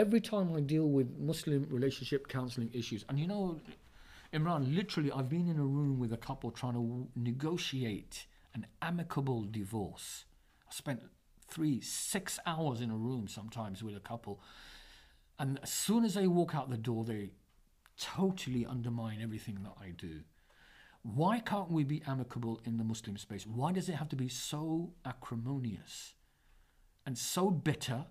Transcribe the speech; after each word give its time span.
every 0.00 0.20
time 0.20 0.50
I 0.56 0.60
deal 0.60 0.88
with 0.88 1.18
Muslim 1.18 1.66
relationship 1.68 2.26
counseling 2.26 2.70
issues, 2.72 3.04
and 3.10 3.20
you 3.20 3.26
know, 3.26 3.60
Imran, 4.32 4.74
literally, 4.74 5.12
I've 5.12 5.28
been 5.28 5.46
in 5.46 5.58
a 5.58 5.64
room 5.64 5.98
with 5.98 6.12
a 6.14 6.16
couple 6.16 6.50
trying 6.50 6.72
to 6.72 7.06
negotiate 7.14 8.24
an 8.54 8.66
amicable 8.80 9.44
divorce. 9.44 10.24
I 10.66 10.72
spent 10.72 11.02
three, 11.48 11.82
six 11.82 12.38
hours 12.46 12.80
in 12.80 12.90
a 12.90 12.96
room 12.96 13.28
sometimes 13.28 13.82
with 13.82 13.94
a 13.94 14.00
couple. 14.00 14.40
And 15.38 15.58
as 15.62 15.70
soon 15.70 16.04
as 16.04 16.14
they 16.14 16.26
walk 16.26 16.54
out 16.54 16.70
the 16.70 16.78
door, 16.78 17.04
they 17.04 17.32
totally 17.98 18.64
undermine 18.64 19.18
everything 19.20 19.58
that 19.64 19.74
I 19.78 19.90
do. 19.90 20.20
Why 21.02 21.40
can't 21.40 21.70
we 21.70 21.84
be 21.84 22.02
amicable 22.06 22.60
in 22.64 22.78
the 22.78 22.84
Muslim 22.84 23.18
space? 23.18 23.46
Why 23.46 23.72
does 23.72 23.88
it 23.90 23.96
have 23.96 24.08
to 24.10 24.16
be 24.16 24.28
so 24.28 24.94
acrimonious 25.04 26.14
and 27.04 27.18
so 27.18 27.50
bitter? 27.50 28.06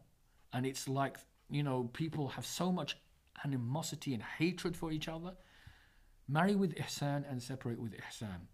And 0.53 0.65
it's 0.65 0.87
like, 0.87 1.17
you 1.49 1.63
know, 1.63 1.89
people 1.93 2.29
have 2.29 2.45
so 2.45 2.71
much 2.71 2.97
animosity 3.43 4.13
and 4.13 4.23
hatred 4.23 4.75
for 4.75 4.91
each 4.91 5.07
other. 5.07 5.33
Marry 6.27 6.55
with 6.55 6.75
ihsan 6.75 7.29
and 7.29 7.41
separate 7.41 7.79
with 7.79 7.93
ihsan. 7.93 8.47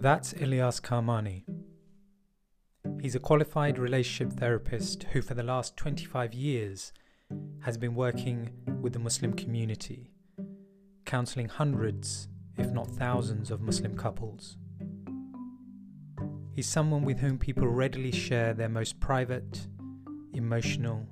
That's 0.00 0.34
Ilyas 0.34 0.80
Karmani. 0.80 1.44
He's 3.00 3.14
a 3.14 3.20
qualified 3.20 3.78
relationship 3.78 4.38
therapist 4.38 5.04
who, 5.12 5.20
for 5.20 5.34
the 5.34 5.42
last 5.42 5.76
25 5.76 6.32
years, 6.32 6.92
has 7.60 7.76
been 7.76 7.94
working 7.94 8.50
with 8.80 8.92
the 8.92 8.98
Muslim 8.98 9.32
community, 9.32 10.12
counseling 11.04 11.48
hundreds, 11.48 12.28
if 12.56 12.70
not 12.70 12.88
thousands, 12.88 13.50
of 13.50 13.60
Muslim 13.60 13.96
couples. 13.96 14.56
He's 16.56 16.66
someone 16.66 17.02
with 17.02 17.18
whom 17.18 17.36
people 17.36 17.68
readily 17.68 18.10
share 18.10 18.54
their 18.54 18.70
most 18.70 18.98
private, 18.98 19.66
emotional, 20.32 21.06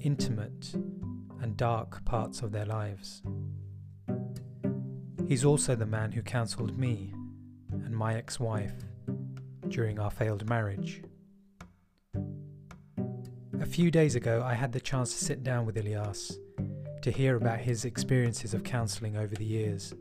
intimate, 0.00 0.74
and 1.40 1.56
dark 1.56 2.04
parts 2.04 2.42
of 2.42 2.50
their 2.50 2.64
lives. 2.64 3.22
He's 5.28 5.44
also 5.44 5.76
the 5.76 5.86
man 5.86 6.10
who 6.10 6.22
counseled 6.22 6.76
me 6.76 7.14
and 7.70 7.96
my 7.96 8.16
ex 8.16 8.40
wife 8.40 8.74
during 9.68 10.00
our 10.00 10.10
failed 10.10 10.48
marriage. 10.48 11.04
A 13.60 13.66
few 13.66 13.92
days 13.92 14.16
ago, 14.16 14.42
I 14.44 14.54
had 14.54 14.72
the 14.72 14.80
chance 14.80 15.12
to 15.16 15.24
sit 15.24 15.44
down 15.44 15.66
with 15.66 15.76
Ilyas 15.76 16.36
to 17.02 17.12
hear 17.12 17.36
about 17.36 17.60
his 17.60 17.84
experiences 17.84 18.54
of 18.54 18.64
counselling 18.64 19.16
over 19.16 19.36
the 19.36 19.44
years, 19.44 19.94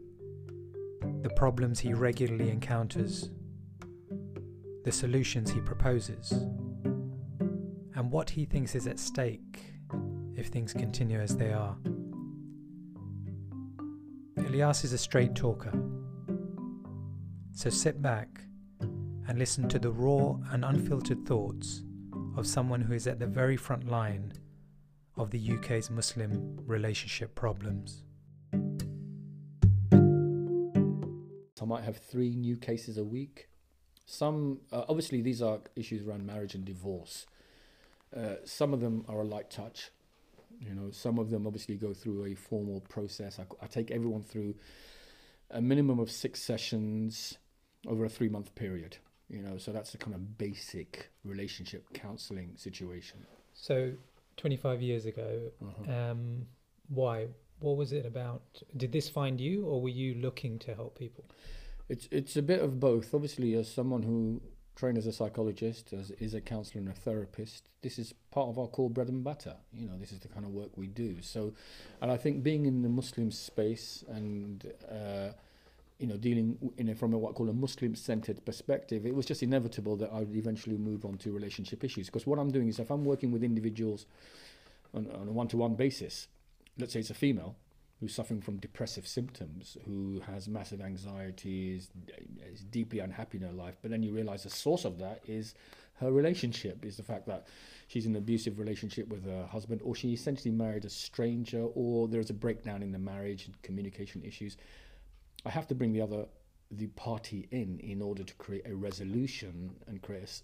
the 1.22 1.30
problems 1.36 1.80
he 1.80 1.94
regularly 1.94 2.50
encounters, 2.50 3.30
the 4.84 4.92
solutions 4.92 5.52
he 5.52 5.62
proposes, 5.62 6.32
and 7.96 8.12
what 8.12 8.30
he 8.30 8.46
thinks 8.46 8.76
is 8.76 8.88
at 8.88 9.00
stake 9.00 9.74
if 10.36 10.48
things 10.48 10.74
continue 10.74 11.20
as 11.20 11.38
they 11.38 11.54
are. 11.54 11.78
Ilyas 14.38 14.84
is 14.84 14.94
a 14.94 14.98
straight 14.98 15.36
talker 15.36 15.74
so 17.56 17.70
sit 17.70 18.02
back 18.02 18.42
and 18.82 19.38
listen 19.38 19.70
to 19.70 19.78
the 19.78 19.92
raw 19.92 20.36
and 20.52 20.66
unfiltered 20.66 21.24
thoughts 21.26 21.84
of 22.36 22.48
someone 22.48 22.82
who 22.82 22.94
is 22.94 23.06
at 23.06 23.20
the 23.20 23.28
very 23.28 23.56
front 23.56 23.88
line 23.88 24.34
of 25.16 25.30
the 25.30 25.52
UK's 25.54 25.92
Muslim 25.92 26.60
relationship 26.66 27.36
problems. 27.36 28.04
I 31.62 31.66
might 31.66 31.84
have 31.84 31.98
three 31.98 32.36
new 32.36 32.58
cases 32.58 32.98
a 32.98 33.04
week. 33.04 33.48
Some, 34.06 34.60
uh, 34.72 34.84
obviously, 34.90 35.22
these 35.22 35.42
are 35.42 35.60
issues 35.76 36.06
around 36.08 36.26
marriage 36.26 36.56
and 36.56 36.66
divorce. 36.66 37.26
Uh, 38.16 38.36
some 38.44 38.74
of 38.74 38.80
them 38.82 39.06
are 39.08 39.22
a 39.22 39.24
light 39.24 39.50
touch. 39.50 39.92
You 40.60 40.76
know, 40.76 40.92
some 40.92 41.18
of 41.20 41.30
them 41.30 41.48
obviously 41.48 41.76
go 41.76 41.94
through 41.94 42.26
a 42.26 42.36
formal 42.36 42.82
process. 42.82 43.40
I, 43.40 43.46
I 43.62 43.68
take 43.68 43.92
everyone 43.92 44.22
through 44.22 44.56
a 45.52 45.62
minimum 45.62 46.00
of 46.00 46.12
six 46.12 46.42
sessions 46.42 47.38
over 47.88 48.06
a 48.06 48.10
three 48.10 48.30
month 48.30 48.54
period. 48.56 48.98
You 49.30 49.42
know, 49.42 49.58
so 49.58 49.72
that's 49.72 49.92
the 49.92 49.98
kind 49.98 50.14
of 50.14 50.38
basic 50.38 51.10
relationship 51.24 51.92
counseling 51.94 52.56
situation. 52.56 53.26
So, 53.54 53.94
25 54.38 54.82
years 54.82 55.06
ago, 55.06 55.52
Uh-huh. 55.62 55.92
um, 55.92 56.46
why? 56.90 57.28
What 57.60 57.78
was 57.78 57.94
it 57.94 58.06
about? 58.06 58.42
Did 58.76 58.92
this 58.92 59.08
find 59.10 59.40
you, 59.40 59.66
or 59.66 59.82
were 59.82 59.90
you 59.90 60.16
looking 60.16 60.60
to 60.60 60.76
help 60.76 61.00
people? 61.00 61.24
It's 61.90 62.08
it's 62.12 62.36
a 62.36 62.42
bit 62.42 62.62
of 62.62 62.80
both. 62.80 63.14
Obviously, 63.14 63.56
as 63.56 63.72
someone 63.72 64.04
who 64.04 64.42
trained 64.76 64.98
as 64.98 65.06
a 65.06 65.14
psychologist, 65.14 65.94
as 65.94 66.12
is 66.12 66.34
a 66.34 66.42
counselor 66.42 66.80
and 66.80 66.90
a 66.90 66.94
therapist, 66.94 67.70
this 67.82 68.00
is 68.00 68.14
part 68.32 68.50
of 68.50 68.58
our 68.58 68.68
core 68.68 68.90
bread 68.90 69.08
and 69.08 69.24
butter. 69.24 69.56
You 69.72 69.88
know, 69.88 69.98
this 69.98 70.12
is 70.12 70.20
the 70.20 70.28
kind 70.28 70.46
of 70.46 70.52
work 70.52 70.76
we 70.76 70.88
do. 70.88 71.22
So, 71.22 71.54
and 72.02 72.12
I 72.12 72.18
think 72.18 72.44
being 72.44 72.66
in 72.66 72.82
the 72.82 72.90
Muslim 72.90 73.32
space 73.32 74.04
and 74.08 74.72
uh, 74.90 75.34
you 76.00 76.08
know 76.08 76.18
dealing 76.18 76.58
in 76.78 76.90
a, 76.90 76.96
from 76.96 77.14
a, 77.14 77.18
what 77.18 77.32
I 77.32 77.34
call 77.34 77.50
a 77.50 77.54
Muslim-centered 77.54 78.46
perspective, 78.46 79.06
it 79.06 79.14
was 79.14 79.26
just 79.26 79.44
inevitable 79.44 79.96
that 79.98 80.12
I 80.12 80.20
would 80.20 80.36
eventually 80.36 80.78
move 80.78 81.06
on 81.06 81.18
to 81.20 81.32
relationship 81.32 81.84
issues. 81.84 82.08
Because 82.08 82.26
what 82.26 82.40
I'm 82.40 82.52
doing 82.52 82.70
is, 82.70 82.80
if 82.80 82.90
I'm 82.90 83.06
working 83.06 83.32
with 83.32 83.44
individuals 83.44 84.06
on, 84.94 85.10
on 85.12 85.28
a 85.28 85.32
one-to-one 85.32 85.76
basis, 85.76 86.28
let's 86.78 86.94
say 86.94 87.02
it's 87.02 87.10
a 87.10 87.14
female 87.14 87.56
who's 88.04 88.14
suffering 88.14 88.42
from 88.42 88.58
depressive 88.58 89.08
symptoms, 89.08 89.78
who 89.86 90.22
has 90.28 90.50
massive 90.50 90.82
anxiety, 90.82 91.74
is, 91.74 91.90
is 92.52 92.60
deeply 92.66 93.00
unhappy 93.00 93.38
in 93.38 93.44
her 93.46 93.54
life, 93.54 93.78
but 93.82 93.90
then 93.90 94.04
you 94.04 94.12
realize 94.12 94.44
the 94.44 94.50
source 94.50 94.84
of 94.84 95.00
that 95.00 95.22
is 95.26 95.56
her 96.02 96.12
relationship, 96.12 96.84
is 96.84 96.98
the 96.98 97.04
fact 97.04 97.26
that 97.26 97.48
she's 97.88 98.06
in 98.06 98.12
an 98.12 98.18
abusive 98.18 98.60
relationship 98.60 99.08
with 99.08 99.24
her 99.24 99.46
husband, 99.46 99.80
or 99.86 99.96
she 99.96 100.12
essentially 100.12 100.52
married 100.52 100.84
a 100.84 100.90
stranger, 100.90 101.64
or 101.76 102.10
there's 102.10 102.30
a 102.30 102.34
breakdown 102.34 102.84
in 102.84 102.92
the 102.92 103.00
marriage 103.00 103.46
and 103.46 103.62
communication 103.62 104.22
issues. 104.22 104.58
I 105.46 105.50
have 105.50 105.68
to 105.68 105.76
bring 105.76 105.94
the 105.94 106.02
other 106.02 106.26
the 106.72 106.88
party 106.88 107.48
in 107.52 107.80
in 107.80 108.02
order 108.02 108.24
to 108.24 108.34
create 108.34 108.68
a 108.68 108.76
resolution 108.76 109.76
and 109.88 110.02
create 110.02 110.42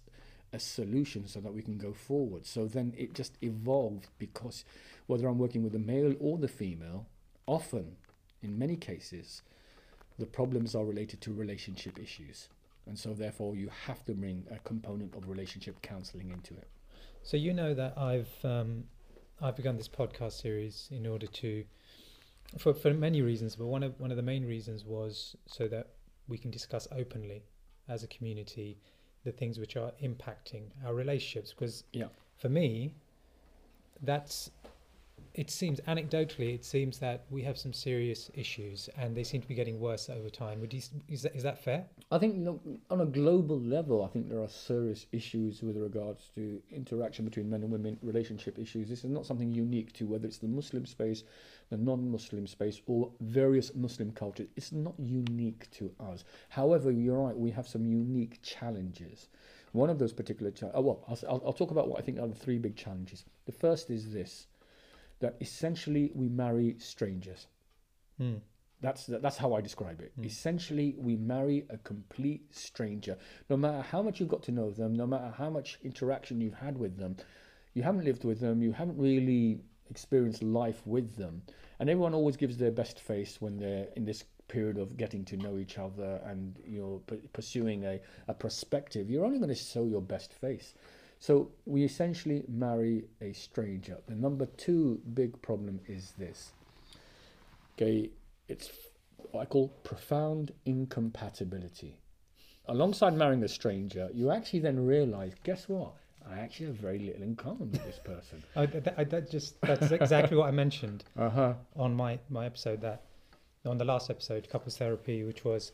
a 0.54 0.58
solution 0.58 1.26
so 1.26 1.40
that 1.40 1.52
we 1.52 1.60
can 1.60 1.76
go 1.76 1.92
forward. 1.92 2.46
So 2.46 2.66
then 2.66 2.94
it 2.96 3.12
just 3.12 3.36
evolved 3.42 4.06
because 4.18 4.64
whether 5.08 5.26
I'm 5.26 5.38
working 5.38 5.62
with 5.62 5.72
the 5.72 5.78
male 5.78 6.14
or 6.20 6.38
the 6.38 6.48
female, 6.48 7.06
often, 7.50 7.96
in 8.42 8.58
many 8.58 8.76
cases, 8.76 9.42
the 10.18 10.26
problems 10.26 10.74
are 10.74 10.84
related 10.84 11.20
to 11.22 11.32
relationship 11.32 11.98
issues. 11.98 12.48
And 12.86 12.98
so 12.98 13.12
therefore 13.12 13.56
you 13.56 13.68
have 13.86 14.04
to 14.06 14.14
bring 14.14 14.46
a 14.50 14.58
component 14.60 15.14
of 15.14 15.28
relationship 15.28 15.82
counseling 15.82 16.30
into 16.30 16.54
it. 16.54 16.68
So 17.22 17.36
you 17.36 17.52
know 17.52 17.74
that 17.74 17.98
I've 17.98 18.32
um, 18.44 18.84
I've 19.42 19.56
begun 19.56 19.76
this 19.76 19.88
podcast 19.88 20.40
series 20.40 20.88
in 20.90 21.06
order 21.06 21.26
to, 21.26 21.64
for 22.58 22.72
for 22.72 22.92
many 22.94 23.20
reasons, 23.22 23.56
but 23.56 23.66
one 23.66 23.82
of 23.82 23.98
one 24.00 24.10
of 24.10 24.16
the 24.16 24.22
main 24.22 24.44
reasons 24.46 24.84
was 24.84 25.36
so 25.46 25.68
that 25.68 25.88
we 26.28 26.38
can 26.38 26.50
discuss 26.50 26.88
openly 26.92 27.42
as 27.88 28.02
a 28.04 28.06
community 28.08 28.78
the 29.24 29.32
things 29.32 29.58
which 29.58 29.76
are 29.76 29.92
impacting 30.02 30.64
our 30.86 30.94
relationships. 30.94 31.50
Because 31.50 31.84
Yeah. 31.92 32.08
for 32.38 32.48
me, 32.48 32.94
that's 34.02 34.50
it 35.34 35.50
seems 35.50 35.80
anecdotally 35.82 36.54
it 36.54 36.64
seems 36.64 36.98
that 36.98 37.24
we 37.30 37.42
have 37.42 37.56
some 37.56 37.72
serious 37.72 38.30
issues 38.34 38.88
and 38.96 39.16
they 39.16 39.24
seem 39.24 39.40
to 39.40 39.48
be 39.48 39.54
getting 39.54 39.78
worse 39.78 40.10
over 40.10 40.28
time. 40.28 40.60
Would 40.60 40.74
you, 40.74 40.82
is 41.08 41.22
that 41.22 41.34
is 41.34 41.42
that 41.42 41.62
fair? 41.62 41.84
I 42.10 42.18
think 42.18 42.36
look, 42.38 42.60
on 42.90 43.00
a 43.00 43.06
global 43.06 43.60
level, 43.60 44.04
I 44.04 44.08
think 44.08 44.28
there 44.28 44.42
are 44.42 44.48
serious 44.48 45.06
issues 45.12 45.62
with 45.62 45.76
regards 45.76 46.30
to 46.34 46.60
interaction 46.70 47.24
between 47.24 47.48
men 47.48 47.62
and 47.62 47.70
women, 47.70 47.98
relationship 48.02 48.58
issues. 48.58 48.88
This 48.88 49.04
is 49.04 49.10
not 49.10 49.26
something 49.26 49.50
unique 49.50 49.92
to 49.94 50.06
whether 50.06 50.26
it's 50.26 50.38
the 50.38 50.48
Muslim 50.48 50.86
space, 50.86 51.22
the 51.70 51.76
non-Muslim 51.76 52.46
space, 52.46 52.80
or 52.86 53.10
various 53.20 53.74
Muslim 53.74 54.12
cultures. 54.12 54.48
It's 54.56 54.72
not 54.72 54.94
unique 54.98 55.70
to 55.72 55.92
us. 56.00 56.24
However, 56.48 56.90
you're 56.90 57.18
right. 57.18 57.36
We 57.36 57.50
have 57.52 57.68
some 57.68 57.86
unique 57.86 58.42
challenges. 58.42 59.28
One 59.72 59.90
of 59.90 59.98
those 60.00 60.12
particular 60.12 60.50
challenges. 60.50 60.78
Oh, 60.78 60.82
well, 60.82 61.04
I'll, 61.08 61.18
I'll, 61.28 61.42
I'll 61.46 61.52
talk 61.52 61.70
about 61.70 61.88
what 61.88 62.00
I 62.00 62.02
think 62.02 62.18
are 62.18 62.26
the 62.26 62.34
three 62.34 62.58
big 62.58 62.76
challenges. 62.76 63.24
The 63.46 63.52
first 63.52 63.90
is 63.90 64.12
this: 64.12 64.48
that 65.20 65.36
essentially 65.40 66.10
we 66.14 66.28
marry 66.28 66.76
strangers. 66.78 67.46
Hmm. 68.18 68.36
That's 68.82 69.06
that's 69.06 69.36
how 69.36 69.52
I 69.54 69.60
describe 69.60 70.00
it. 70.00 70.12
Mm. 70.18 70.24
Essentially, 70.24 70.94
we 70.96 71.14
marry 71.16 71.66
a 71.68 71.76
complete 71.76 72.54
stranger. 72.54 73.18
No 73.50 73.56
matter 73.58 73.82
how 73.82 74.00
much 74.00 74.20
you've 74.20 74.30
got 74.30 74.42
to 74.44 74.52
know 74.52 74.70
them, 74.70 74.94
no 74.94 75.06
matter 75.06 75.32
how 75.36 75.50
much 75.50 75.78
interaction 75.84 76.40
you've 76.40 76.54
had 76.54 76.78
with 76.78 76.96
them, 76.96 77.16
you 77.74 77.82
haven't 77.82 78.04
lived 78.04 78.24
with 78.24 78.40
them, 78.40 78.62
you 78.62 78.72
haven't 78.72 78.96
really 78.98 79.60
experienced 79.90 80.42
life 80.42 80.80
with 80.86 81.16
them. 81.16 81.42
And 81.78 81.90
everyone 81.90 82.14
always 82.14 82.36
gives 82.36 82.56
their 82.56 82.70
best 82.70 83.00
face 83.00 83.40
when 83.40 83.58
they're 83.58 83.88
in 83.96 84.04
this 84.04 84.24
period 84.48 84.78
of 84.78 84.96
getting 84.96 85.24
to 85.26 85.36
know 85.36 85.58
each 85.58 85.78
other 85.78 86.20
and 86.24 86.58
you're 86.66 86.98
pu- 87.00 87.22
pursuing 87.32 87.84
a, 87.84 88.00
a 88.28 88.34
perspective. 88.34 89.10
You're 89.10 89.24
only 89.24 89.38
going 89.38 89.50
to 89.50 89.54
show 89.54 89.84
your 89.84 90.02
best 90.02 90.32
face. 90.32 90.74
So 91.20 91.50
we 91.66 91.84
essentially 91.84 92.42
marry 92.48 93.04
a 93.20 93.32
stranger. 93.34 93.98
The 94.06 94.14
number 94.14 94.46
two 94.46 95.00
big 95.14 95.40
problem 95.42 95.80
is 95.86 96.12
this. 96.18 96.52
Okay, 97.76 98.10
it's 98.48 98.70
what 99.30 99.42
I 99.42 99.44
call 99.44 99.68
profound 99.84 100.52
incompatibility. 100.64 101.98
alongside 102.66 103.14
marrying 103.14 103.42
a 103.44 103.48
stranger, 103.48 104.08
you 104.14 104.30
actually 104.30 104.60
then 104.60 104.84
realize, 104.86 105.34
guess 105.44 105.68
what? 105.68 105.92
I 106.28 106.38
actually 106.38 106.66
have 106.66 106.76
very 106.76 106.98
little 106.98 107.22
in 107.22 107.34
common 107.36 107.70
with 107.70 107.84
this 107.84 107.98
person. 107.98 108.42
I, 108.56 108.66
that, 108.66 108.94
I, 108.96 109.04
that 109.04 109.30
just 109.30 109.60
that's 109.62 109.90
exactly 109.90 110.36
what 110.36 110.46
I 110.48 110.50
mentioned 110.52 111.04
Uh 111.18 111.30
huh. 111.30 111.54
on 111.76 111.94
my 111.94 112.18
my 112.28 112.46
episode 112.46 112.80
that 112.82 113.02
on 113.66 113.76
the 113.78 113.84
last 113.84 114.08
episode, 114.10 114.48
couples 114.48 114.76
therapy, 114.78 115.22
which 115.24 115.44
was 115.44 115.72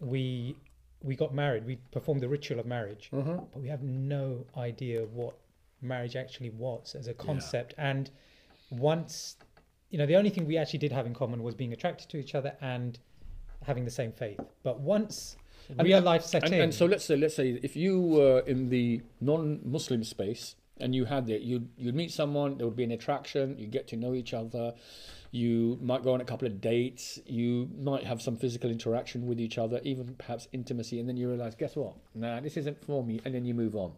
we 0.00 0.56
we 1.04 1.14
got 1.14 1.34
married, 1.34 1.66
we 1.66 1.76
performed 1.92 2.22
the 2.22 2.28
ritual 2.28 2.58
of 2.58 2.66
marriage, 2.66 3.10
huh. 3.12 3.38
but 3.52 3.60
we 3.60 3.68
have 3.68 3.82
no 3.82 4.44
idea 4.56 5.02
what 5.12 5.36
marriage 5.82 6.16
actually 6.16 6.50
was 6.50 6.96
as 6.98 7.06
a 7.08 7.14
concept. 7.14 7.74
And 7.76 8.10
once, 8.70 9.36
you 9.90 9.98
know, 9.98 10.06
the 10.06 10.16
only 10.16 10.30
thing 10.30 10.46
we 10.46 10.56
actually 10.56 10.78
did 10.78 10.92
have 10.92 11.06
in 11.06 11.14
common 11.14 11.42
was 11.42 11.54
being 11.54 11.74
attracted 11.74 12.08
to 12.08 12.16
each 12.16 12.34
other 12.34 12.56
and 12.60 12.98
having 13.66 13.84
the 13.84 13.90
same 13.90 14.12
faith. 14.12 14.40
But 14.62 14.80
once 14.80 15.36
And- 15.68 15.82
real 15.82 16.00
life 16.00 16.24
set 16.24 16.44
And, 16.44 16.54
in, 16.54 16.60
and 16.62 16.74
so 16.74 16.86
let's 16.86 17.04
say 17.04 17.16
let's 17.16 17.36
say 17.36 17.60
if 17.62 17.76
you 17.76 18.00
were 18.00 18.40
in 18.40 18.70
the 18.70 19.02
non-Muslim 19.20 20.04
space 20.04 20.56
and 20.78 20.94
you 20.94 21.04
had 21.04 21.28
it, 21.28 21.42
you'd 21.42 21.68
you'd 21.76 21.94
meet 21.94 22.12
someone, 22.12 22.56
there 22.56 22.66
would 22.66 22.76
be 22.76 22.84
an 22.84 22.92
attraction, 22.92 23.58
you 23.58 23.66
get 23.66 23.86
to 23.88 23.96
know 23.96 24.14
each 24.14 24.32
other, 24.32 24.74
you 25.34 25.76
might 25.82 26.04
go 26.04 26.14
on 26.14 26.20
a 26.20 26.24
couple 26.24 26.46
of 26.46 26.60
dates, 26.60 27.18
you 27.26 27.68
might 27.76 28.04
have 28.04 28.22
some 28.22 28.36
physical 28.36 28.70
interaction 28.70 29.26
with 29.26 29.40
each 29.40 29.58
other, 29.58 29.80
even 29.82 30.14
perhaps 30.14 30.46
intimacy, 30.52 31.00
and 31.00 31.08
then 31.08 31.16
you 31.16 31.28
realize, 31.28 31.56
guess 31.56 31.74
what? 31.74 31.96
Nah, 32.14 32.38
this 32.38 32.56
isn't 32.56 32.84
for 32.84 33.02
me, 33.02 33.20
and 33.24 33.34
then 33.34 33.44
you 33.44 33.52
move 33.52 33.74
on. 33.74 33.94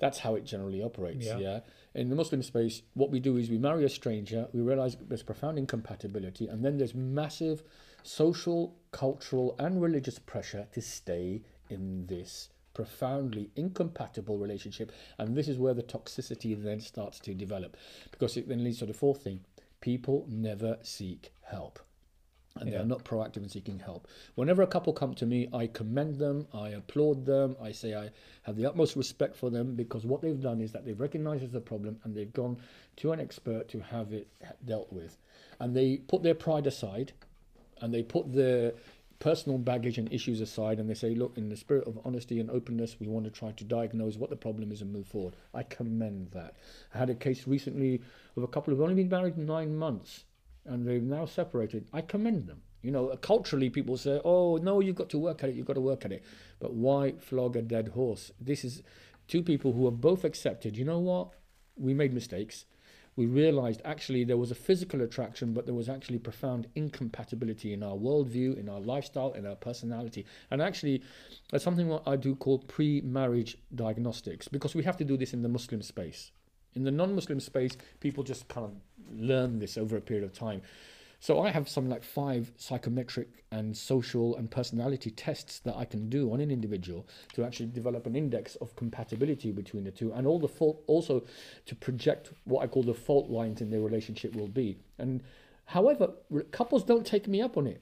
That's 0.00 0.18
how 0.18 0.34
it 0.34 0.44
generally 0.44 0.82
operates. 0.82 1.24
Yeah. 1.24 1.38
Yeah. 1.38 1.60
In 1.94 2.10
the 2.10 2.14
Muslim 2.14 2.42
space, 2.42 2.82
what 2.92 3.10
we 3.10 3.20
do 3.20 3.38
is 3.38 3.48
we 3.48 3.56
marry 3.56 3.86
a 3.86 3.88
stranger, 3.88 4.48
we 4.52 4.60
realize 4.60 4.98
there's 5.00 5.22
profound 5.22 5.56
incompatibility, 5.56 6.46
and 6.46 6.62
then 6.62 6.76
there's 6.76 6.94
massive 6.94 7.62
social, 8.02 8.76
cultural, 8.90 9.56
and 9.58 9.80
religious 9.80 10.18
pressure 10.18 10.66
to 10.74 10.82
stay 10.82 11.40
in 11.70 12.06
this 12.06 12.50
profoundly 12.74 13.50
incompatible 13.56 14.36
relationship. 14.36 14.92
And 15.16 15.34
this 15.34 15.48
is 15.48 15.56
where 15.56 15.72
the 15.72 15.82
toxicity 15.82 16.60
then 16.60 16.80
starts 16.80 17.18
to 17.20 17.32
develop 17.32 17.78
because 18.10 18.36
it 18.36 18.46
then 18.46 18.62
leads 18.62 18.80
to 18.80 18.86
the 18.86 18.92
fourth 18.92 19.22
thing 19.22 19.40
people 19.84 20.24
never 20.30 20.78
seek 20.80 21.30
help 21.42 21.78
and 22.56 22.70
Yeah. 22.70 22.78
they're 22.78 22.86
not 22.86 23.04
proactive 23.04 23.42
in 23.42 23.50
seeking 23.50 23.80
help. 23.80 24.08
Whenever 24.34 24.62
a 24.62 24.66
couple 24.66 24.94
come 24.94 25.12
to 25.16 25.26
me, 25.26 25.46
I 25.52 25.66
commend 25.66 26.16
them, 26.16 26.46
I 26.54 26.70
applaud 26.70 27.26
them, 27.26 27.54
I 27.60 27.72
say 27.72 27.94
I 27.94 28.10
have 28.44 28.56
the 28.56 28.64
utmost 28.64 28.96
respect 28.96 29.36
for 29.36 29.50
them 29.50 29.74
because 29.74 30.06
what 30.06 30.22
they've 30.22 30.40
done 30.40 30.62
is 30.62 30.72
that 30.72 30.86
they've 30.86 30.98
recognized 30.98 31.52
the 31.52 31.60
problem 31.60 32.00
and 32.02 32.14
they've 32.14 32.32
gone 32.32 32.56
to 32.96 33.12
an 33.12 33.20
expert 33.20 33.68
to 33.68 33.80
have 33.80 34.14
it 34.14 34.26
dealt 34.64 34.90
with. 34.90 35.18
And 35.60 35.76
they 35.76 35.98
put 35.98 36.22
their 36.22 36.34
pride 36.34 36.66
aside 36.66 37.12
and 37.82 37.92
they 37.92 38.02
put 38.02 38.32
their 38.32 38.72
personal 39.18 39.58
baggage 39.58 39.98
and 39.98 40.12
issues 40.12 40.40
aside 40.40 40.78
and 40.78 40.88
they 40.88 40.94
say, 40.94 41.14
look, 41.14 41.36
in 41.36 41.48
the 41.48 41.56
spirit 41.56 41.86
of 41.86 41.98
honesty 42.04 42.40
and 42.40 42.50
openness, 42.50 42.96
we 43.00 43.06
want 43.06 43.24
to 43.24 43.30
try 43.30 43.52
to 43.52 43.64
diagnose 43.64 44.16
what 44.16 44.30
the 44.30 44.36
problem 44.36 44.72
is 44.72 44.82
and 44.82 44.92
move 44.92 45.06
forward. 45.06 45.36
I 45.52 45.62
commend 45.62 46.30
that. 46.32 46.56
I 46.94 46.98
had 46.98 47.10
a 47.10 47.14
case 47.14 47.46
recently 47.46 48.02
of 48.36 48.42
a 48.42 48.48
couple 48.48 48.72
who've 48.72 48.82
only 48.82 48.94
been 48.94 49.08
married 49.08 49.38
nine 49.38 49.76
months 49.76 50.24
and 50.66 50.86
they've 50.86 51.02
now 51.02 51.26
separated. 51.26 51.88
I 51.92 52.00
commend 52.00 52.46
them. 52.46 52.62
You 52.82 52.90
know, 52.90 53.16
culturally, 53.22 53.70
people 53.70 53.96
say, 53.96 54.20
oh, 54.24 54.58
no, 54.58 54.80
you've 54.80 54.96
got 54.96 55.08
to 55.10 55.18
work 55.18 55.42
at 55.42 55.48
it, 55.48 55.54
you've 55.54 55.66
got 55.66 55.74
to 55.74 55.80
work 55.80 56.04
at 56.04 56.12
it. 56.12 56.22
But 56.60 56.74
why 56.74 57.14
flog 57.18 57.56
a 57.56 57.62
dead 57.62 57.88
horse? 57.88 58.30
This 58.38 58.64
is 58.64 58.82
two 59.26 59.42
people 59.42 59.72
who 59.72 59.86
have 59.86 60.00
both 60.00 60.24
accepted, 60.24 60.76
you 60.76 60.84
know 60.84 60.98
what? 60.98 61.30
We 61.76 61.94
made 61.94 62.12
mistakes 62.12 62.66
we 63.16 63.26
realized 63.26 63.80
actually 63.84 64.24
there 64.24 64.36
was 64.36 64.50
a 64.50 64.54
physical 64.54 65.00
attraction, 65.02 65.52
but 65.52 65.66
there 65.66 65.74
was 65.74 65.88
actually 65.88 66.18
profound 66.18 66.66
incompatibility 66.74 67.72
in 67.72 67.82
our 67.82 67.94
worldview, 67.94 68.58
in 68.58 68.68
our 68.68 68.80
lifestyle, 68.80 69.32
in 69.32 69.46
our 69.46 69.54
personality. 69.54 70.26
And 70.50 70.60
actually, 70.60 71.02
that's 71.50 71.64
something 71.64 71.88
what 71.88 72.02
I 72.06 72.16
do 72.16 72.34
call 72.34 72.58
pre 72.58 73.00
marriage 73.02 73.56
diagnostics, 73.74 74.48
because 74.48 74.74
we 74.74 74.82
have 74.82 74.96
to 74.96 75.04
do 75.04 75.16
this 75.16 75.32
in 75.32 75.42
the 75.42 75.48
Muslim 75.48 75.82
space. 75.82 76.32
In 76.74 76.82
the 76.82 76.90
non 76.90 77.14
Muslim 77.14 77.38
space, 77.38 77.76
people 78.00 78.24
just 78.24 78.48
kind 78.48 78.66
of 78.66 78.72
learn 79.16 79.60
this 79.60 79.78
over 79.78 79.96
a 79.96 80.00
period 80.00 80.24
of 80.24 80.32
time. 80.32 80.62
So 81.24 81.40
I 81.40 81.48
have 81.52 81.70
some 81.70 81.88
like 81.88 82.04
five 82.04 82.52
psychometric 82.58 83.46
and 83.50 83.74
social 83.74 84.36
and 84.36 84.50
personality 84.50 85.10
tests 85.10 85.58
that 85.60 85.74
I 85.74 85.86
can 85.86 86.10
do 86.10 86.30
on 86.34 86.40
an 86.42 86.50
individual 86.50 87.06
to 87.32 87.44
actually 87.46 87.70
develop 87.70 88.04
an 88.04 88.14
index 88.14 88.56
of 88.56 88.76
compatibility 88.76 89.50
between 89.50 89.84
the 89.84 89.90
two, 89.90 90.12
and 90.12 90.26
all 90.26 90.38
the 90.38 90.48
fault 90.48 90.82
also 90.86 91.24
to 91.64 91.74
project 91.76 92.32
what 92.44 92.62
I 92.62 92.66
call 92.66 92.82
the 92.82 92.92
fault 92.92 93.30
lines 93.30 93.62
in 93.62 93.70
their 93.70 93.80
relationship 93.80 94.36
will 94.36 94.48
be. 94.48 94.76
And 94.98 95.22
however, 95.64 96.12
couples 96.50 96.84
don't 96.84 97.06
take 97.06 97.26
me 97.26 97.40
up 97.40 97.56
on 97.56 97.68
it. 97.68 97.80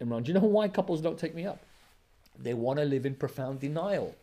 Imran, 0.00 0.24
do 0.24 0.32
you 0.32 0.40
know 0.40 0.46
why 0.46 0.68
couples 0.68 1.02
don't 1.02 1.18
take 1.18 1.34
me 1.34 1.44
up? 1.44 1.66
They 2.38 2.54
want 2.54 2.78
to 2.78 2.86
live 2.86 3.04
in 3.04 3.16
profound 3.16 3.60
denial. 3.60 4.16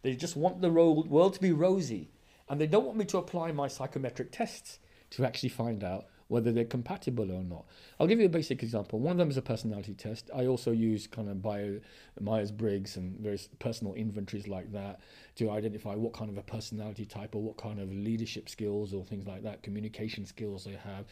They 0.00 0.14
just 0.14 0.34
want 0.34 0.62
the 0.62 0.70
world 0.70 1.34
to 1.34 1.40
be 1.42 1.52
rosy, 1.52 2.08
and 2.48 2.58
they 2.58 2.66
don't 2.66 2.86
want 2.86 2.96
me 2.96 3.04
to 3.04 3.18
apply 3.18 3.52
my 3.52 3.68
psychometric 3.68 4.32
tests 4.32 4.78
to 5.10 5.26
actually 5.26 5.50
find 5.50 5.84
out 5.84 6.06
whether 6.32 6.50
they're 6.50 6.64
compatible 6.64 7.30
or 7.30 7.44
not. 7.44 7.66
I'll 8.00 8.06
give 8.06 8.18
you 8.18 8.24
a 8.24 8.30
basic 8.30 8.62
example. 8.62 8.98
One 8.98 9.12
of 9.12 9.18
them 9.18 9.28
is 9.28 9.36
a 9.36 9.42
personality 9.42 9.92
test. 9.92 10.30
I 10.34 10.46
also 10.46 10.70
use 10.70 11.06
kind 11.06 11.28
of 11.28 11.42
bio 11.42 11.78
Myers 12.18 12.50
Briggs 12.50 12.96
and 12.96 13.18
various 13.20 13.50
personal 13.58 13.92
inventories 13.92 14.48
like 14.48 14.72
that 14.72 15.00
to 15.36 15.50
identify 15.50 15.94
what 15.94 16.14
kind 16.14 16.30
of 16.30 16.38
a 16.38 16.42
personality 16.42 17.04
type 17.04 17.34
or 17.34 17.42
what 17.42 17.58
kind 17.58 17.78
of 17.78 17.92
leadership 17.92 18.48
skills 18.48 18.94
or 18.94 19.04
things 19.04 19.26
like 19.26 19.42
that, 19.42 19.62
communication 19.62 20.24
skills 20.24 20.64
they 20.64 20.72
have. 20.72 21.04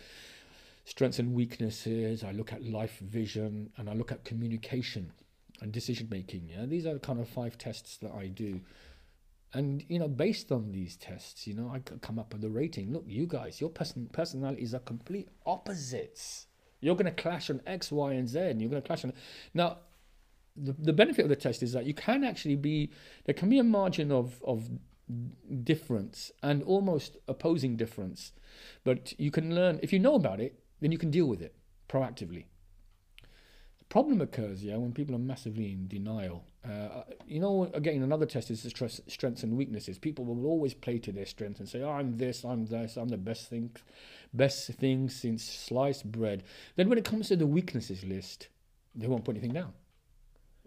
Strengths 0.87 1.19
and 1.19 1.35
weaknesses. 1.35 2.25
I 2.25 2.33
look 2.33 2.55
at 2.55 2.65
life 2.65 2.99
vision 3.01 3.71
and 3.77 3.91
I 3.91 3.93
look 3.93 4.11
at 4.11 4.25
communication 4.25 5.13
and 5.61 5.71
decision 5.71 6.09
making. 6.11 6.49
Yeah, 6.49 6.65
these 6.65 6.87
are 6.87 6.95
the 6.95 6.99
kind 6.99 7.21
of 7.21 7.29
five 7.29 7.59
tests 7.59 7.99
that 7.99 8.13
I 8.13 8.29
do. 8.29 8.61
And 9.53 9.85
you 9.89 9.99
know, 9.99 10.09
based 10.09 10.53
on 10.53 10.73
these 10.73 10.97
tests, 10.97 11.47
you 11.47 11.55
know, 11.55 11.71
I 11.75 11.81
come 11.81 12.19
up 12.19 12.33
with 12.33 12.45
a 12.45 12.49
rating. 12.49 12.93
Look, 12.93 13.05
you 13.07 13.27
guys, 13.27 13.61
your 13.61 13.71
person 13.71 14.09
personalities 14.13 14.75
are 14.75 14.81
complete 14.81 15.29
opposites. 15.45 16.47
You're 16.81 16.95
going 16.95 17.13
to 17.15 17.23
clash 17.23 17.51
on 17.51 17.61
X, 17.67 17.91
Y, 17.93 18.13
and 18.13 18.29
Z. 18.29 18.39
And 18.39 18.61
you're 18.61 18.71
going 18.71 18.81
to 18.83 18.87
clash 18.87 19.05
on. 19.05 19.13
Now, 19.53 19.79
the, 20.57 20.73
the 20.73 20.93
benefit 20.93 21.25
of 21.25 21.29
the 21.29 21.37
test 21.37 21.63
is 21.63 21.73
that 21.73 21.85
you 21.85 21.95
can 21.95 22.25
actually 22.25 22.57
be 22.57 22.91
there 23.25 23.35
can 23.35 23.49
be 23.51 23.59
a 23.59 23.65
margin 23.65 24.13
of 24.13 24.43
of 24.45 24.69
difference 25.65 26.31
and 26.43 26.63
almost 26.63 27.17
opposing 27.27 27.77
difference, 27.77 28.33
but 28.85 29.19
you 29.19 29.31
can 29.31 29.55
learn 29.55 29.81
if 29.83 29.93
you 29.93 29.99
know 29.99 30.15
about 30.15 30.41
it, 30.41 30.61
then 30.81 30.93
you 30.93 30.99
can 30.99 31.11
deal 31.11 31.27
with 31.27 31.43
it 31.43 31.55
proactively. 31.89 32.47
The 33.79 33.85
problem 33.89 34.21
occurs, 34.21 34.63
yeah, 34.63 34.77
when 34.77 34.93
people 34.93 35.15
are 35.15 35.19
massively 35.19 35.73
in 35.73 35.89
denial. 35.89 36.45
Uh, 36.63 37.05
you 37.27 37.41
know, 37.41 37.71
again, 37.73 38.03
another 38.03 38.27
test 38.27 38.51
is 38.51 38.63
the 38.63 38.69
stress, 38.71 39.01
strengths 39.07 39.43
and 39.43 39.57
weaknesses. 39.57 39.99
People 39.99 40.27
will 40.27 40.45
always 40.47 40.75
play 40.75 40.99
to 40.99 41.11
their 41.11 41.25
strengths 41.25 41.59
and 41.59 41.69
say, 41.69 41.81
oh, 41.83 41.91
"I'm 41.91 42.19
this, 42.19 42.45
I'm 42.45 42.67
this, 42.67 42.97
I'm 42.99 43.09
the 43.09 43.17
best 43.17 43.49
thing, 43.49 43.71
best 44.35 44.67
thing 44.73 45.09
since 45.09 45.43
sliced 45.43 46.11
bread." 46.13 46.43
Then, 46.77 46.89
when 46.91 46.99
it 46.99 47.05
comes 47.05 47.29
to 47.29 47.37
the 47.37 47.47
weaknesses 47.47 48.05
list, 48.05 48.49
they 48.95 49.07
won't 49.07 49.25
put 49.25 49.37
anything 49.37 49.55
down, 49.55 49.73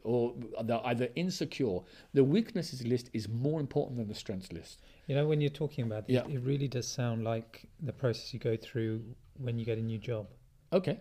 or 0.03 0.33
they're 0.63 0.81
either 0.87 1.09
insecure. 1.15 1.79
The 2.13 2.23
weaknesses 2.23 2.87
list 2.87 3.11
is 3.13 3.29
more 3.29 3.59
important 3.59 3.97
than 3.97 4.07
the 4.07 4.15
strengths 4.15 4.51
list. 4.51 4.81
you 5.07 5.13
know, 5.15 5.27
when 5.27 5.41
you're 5.41 5.49
talking 5.51 5.83
about 5.85 6.07
this, 6.07 6.15
Yeah. 6.15 6.25
it 6.33 6.39
really 6.43 6.67
does 6.69 6.87
sound 6.87 7.23
like 7.25 7.65
the 7.81 7.91
process 7.93 8.33
you 8.33 8.39
go 8.39 8.55
through 8.57 9.03
when 9.37 9.59
you 9.59 9.65
get 9.65 9.77
a 9.77 9.81
new 9.81 9.97
job. 9.99 10.27
Okay, 10.71 10.99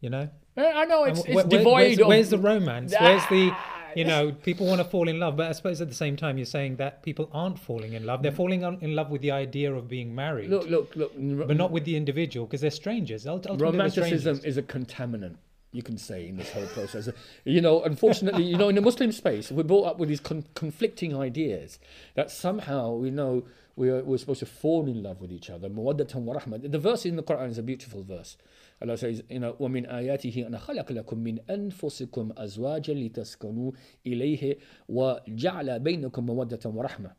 You 0.00 0.10
know, 0.10 0.28
Uh, 0.56 0.62
I 0.62 0.84
know 0.86 1.04
it's, 1.04 1.20
it's 1.24 1.28
wh- 1.42 1.44
wh- 1.44 1.48
devoid 1.48 1.74
where's, 1.74 1.98
of. 2.00 2.06
where's 2.08 2.30
the 2.30 2.38
romance? 2.38 2.92
Where's 2.98 3.22
the 3.28 3.50
Ah, 3.52 3.71
you 3.96 4.04
know 4.04 4.32
people 4.32 4.66
want 4.66 4.80
to 4.80 4.84
fall 4.84 5.08
in 5.08 5.18
love, 5.18 5.36
but 5.36 5.48
I 5.48 5.52
suppose 5.52 5.80
at 5.80 5.88
the 5.88 5.94
same 5.94 6.16
time 6.16 6.38
you're 6.38 6.44
saying 6.46 6.76
that 6.76 7.02
people 7.02 7.28
aren't 7.32 7.58
falling 7.58 7.92
in 7.92 8.04
love. 8.06 8.22
They're 8.22 8.32
falling 8.32 8.62
in 8.62 8.94
love 8.94 9.10
with 9.10 9.20
the 9.22 9.30
idea 9.30 9.72
of 9.72 9.88
being 9.88 10.14
married, 10.14 10.50
Look, 10.50 10.68
look, 10.68 10.94
look. 10.96 11.12
but 11.16 11.56
not 11.56 11.70
with 11.70 11.84
the 11.84 11.96
individual 11.96 12.46
because 12.46 12.60
they're 12.60 12.70
strangers. 12.70 13.26
Ult- 13.26 13.46
Ultimately, 13.46 13.58
they're 13.58 13.72
romanticism 13.72 14.36
strangers. 14.36 14.44
is 14.44 14.56
a 14.58 14.62
contaminant 14.62 15.36
you 15.71 15.83
can 15.83 15.97
say 15.97 16.27
in 16.27 16.37
this 16.37 16.51
whole 16.53 16.65
process 16.67 17.09
you 17.43 17.61
know 17.61 17.83
unfortunately 17.83 18.43
you 18.43 18.57
know 18.57 18.69
in 18.69 18.75
the 18.75 18.81
muslim 18.81 19.11
space 19.11 19.51
we're 19.51 19.63
brought 19.63 19.85
up 19.85 19.99
with 19.99 20.09
these 20.09 20.19
con- 20.19 20.45
conflicting 20.55 21.15
ideas 21.15 21.77
that 22.15 22.31
somehow 22.31 23.03
you 23.03 23.11
know 23.11 23.43
we're, 23.75 24.01
we're 24.03 24.17
supposed 24.17 24.39
to 24.39 24.45
fall 24.45 24.87
in 24.87 25.03
love 25.03 25.21
with 25.21 25.31
each 25.31 25.49
other 25.49 25.69
مودة 25.69 26.07
ورحمة. 26.15 26.71
the 26.71 26.79
verse 26.79 27.05
in 27.05 27.15
the 27.15 27.23
quran 27.23 27.49
is 27.49 27.57
a 27.57 27.63
beautiful 27.63 28.01
verse 28.03 28.37
Allah 28.81 28.97
says 28.97 29.23
you 29.29 29.39
know 29.39 29.55
ومن 29.59 29.85
آياته 29.85 30.47
أن 30.47 30.57
خلق 30.57 30.91
لكم 30.91 31.17
من 31.17 31.39
أنفسكم 31.49 32.33
أزواجا 32.37 32.93
لتسكنوا 32.93 33.71
إليه 34.07 34.57
وجعل 34.89 35.79
بينكم 35.79 36.25
مودة 36.25 36.59
ورحمة 36.65 37.11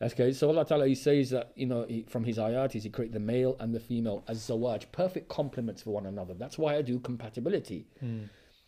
Okay, 0.00 0.32
so 0.32 0.48
Allah 0.48 0.64
Ta'ala 0.64 0.86
he 0.86 0.94
says 0.94 1.30
that 1.30 1.50
you 1.56 1.66
know 1.66 1.84
he, 1.88 2.04
from 2.08 2.22
his 2.22 2.38
ayat 2.38 2.76
is 2.76 2.84
he 2.84 2.90
created 2.90 3.14
the 3.14 3.20
male 3.20 3.56
and 3.58 3.74
the 3.74 3.80
female 3.80 4.22
as 4.28 4.38
zawaj, 4.38 4.92
perfect 4.92 5.28
complements 5.28 5.82
for 5.82 5.90
one 5.90 6.06
another. 6.06 6.34
That's 6.34 6.56
why 6.56 6.76
I 6.76 6.82
do 6.82 7.00
compatibility. 7.00 7.88
Hmm. 7.98 8.24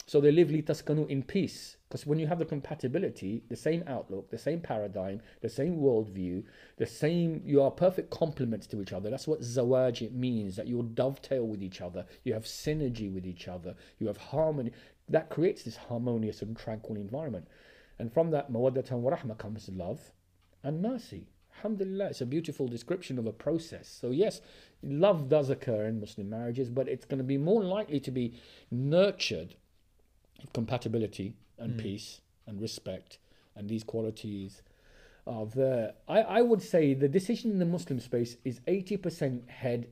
So 0.06 0.20
they 0.20 0.32
live 0.32 0.48
litaskanu 0.48 1.08
in 1.08 1.22
peace. 1.22 1.76
Because 1.88 2.04
when 2.04 2.18
you 2.18 2.26
have 2.26 2.40
the 2.40 2.44
compatibility, 2.44 3.44
the 3.48 3.54
same 3.54 3.84
outlook, 3.86 4.28
the 4.30 4.38
same 4.38 4.60
paradigm, 4.60 5.20
the 5.40 5.48
same 5.48 5.76
worldview, 5.76 6.42
the 6.78 6.86
same 6.86 7.42
you 7.44 7.62
are 7.62 7.70
perfect 7.70 8.10
complements 8.10 8.66
to 8.68 8.82
each 8.82 8.92
other. 8.92 9.08
That's 9.08 9.28
what 9.28 9.40
zawaj 9.40 10.02
it 10.02 10.12
means, 10.12 10.56
that 10.56 10.66
you'll 10.66 10.82
dovetail 10.82 11.46
with 11.46 11.62
each 11.62 11.80
other, 11.80 12.06
you 12.24 12.32
have 12.34 12.42
synergy 12.42 13.12
with 13.12 13.24
each 13.24 13.46
other, 13.46 13.76
you 14.00 14.08
have 14.08 14.16
harmony. 14.16 14.72
That 15.08 15.30
creates 15.30 15.62
this 15.62 15.76
harmonious 15.76 16.42
and 16.42 16.56
tranquil 16.56 16.96
environment. 16.96 17.46
And 18.00 18.12
from 18.12 18.32
that, 18.32 18.50
mawaddatan 18.50 18.98
wa 18.98 19.12
rahma 19.12 19.38
comes 19.38 19.68
love 19.68 20.10
and 20.62 20.82
mercy. 20.82 21.28
Alhamdulillah, 21.56 22.06
it's 22.06 22.20
a 22.20 22.26
beautiful 22.26 22.68
description 22.68 23.18
of 23.18 23.26
a 23.26 23.32
process. 23.32 23.88
So, 23.88 24.10
yes, 24.10 24.40
love 24.82 25.28
does 25.28 25.50
occur 25.50 25.84
in 25.86 26.00
Muslim 26.00 26.30
marriages, 26.30 26.70
but 26.70 26.88
it's 26.88 27.04
going 27.04 27.18
to 27.18 27.24
be 27.24 27.36
more 27.36 27.62
likely 27.62 28.00
to 28.00 28.10
be 28.10 28.34
nurtured 28.70 29.54
compatibility 30.54 31.34
and 31.58 31.74
Mm. 31.74 31.82
peace 31.82 32.20
and 32.46 32.60
respect 32.60 33.18
and 33.54 33.68
these 33.68 33.84
qualities 33.84 34.62
are 35.26 35.46
there. 35.46 35.92
I, 36.08 36.20
I 36.22 36.42
would 36.42 36.62
say 36.62 36.94
the 36.94 37.08
decision 37.08 37.50
in 37.50 37.58
the 37.58 37.66
Muslim 37.66 38.00
space 38.00 38.36
is 38.44 38.60
80% 38.66 39.48
head, 39.48 39.88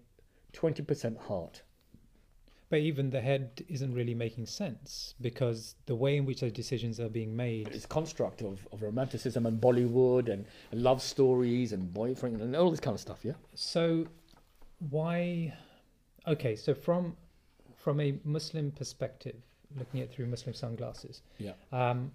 20% 0.54 1.18
heart. 1.18 1.62
But 2.70 2.80
even 2.80 3.08
the 3.10 3.20
head 3.20 3.64
isn't 3.68 3.94
really 3.94 4.14
making 4.14 4.44
sense 4.46 5.14
because 5.22 5.74
the 5.86 5.94
way 5.94 6.16
in 6.18 6.26
which 6.26 6.40
those 6.40 6.52
decisions 6.52 7.00
are 7.00 7.08
being 7.08 7.34
made. 7.34 7.68
It's 7.68 7.86
construct 7.86 8.42
of, 8.42 8.66
of 8.72 8.82
romanticism 8.82 9.46
and 9.46 9.58
Bollywood 9.60 10.28
and, 10.28 10.44
love 10.72 11.00
stories 11.00 11.72
and 11.72 11.92
boyfriend 11.94 12.42
and 12.42 12.54
all 12.54 12.70
this 12.70 12.80
kind 12.80 12.94
of 12.94 13.00
stuff, 13.00 13.20
yeah? 13.24 13.32
So, 13.54 14.06
why? 14.90 15.54
Okay, 16.26 16.56
so 16.56 16.74
from 16.74 17.16
from 17.76 18.00
a 18.00 18.18
Muslim 18.24 18.70
perspective, 18.72 19.36
looking 19.78 20.00
at 20.00 20.08
it 20.08 20.12
through 20.12 20.26
Muslim 20.26 20.52
sunglasses, 20.52 21.22
Yeah. 21.38 21.52
um, 21.72 22.12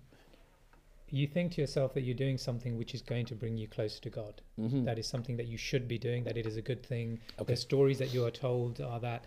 you 1.10 1.26
think 1.28 1.54
to 1.54 1.62
yourself 1.62 1.94
that 1.94 2.02
you're 2.02 2.16
doing 2.16 2.38
something 2.38 2.78
which 2.78 2.94
is 2.94 3.02
going 3.02 3.26
to 3.28 3.36
bring 3.36 3.56
you 3.58 3.68
closer 3.68 4.02
to 4.02 4.10
God. 4.10 4.42
Mm-hmm. 4.60 4.84
That 4.86 4.98
is 5.00 5.08
something 5.08 5.38
that 5.38 5.48
you 5.48 5.58
should 5.58 5.88
be 5.88 5.98
doing. 5.98 6.24
That 6.24 6.38
it 6.38 6.46
is 6.46 6.58
a 6.58 6.62
good 6.62 6.84
thing. 6.86 7.20
Okay. 7.40 7.54
The 7.54 7.56
stories 7.56 7.98
that 8.00 8.14
you 8.14 8.26
are 8.26 8.32
told 8.32 8.82
are 8.82 9.00
that 9.00 9.26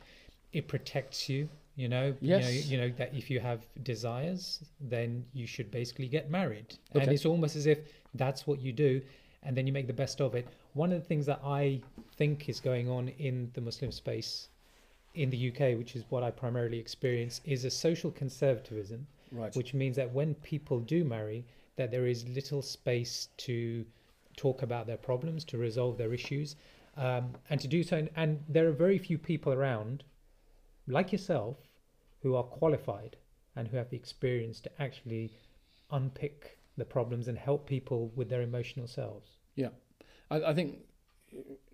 it 0.52 0.68
protects 0.68 1.28
you. 1.28 1.48
You 1.74 1.88
know, 1.88 2.14
Yes. 2.22 2.44
you 2.70 2.78
know, 2.78 2.84
you 2.84 2.90
know 2.90 2.96
that 2.96 3.14
if 3.14 3.28
you 3.30 3.38
have 3.40 3.66
desires, 3.82 4.64
then 4.80 5.26
you 5.34 5.46
should 5.46 5.70
basically 5.70 6.08
get 6.08 6.30
married, 6.30 6.74
Okay. 6.94 7.04
and 7.04 7.12
it's 7.12 7.26
almost 7.26 7.54
as 7.54 7.66
if 7.66 7.78
that's 8.14 8.46
what 8.46 8.60
you 8.62 8.72
do, 8.72 9.02
and 9.42 9.54
then 9.56 9.66
you 9.66 9.72
make 9.74 9.86
the 9.86 9.92
best 9.92 10.20
of 10.22 10.34
it. 10.34 10.46
One 10.72 10.90
of 10.90 11.00
the 11.02 11.06
things 11.06 11.26
that 11.26 11.40
I 11.44 11.82
think 12.16 12.48
is 12.48 12.60
going 12.60 12.88
on 12.88 13.08
in 13.08 13.50
the 13.52 13.60
Muslim 13.60 13.92
space 13.92 14.48
in 15.14 15.28
the 15.30 15.36
UK, 15.50 15.74
which 15.76 15.96
is 15.96 16.04
what 16.08 16.22
I 16.22 16.30
primarily 16.30 16.78
experience, 16.78 17.42
is 17.44 17.64
a 17.66 17.70
social 17.70 18.10
conservatism, 18.10 19.06
Right. 19.30 19.54
which 19.54 19.74
means 19.74 19.96
that 19.96 20.10
when 20.12 20.34
people 20.36 20.80
do 20.80 21.04
marry, 21.04 21.44
that 21.76 21.90
there 21.90 22.06
is 22.06 22.26
little 22.28 22.62
space 22.62 23.28
to 23.38 23.84
talk 24.36 24.62
about 24.62 24.86
their 24.86 24.96
problems, 24.96 25.44
to 25.46 25.58
resolve 25.58 25.98
their 25.98 26.14
issues, 26.14 26.56
um, 26.96 27.34
and 27.50 27.60
to 27.60 27.68
do 27.68 27.82
so. 27.82 27.98
And, 27.98 28.10
and 28.16 28.42
there 28.48 28.66
are 28.66 28.72
very 28.72 28.96
few 28.98 29.18
people 29.18 29.52
around, 29.52 30.04
like 30.86 31.12
yourself, 31.12 31.56
who 32.20 32.34
are 32.34 32.44
qualified 32.44 33.16
and 33.54 33.68
who 33.68 33.76
have 33.76 33.90
the 33.90 33.96
experience 33.96 34.60
to 34.60 34.82
actually 34.82 35.32
unpick 35.90 36.58
the 36.76 36.84
problems 36.84 37.28
and 37.28 37.38
help 37.38 37.66
people 37.66 38.12
with 38.14 38.28
their 38.28 38.42
emotional 38.42 38.86
selves. 38.86 39.28
Yeah, 39.54 39.70
I, 40.30 40.42
I 40.42 40.54
think, 40.54 40.78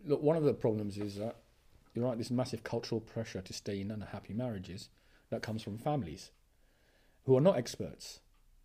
look, 0.05 0.23
one 0.23 0.37
of 0.37 0.45
the 0.45 0.55
problems 0.55 0.99
is 0.99 1.17
that 1.17 1.37
you're 1.95 2.05
right, 2.05 2.17
this 2.17 2.31
massive 2.31 2.65
cultural 2.65 3.01
pressure 3.01 3.43
to 3.43 3.53
stay 3.53 3.81
in 3.81 3.91
unhappy 3.91 4.33
marriages 4.33 4.89
that 5.31 5.43
comes 5.43 5.63
from 5.63 5.79
families 5.79 6.31
who 7.25 7.37
are 7.37 7.41
not 7.41 7.57
experts, 7.57 8.21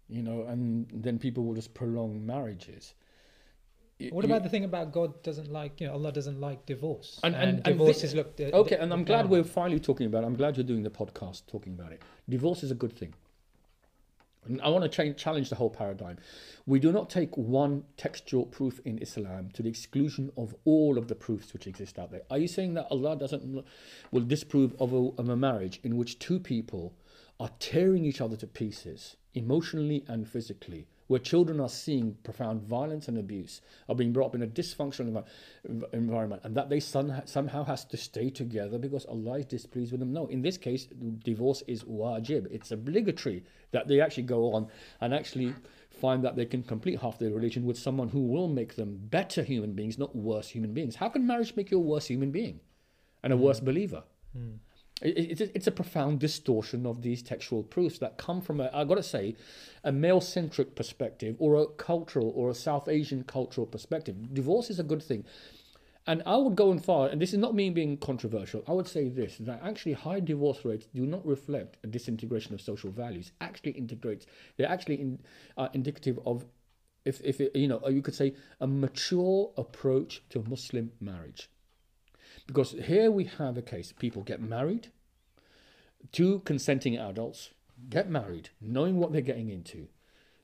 you 0.08 0.22
know, 0.22 0.44
and 0.44 0.88
then 0.94 1.20
people 1.20 1.44
will 1.44 1.56
just 1.56 1.74
prolong 1.74 2.26
marriages. 2.26 2.94
What 4.12 4.26
about 4.26 4.44
the 4.44 4.50
thing 4.50 4.64
about 4.64 4.92
God 4.92 5.24
doesn't 5.24 5.52
like, 5.52 5.82
you 5.82 5.88
know, 5.88 5.94
Allah 5.94 6.12
doesn't 6.12 6.40
like 6.40 6.66
divorce, 6.68 7.20
And- 7.24 7.36
and- 7.36 7.56
and 7.56 7.64
divorce 7.64 8.04
is 8.04 8.14
looked 8.14 8.40
at. 8.40 8.54
Okay, 8.54 8.76
and 8.78 8.94
I'm 8.94 9.04
glad 9.04 9.24
down 9.24 9.30
we're 9.32 9.44
finally 9.44 9.80
talking 9.80 10.06
about 10.06 10.24
it. 10.24 10.28
I'm 10.28 10.36
glad 10.36 10.56
you're 10.56 10.64
doing 10.64 10.84
the 10.84 10.92
podcast 10.92 11.48
talking 11.48 11.74
about 11.74 11.92
it. 11.92 12.02
Divorce 12.30 12.62
is 12.64 12.70
a 12.72 12.76
good 12.76 12.94
thing. 12.94 13.14
And 14.46 14.62
I 14.62 14.70
want 14.70 14.84
to 14.84 14.90
cha- 14.90 15.14
challenge 15.14 15.50
the 15.50 15.56
whole 15.56 15.70
paradigm. 15.72 16.18
We 16.66 16.80
do 16.80 16.92
not 16.92 17.10
take 17.10 17.36
one 17.36 17.84
textual 17.98 18.46
proof 18.46 18.80
in 18.86 18.98
Islam 19.00 19.50
to 19.56 19.64
the 19.64 19.68
exclusion 19.70 20.32
of 20.38 20.56
all 20.64 20.98
of 20.98 21.08
the 21.08 21.16
proofs 21.16 21.52
which 21.54 21.68
exist 21.68 21.98
out 22.00 22.12
there. 22.12 22.22
Are 22.30 22.38
you 22.38 22.48
saying 22.48 22.76
that 22.76 22.88
Allah 22.90 23.18
doesn't 23.18 23.66
will 24.12 24.22
disprove 24.24 24.74
of 24.80 24.94
a, 24.94 25.10
of 25.18 25.28
a 25.28 25.36
marriage 25.36 25.80
in 25.84 25.98
which 25.98 26.20
two 26.20 26.40
people 26.40 26.94
are 27.40 27.50
tearing 27.60 28.06
each 28.06 28.22
other 28.22 28.38
to 28.38 28.48
pieces, 28.48 29.18
emotionally 29.34 30.06
and 30.08 30.28
physically, 30.30 30.88
where 31.08 31.20
children 31.20 31.60
are 31.60 31.70
seeing 31.70 32.16
profound 32.24 32.62
violence 32.62 33.08
and 33.08 33.18
abuse, 33.18 33.62
are 33.88 33.96
being 33.96 34.12
brought 34.12 34.28
up 34.28 34.36
in 34.36 34.44
a 34.44 34.48
dysfunctional 34.48 35.24
envi- 35.68 35.94
environment, 35.94 36.42
and 36.44 36.56
that 36.56 36.70
they 36.70 36.80
son- 36.80 37.22
somehow 37.26 37.64
has 37.64 37.86
to 37.86 37.98
stay 37.98 38.30
together 38.30 38.78
because 38.78 39.06
Allah 39.06 39.40
is 39.40 39.46
displeased 39.46 39.92
with 39.92 40.00
them? 40.00 40.14
No, 40.14 40.28
in 40.28 40.42
this 40.42 40.58
case, 40.58 40.88
divorce 41.24 41.64
is 41.68 41.84
wajib. 41.84 42.48
It's 42.52 42.72
obligatory 42.72 43.44
that 43.72 43.88
they 43.88 44.02
actually 44.02 44.24
go 44.24 44.54
on 44.54 44.68
and 45.02 45.14
actually 45.14 45.54
find 45.90 46.24
that 46.24 46.36
they 46.36 46.46
can 46.46 46.64
complete 46.64 47.00
half 47.00 47.18
their 47.18 47.32
religion 47.32 47.66
with 47.66 47.78
someone 47.78 48.10
who 48.10 48.22
will 48.22 48.48
make 48.48 48.76
them 48.76 48.98
better 49.02 49.44
human 49.44 49.74
beings, 49.74 49.98
not 49.98 50.16
worse 50.16 50.50
human 50.50 50.74
beings. 50.74 50.96
How 50.96 51.10
can 51.10 51.26
marriage 51.26 51.56
make 51.56 51.72
you 51.72 51.78
a 51.78 51.82
worse 51.82 52.08
human 52.08 52.32
being 52.32 52.60
and 53.24 53.34
a 53.34 53.36
hmm. 53.36 53.44
worse 53.44 53.60
believer? 53.60 54.04
Hmm. 54.34 54.56
It, 55.02 55.18
it, 55.18 55.42
it's- 55.42 55.68
a 55.68 55.72
profound 55.72 56.20
distortion 56.20 56.86
of 56.86 57.02
these 57.02 57.22
textual 57.22 57.62
proofs 57.62 58.00
that 58.00 58.18
come 58.18 58.42
from, 58.42 58.60
a, 58.60 58.70
I've 58.74 58.88
got 58.88 58.96
to 58.96 59.04
say, 59.04 59.36
a 59.84 59.92
male 59.92 60.22
centric 60.22 60.76
perspective 60.76 61.36
or 61.40 61.56
a 61.56 61.68
cultural 61.68 62.32
or 62.36 62.50
a 62.50 62.56
South 62.56 62.88
Asian 62.88 63.24
cultural 63.24 63.68
perspective. 63.68 64.34
Divorce 64.34 64.70
is 64.70 64.80
a 64.80 64.84
good 64.84 65.04
thing. 65.04 65.26
And 66.08 66.24
I 66.26 66.38
would 66.38 66.56
go 66.56 66.72
and 66.72 66.84
far, 66.84 67.10
and 67.10 67.22
this 67.22 67.34
is 67.34 67.40
not 67.40 67.54
me 67.54 67.70
being 67.70 67.98
controversial, 67.98 68.64
I 68.66 68.72
would 68.72 68.88
say 68.88 69.10
this 69.10 69.38
that 69.40 69.60
actually 69.62 69.92
high 69.94 70.22
divorce 70.22 70.64
rates 70.64 70.88
do 70.96 71.06
not 71.06 71.26
reflect 71.26 71.78
a 71.84 71.88
disintegration 71.88 72.54
of 72.54 72.62
social 72.62 72.90
values. 72.90 73.34
Actually 73.42 73.74
integrates, 73.74 74.26
they're 74.56 74.70
actually 74.70 75.02
in, 75.02 75.20
uh, 75.58 75.68
indicative 75.74 76.18
of, 76.26 76.46
if, 77.04 77.20
if 77.26 77.42
it, 77.42 77.54
you 77.56 77.68
know, 77.68 77.86
you 77.90 78.02
could 78.02 78.16
say 78.16 78.34
a 78.62 78.68
mature 78.68 79.52
approach 79.58 80.24
to 80.30 80.42
Muslim 80.48 80.92
marriage. 81.02 81.50
Because 82.48 82.72
here 82.72 83.12
we 83.12 83.26
have 83.26 83.58
a 83.58 83.62
case 83.62 83.92
people 83.92 84.24
get 84.24 84.42
married, 84.42 84.88
two 86.12 86.40
consenting 86.40 86.98
adults 86.98 87.52
get 87.90 88.10
married, 88.10 88.50
knowing 88.60 88.98
what 88.98 89.12
they're 89.12 89.22
getting 89.22 89.50
into. 89.50 89.88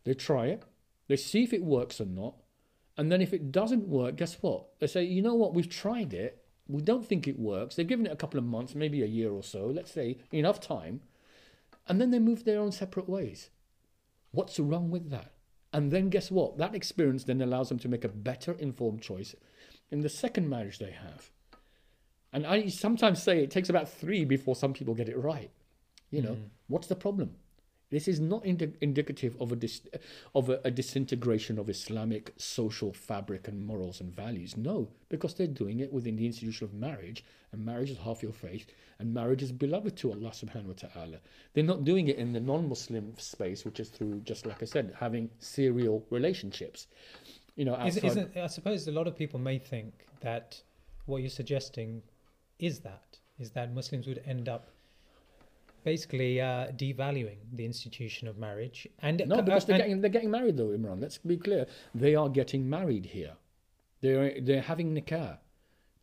They 0.03 0.13
try 0.13 0.47
it, 0.47 0.63
they 1.07 1.15
see 1.15 1.43
if 1.43 1.53
it 1.53 1.63
works 1.63 1.99
or 1.99 2.05
not, 2.05 2.35
and 2.97 3.11
then 3.11 3.21
if 3.21 3.33
it 3.33 3.51
doesn't 3.51 3.87
work, 3.87 4.17
guess 4.17 4.37
what? 4.41 4.67
They 4.79 4.87
say, 4.87 5.03
you 5.03 5.21
know 5.21 5.33
what, 5.33 5.53
we've 5.53 5.69
tried 5.69 6.13
it, 6.13 6.43
we 6.67 6.81
don't 6.81 7.05
think 7.05 7.27
it 7.27 7.39
works. 7.39 7.75
They've 7.75 7.87
given 7.87 8.05
it 8.05 8.11
a 8.11 8.17
couple 8.17 8.37
of 8.37 8.45
months, 8.45 8.75
maybe 8.75 9.01
a 9.01 9.07
year 9.07 9.31
or 9.31 9.43
so, 9.43 9.65
let's 9.65 9.91
say 9.91 10.17
enough 10.31 10.59
time, 10.59 11.01
and 11.87 11.99
then 11.99 12.11
they 12.11 12.19
move 12.19 12.43
their 12.43 12.59
own 12.59 12.71
separate 12.71 13.09
ways. 13.09 13.49
What's 14.31 14.59
wrong 14.59 14.89
with 14.89 15.09
that? 15.09 15.31
And 15.71 15.91
then 15.91 16.09
guess 16.09 16.29
what? 16.29 16.57
That 16.57 16.75
experience 16.75 17.23
then 17.23 17.41
allows 17.41 17.69
them 17.69 17.79
to 17.79 17.89
make 17.89 18.03
a 18.03 18.09
better 18.09 18.53
informed 18.53 19.01
choice 19.01 19.35
in 19.89 20.01
the 20.01 20.09
second 20.09 20.49
marriage 20.49 20.79
they 20.79 20.91
have. 20.91 21.31
And 22.33 22.47
I 22.47 22.67
sometimes 22.67 23.21
say 23.21 23.43
it 23.43 23.51
takes 23.51 23.69
about 23.69 23.87
three 23.87 24.25
before 24.25 24.55
some 24.55 24.73
people 24.73 24.95
get 24.95 25.07
it 25.07 25.17
right. 25.17 25.51
You 26.09 26.21
know, 26.21 26.33
mm. 26.33 26.49
what's 26.67 26.87
the 26.87 26.95
problem? 26.95 27.35
This 27.93 28.07
is 28.07 28.19
not 28.19 28.43
indi- 28.43 28.73
indicative 28.81 29.37
of 29.39 29.51
a 29.51 29.55
dis- 29.55 29.87
of 30.33 30.49
a, 30.49 30.59
a 30.65 30.71
disintegration 30.71 31.59
of 31.59 31.69
Islamic 31.69 32.33
social 32.37 32.91
fabric 32.91 33.47
and 33.47 33.63
morals 33.63 34.01
and 34.01 34.11
values. 34.11 34.57
No, 34.57 34.89
because 35.09 35.35
they're 35.35 35.45
doing 35.45 35.79
it 35.79 35.93
within 35.93 36.15
the 36.15 36.25
institution 36.25 36.65
of 36.65 36.73
marriage, 36.73 37.23
and 37.51 37.63
marriage 37.63 37.91
is 37.91 37.99
half 37.99 38.23
your 38.23 38.31
faith, 38.33 38.65
and 38.97 39.13
marriage 39.13 39.43
is 39.43 39.51
beloved 39.51 39.95
to 39.97 40.11
Allah 40.11 40.31
Subhanahu 40.31 40.73
wa 40.73 40.73
Taala. 40.73 41.19
They're 41.53 41.63
not 41.63 41.83
doing 41.83 42.07
it 42.07 42.17
in 42.17 42.33
the 42.33 42.39
non-Muslim 42.39 43.13
space, 43.19 43.63
which 43.63 43.79
is 43.79 43.89
through 43.89 44.21
just 44.21 44.47
like 44.47 44.63
I 44.63 44.65
said, 44.65 44.95
having 44.99 45.29
serial 45.37 46.03
relationships. 46.09 46.87
You 47.55 47.65
know, 47.65 47.75
outside, 47.75 48.05
isn't 48.05 48.35
I 48.35 48.47
suppose 48.47 48.87
a 48.87 48.91
lot 48.91 49.05
of 49.05 49.15
people 49.15 49.39
may 49.39 49.59
think 49.59 50.07
that 50.21 50.59
what 51.05 51.21
you're 51.21 51.29
suggesting 51.29 52.01
is 52.59 52.79
that 52.79 53.19
is 53.39 53.51
that 53.51 53.73
Muslims 53.73 54.07
would 54.07 54.21
end 54.25 54.47
up 54.47 54.69
basically 55.83 56.39
uh, 56.39 56.67
devaluing 56.75 57.37
the 57.51 57.65
institution 57.65 58.27
of 58.27 58.37
marriage 58.37 58.87
and 58.99 59.21
No, 59.27 59.41
because 59.41 59.65
they're 59.65 59.77
getting 59.77 60.01
they're 60.01 60.09
getting 60.09 60.31
married 60.31 60.57
though, 60.57 60.67
Imran. 60.67 61.01
Let's 61.01 61.17
be 61.17 61.37
clear. 61.37 61.67
They 61.93 62.15
are 62.15 62.29
getting 62.29 62.69
married 62.69 63.05
here. 63.07 63.33
They're 64.01 64.39
they're 64.41 64.61
having 64.61 64.93
nikah. 64.95 65.39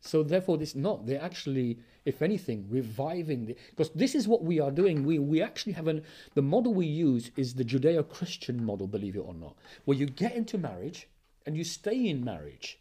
So 0.01 0.23
therefore, 0.23 0.57
this 0.57 0.75
not 0.75 1.05
they're 1.05 1.21
actually, 1.21 1.79
if 2.05 2.21
anything, 2.23 2.65
reviving 2.69 3.45
the 3.45 3.55
because 3.69 3.91
this 3.91 4.15
is 4.15 4.27
what 4.27 4.43
we 4.43 4.59
are 4.59 4.71
doing. 4.71 5.05
We 5.05 5.19
we 5.19 5.41
actually 5.41 5.73
have 5.73 5.87
an 5.87 6.03
the 6.33 6.41
model 6.41 6.73
we 6.73 6.87
use 6.87 7.31
is 7.37 7.53
the 7.53 7.63
Judeo-Christian 7.63 8.63
model, 8.63 8.87
believe 8.87 9.15
it 9.15 9.19
or 9.19 9.35
not, 9.35 9.55
where 9.85 9.97
you 9.97 10.07
get 10.07 10.35
into 10.35 10.57
marriage 10.57 11.07
and 11.45 11.55
you 11.55 11.63
stay 11.63 12.07
in 12.07 12.23
marriage, 12.23 12.79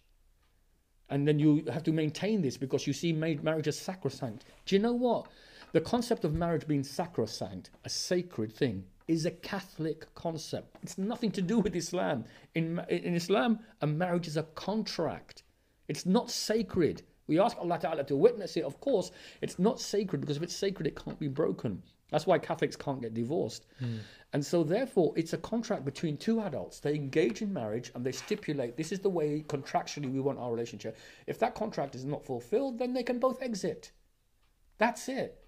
and 1.10 1.26
then 1.26 1.38
you 1.38 1.64
have 1.72 1.82
to 1.82 1.92
maintain 1.92 2.40
this 2.40 2.56
because 2.56 2.86
you 2.86 2.92
see 2.92 3.12
marriage 3.12 3.68
as 3.68 3.78
sacrosanct. 3.78 4.44
Do 4.64 4.74
you 4.74 4.80
know 4.80 4.92
what? 4.92 5.26
The 5.72 5.80
concept 5.80 6.24
of 6.24 6.34
marriage 6.34 6.66
being 6.66 6.82
sacrosanct, 6.82 7.70
a 7.84 7.88
sacred 7.88 8.52
thing, 8.52 8.84
is 9.06 9.26
a 9.26 9.30
Catholic 9.30 10.12
concept. 10.14 10.76
It's 10.82 10.98
nothing 10.98 11.30
to 11.32 11.42
do 11.42 11.58
with 11.58 11.74
Islam. 11.76 12.24
In, 12.54 12.80
in 12.88 13.14
Islam, 13.14 13.58
a 13.80 13.86
marriage 13.86 14.28
is 14.28 14.36
a 14.36 14.44
contract. 14.54 15.42
It's 15.88 16.06
not 16.06 16.30
sacred. 16.30 17.02
We 17.26 17.38
ask 17.38 17.56
Allah 17.58 17.78
Ta'ala 17.80 18.04
to 18.04 18.16
witness 18.16 18.56
it, 18.56 18.64
of 18.64 18.80
course. 18.80 19.10
It's 19.42 19.58
not 19.58 19.80
sacred 19.80 20.20
because 20.20 20.36
if 20.36 20.42
it's 20.42 20.56
sacred, 20.56 20.86
it 20.86 20.96
can't 20.96 21.18
be 21.18 21.28
broken. 21.28 21.82
That's 22.10 22.26
why 22.26 22.38
Catholics 22.38 22.76
can't 22.76 23.00
get 23.00 23.14
divorced. 23.14 23.66
Mm. 23.82 23.98
And 24.32 24.44
so, 24.44 24.62
therefore, 24.62 25.12
it's 25.16 25.32
a 25.32 25.38
contract 25.38 25.84
between 25.84 26.16
two 26.16 26.40
adults. 26.40 26.80
They 26.80 26.94
engage 26.94 27.42
in 27.42 27.52
marriage 27.52 27.90
and 27.94 28.04
they 28.04 28.12
stipulate 28.12 28.76
this 28.76 28.92
is 28.92 29.00
the 29.00 29.10
way 29.10 29.44
contractually 29.48 30.12
we 30.12 30.20
want 30.20 30.38
our 30.38 30.52
relationship. 30.52 30.96
If 31.26 31.38
that 31.40 31.54
contract 31.54 31.94
is 31.94 32.04
not 32.04 32.24
fulfilled, 32.24 32.78
then 32.78 32.94
they 32.94 33.02
can 33.02 33.18
both 33.18 33.42
exit. 33.42 33.90
That's 34.78 35.08
it. 35.08 35.44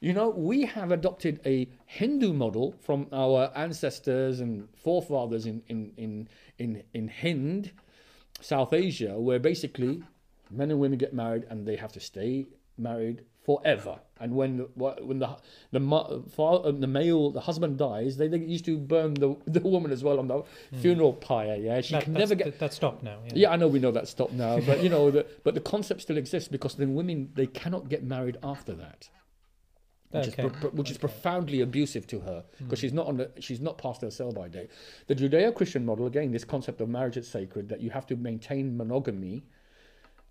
You 0.00 0.14
know, 0.14 0.30
we 0.30 0.64
have 0.64 0.92
adopted 0.92 1.40
a 1.44 1.68
Hindu 1.84 2.32
model 2.32 2.74
from 2.80 3.06
our 3.12 3.52
ancestors 3.54 4.40
and 4.40 4.68
forefathers 4.74 5.44
in, 5.44 5.62
in, 5.68 5.92
in, 5.98 6.28
in, 6.58 6.82
in 6.94 7.08
Hind, 7.08 7.72
South 8.40 8.72
Asia, 8.72 9.20
where 9.20 9.38
basically 9.38 10.02
men 10.50 10.70
and 10.70 10.80
women 10.80 10.96
get 10.96 11.12
married 11.12 11.44
and 11.50 11.66
they 11.66 11.76
have 11.76 11.92
to 11.92 12.00
stay 12.00 12.46
married 12.78 13.24
forever. 13.44 14.00
And 14.20 14.34
when 14.34 14.58
the, 14.58 14.64
when 14.76 15.18
the 15.18 15.36
the 15.72 15.80
the 15.80 16.86
male 16.86 17.30
the 17.30 17.40
husband 17.40 17.78
dies, 17.78 18.18
they, 18.18 18.28
they 18.28 18.38
used 18.38 18.66
to 18.66 18.76
burn 18.76 19.14
the 19.14 19.34
the 19.46 19.60
woman 19.60 19.90
as 19.90 20.04
well 20.04 20.18
on 20.18 20.28
the 20.28 20.34
mm. 20.34 20.44
funeral 20.80 21.14
pyre. 21.14 21.56
Yeah, 21.56 21.80
she 21.80 21.94
that, 21.94 22.04
can 22.04 22.12
never 22.12 22.34
get 22.34 22.58
that 22.58 22.74
stopped 22.74 23.02
now. 23.02 23.20
Yeah. 23.26 23.32
yeah. 23.34 23.50
I 23.50 23.56
know 23.56 23.66
we 23.66 23.78
know 23.78 23.90
that 23.92 24.08
stopped 24.08 24.34
now, 24.34 24.60
but 24.60 24.82
you 24.82 24.90
know, 24.90 25.10
the, 25.10 25.26
but 25.42 25.54
the 25.54 25.60
concept 25.60 26.02
still 26.02 26.18
exists 26.18 26.48
because 26.48 26.74
then 26.74 26.94
women 26.94 27.30
they 27.34 27.46
cannot 27.46 27.88
get 27.88 28.04
married 28.04 28.36
after 28.42 28.74
that. 28.74 29.08
Which, 30.10 30.28
okay. 30.28 30.42
is, 30.42 30.52
pro- 30.60 30.70
which 30.70 30.88
okay. 30.88 30.90
is 30.90 30.98
profoundly 30.98 31.60
abusive 31.60 32.04
to 32.08 32.18
her 32.20 32.44
because 32.58 32.80
mm. 32.80 32.82
she's 32.82 32.92
not 32.92 33.06
on 33.06 33.16
the, 33.16 33.30
she's 33.38 33.60
not 33.60 33.78
past 33.78 34.02
her 34.02 34.10
sell 34.10 34.32
by 34.32 34.48
date. 34.48 34.68
The 35.06 35.14
Judeo-Christian 35.14 35.86
model 35.86 36.06
again, 36.06 36.32
this 36.32 36.44
concept 36.44 36.80
of 36.80 36.88
marriage 36.88 37.16
is 37.16 37.28
sacred 37.28 37.68
that 37.68 37.80
you 37.80 37.90
have 37.90 38.06
to 38.08 38.16
maintain 38.16 38.76
monogamy, 38.76 39.44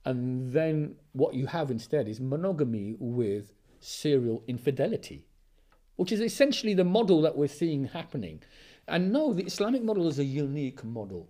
and 0.03 0.51
then 0.51 0.95
what 1.13 1.33
you 1.33 1.45
have 1.45 1.71
instead 1.71 2.09
is 2.09 2.19
monogamy 2.19 2.97
with 2.99 3.53
serial 3.79 4.43
infidelity, 4.47 5.25
which 5.95 6.11
is 6.11 6.21
essentially 6.21 6.73
the 6.73 6.83
model 6.83 7.21
that 7.21 7.37
we're 7.37 7.47
seeing 7.47 7.85
happening. 7.85 8.41
And 8.87 9.11
no, 9.11 9.33
the 9.33 9.43
Islamic 9.43 9.83
model 9.83 10.07
is 10.07 10.19
a 10.19 10.23
unique 10.23 10.83
model. 10.83 11.29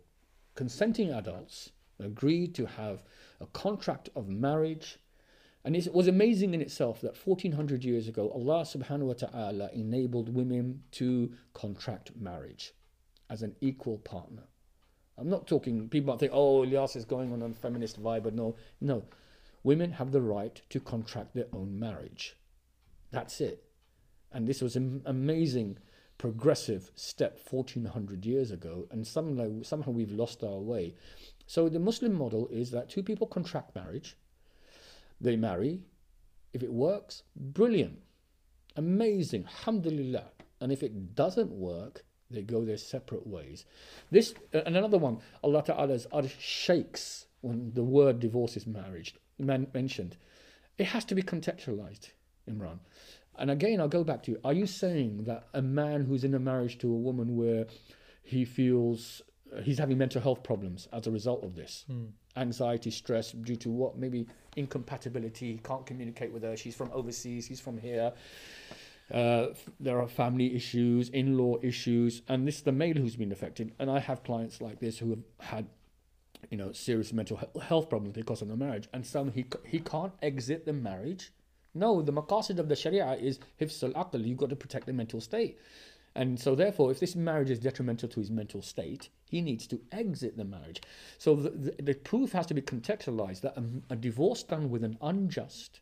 Consenting 0.55 1.11
adults 1.11 1.71
agreed 1.99 2.55
to 2.55 2.65
have 2.65 3.03
a 3.41 3.45
contract 3.47 4.09
of 4.15 4.29
marriage. 4.29 4.97
And 5.65 5.75
it 5.75 5.93
was 5.93 6.07
amazing 6.07 6.53
in 6.53 6.61
itself 6.61 7.01
that 7.01 7.17
1400 7.25 7.83
years 7.83 8.07
ago, 8.07 8.31
Allah 8.33 8.61
subhanahu 8.61 9.07
wa 9.07 9.13
ta'ala 9.13 9.69
enabled 9.73 10.33
women 10.33 10.83
to 10.91 11.33
contract 11.53 12.11
marriage 12.15 12.73
as 13.29 13.43
an 13.43 13.55
equal 13.61 13.97
partner. 13.97 14.43
I'm 15.17 15.29
not 15.29 15.47
talking, 15.47 15.89
people 15.89 16.13
might 16.13 16.19
think, 16.19 16.31
oh, 16.33 16.65
Ilyas 16.65 16.95
is 16.95 17.03
going 17.03 17.33
on 17.33 17.41
a 17.41 17.49
feminist 17.49 18.01
vibe, 18.01 18.23
but 18.23 18.33
no, 18.33 18.55
no. 18.79 19.03
Women 19.63 19.91
have 19.91 20.13
the 20.13 20.21
right 20.21 20.61
to 20.69 20.79
contract 20.79 21.35
their 21.35 21.47
own 21.51 21.77
marriage. 21.77 22.37
That's 23.11 23.41
it. 23.41 23.63
And 24.31 24.47
this 24.47 24.61
was 24.61 24.75
an 24.75 25.01
amazing 25.05 25.77
progressive 26.17 26.91
step 26.95 27.39
1400 27.49 28.25
years 28.25 28.51
ago, 28.51 28.87
and 28.91 29.07
somehow, 29.07 29.61
somehow 29.63 29.91
we've 29.91 30.11
lost 30.11 30.43
our 30.43 30.59
way. 30.59 30.93
So 31.47 31.69
the 31.69 31.79
Muslim 31.79 32.13
model 32.13 32.47
is 32.49 32.71
that 32.71 32.89
two 32.89 33.01
people 33.01 33.25
contract 33.25 33.73
marriage, 33.75 34.17
they 35.19 35.35
marry. 35.35 35.81
If 36.53 36.61
it 36.61 36.71
works, 36.71 37.23
brilliant, 37.35 37.99
amazing, 38.75 39.45
alhamdulillah. 39.45 40.25
And 40.61 40.71
if 40.71 40.83
it 40.83 41.15
doesn't 41.15 41.51
work, 41.51 42.03
they 42.29 42.41
go 42.41 42.63
their 42.65 42.77
separate 42.77 43.25
ways. 43.25 43.65
This 44.11 44.33
uh, 44.53 44.61
and 44.65 44.77
another 44.77 44.97
one, 44.97 45.19
Allah 45.43 45.63
Ta'ala's 45.63 46.05
arsh 46.11 46.39
shakes 46.39 47.25
when 47.41 47.71
the 47.73 47.83
word 47.83 48.19
divorce 48.19 48.57
is 48.57 48.67
marriage 48.67 49.15
mentioned. 49.39 50.17
It 50.77 50.87
has 50.87 51.05
to 51.05 51.15
be 51.15 51.23
contextualized. 51.23 52.09
Imran. 52.49 52.79
And 53.37 53.49
again, 53.49 53.79
I'll 53.79 53.87
go 53.87 54.03
back 54.03 54.23
to 54.23 54.31
you. 54.31 54.39
Are 54.43 54.53
you 54.53 54.65
saying 54.65 55.23
that 55.23 55.47
a 55.53 55.61
man 55.61 56.03
who's 56.03 56.23
in 56.23 56.33
a 56.33 56.39
marriage 56.39 56.77
to 56.79 56.87
a 56.91 56.97
woman 56.97 57.37
where 57.37 57.67
he 58.21 58.43
feels 58.43 59.21
uh, 59.55 59.61
he's 59.61 59.79
having 59.79 59.97
mental 59.97 60.21
health 60.21 60.43
problems 60.43 60.87
as 60.93 61.07
a 61.07 61.11
result 61.11 61.43
of 61.43 61.55
this, 61.55 61.85
mm. 61.91 62.09
anxiety, 62.35 62.91
stress 62.91 63.31
due 63.31 63.55
to 63.55 63.69
what? 63.69 63.97
Maybe 63.97 64.27
incompatibility. 64.55 65.53
He 65.53 65.57
can't 65.59 65.85
communicate 65.85 66.31
with 66.31 66.43
her. 66.43 66.55
She's 66.55 66.75
from 66.75 66.91
overseas. 66.93 67.47
He's 67.47 67.59
from 67.59 67.77
here. 67.77 68.11
Uh, 69.11 69.47
there 69.79 69.99
are 69.99 70.07
family 70.07 70.55
issues, 70.55 71.09
in-law 71.09 71.57
issues, 71.63 72.21
and 72.27 72.47
this 72.47 72.57
is 72.57 72.61
the 72.61 72.71
male 72.71 72.95
who's 72.95 73.15
been 73.15 73.31
affected. 73.31 73.73
And 73.79 73.89
I 73.89 73.99
have 73.99 74.23
clients 74.23 74.61
like 74.61 74.79
this 74.79 74.99
who 74.99 75.09
have 75.09 75.23
had, 75.39 75.67
you 76.51 76.57
know, 76.57 76.71
serious 76.73 77.11
mental 77.11 77.39
health 77.61 77.89
problems 77.89 78.13
because 78.13 78.43
of 78.43 78.49
the 78.49 78.55
marriage, 78.55 78.87
and 78.93 79.05
some 79.05 79.31
he 79.31 79.45
he 79.65 79.79
can't 79.79 80.13
exit 80.21 80.65
the 80.65 80.73
marriage 80.73 81.31
no, 81.73 82.01
the 82.01 82.13
maqasid 82.13 82.59
of 82.59 82.67
the 82.67 82.75
Sharia 82.75 83.13
is 83.13 83.39
hifz 83.59 83.83
al 83.83 84.21
you've 84.21 84.37
got 84.37 84.49
to 84.49 84.55
protect 84.55 84.85
the 84.87 84.93
mental 84.93 85.21
state. 85.21 85.57
And 86.15 86.39
so, 86.39 86.55
therefore, 86.55 86.91
if 86.91 86.99
this 86.99 87.15
marriage 87.15 87.51
is 87.51 87.59
detrimental 87.59 88.09
to 88.09 88.19
his 88.19 88.31
mental 88.31 88.61
state, 88.61 89.09
he 89.29 89.41
needs 89.41 89.67
to 89.67 89.79
exit 89.91 90.37
the 90.37 90.43
marriage. 90.43 90.81
So, 91.19 91.35
the, 91.35 91.49
the, 91.51 91.83
the 91.83 91.93
proof 91.93 92.31
has 92.31 92.47
to 92.47 92.55
be 92.55 92.61
contextualized 92.61 93.41
that 93.41 93.57
a, 93.57 93.63
a, 93.91 93.95
divorce 93.95 94.41
done 94.41 94.71
with 94.71 94.83
an 94.83 94.97
unjust 95.01 95.81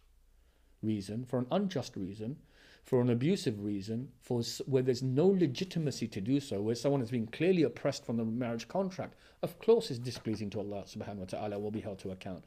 reason, 0.84 1.26
for 1.26 1.40
an 1.40 1.48
unjust 1.50 1.96
reason, 1.96 2.38
for 2.84 3.02
an 3.02 3.10
abusive 3.10 3.64
reason, 3.64 4.10
for 4.22 4.42
where 4.66 4.84
there's 4.84 5.04
no 5.04 5.28
legitimacy 5.28 6.08
to 6.10 6.22
do 6.22 6.40
so, 6.40 6.62
where 6.62 6.76
someone 6.76 7.02
has 7.02 7.12
been 7.12 7.28
clearly 7.28 7.64
oppressed 7.64 8.06
from 8.06 8.18
the 8.18 8.26
marriage 8.26 8.68
contract, 8.68 9.16
of 9.42 9.58
course, 9.60 9.92
is 9.92 10.00
displeasing 10.00 10.50
to 10.50 10.60
Allah 10.60 10.84
subhanahu 10.86 11.18
wa 11.20 11.26
ta'ala, 11.26 11.60
will 11.60 11.72
be 11.72 11.82
held 11.82 12.00
to 12.00 12.12
account. 12.12 12.44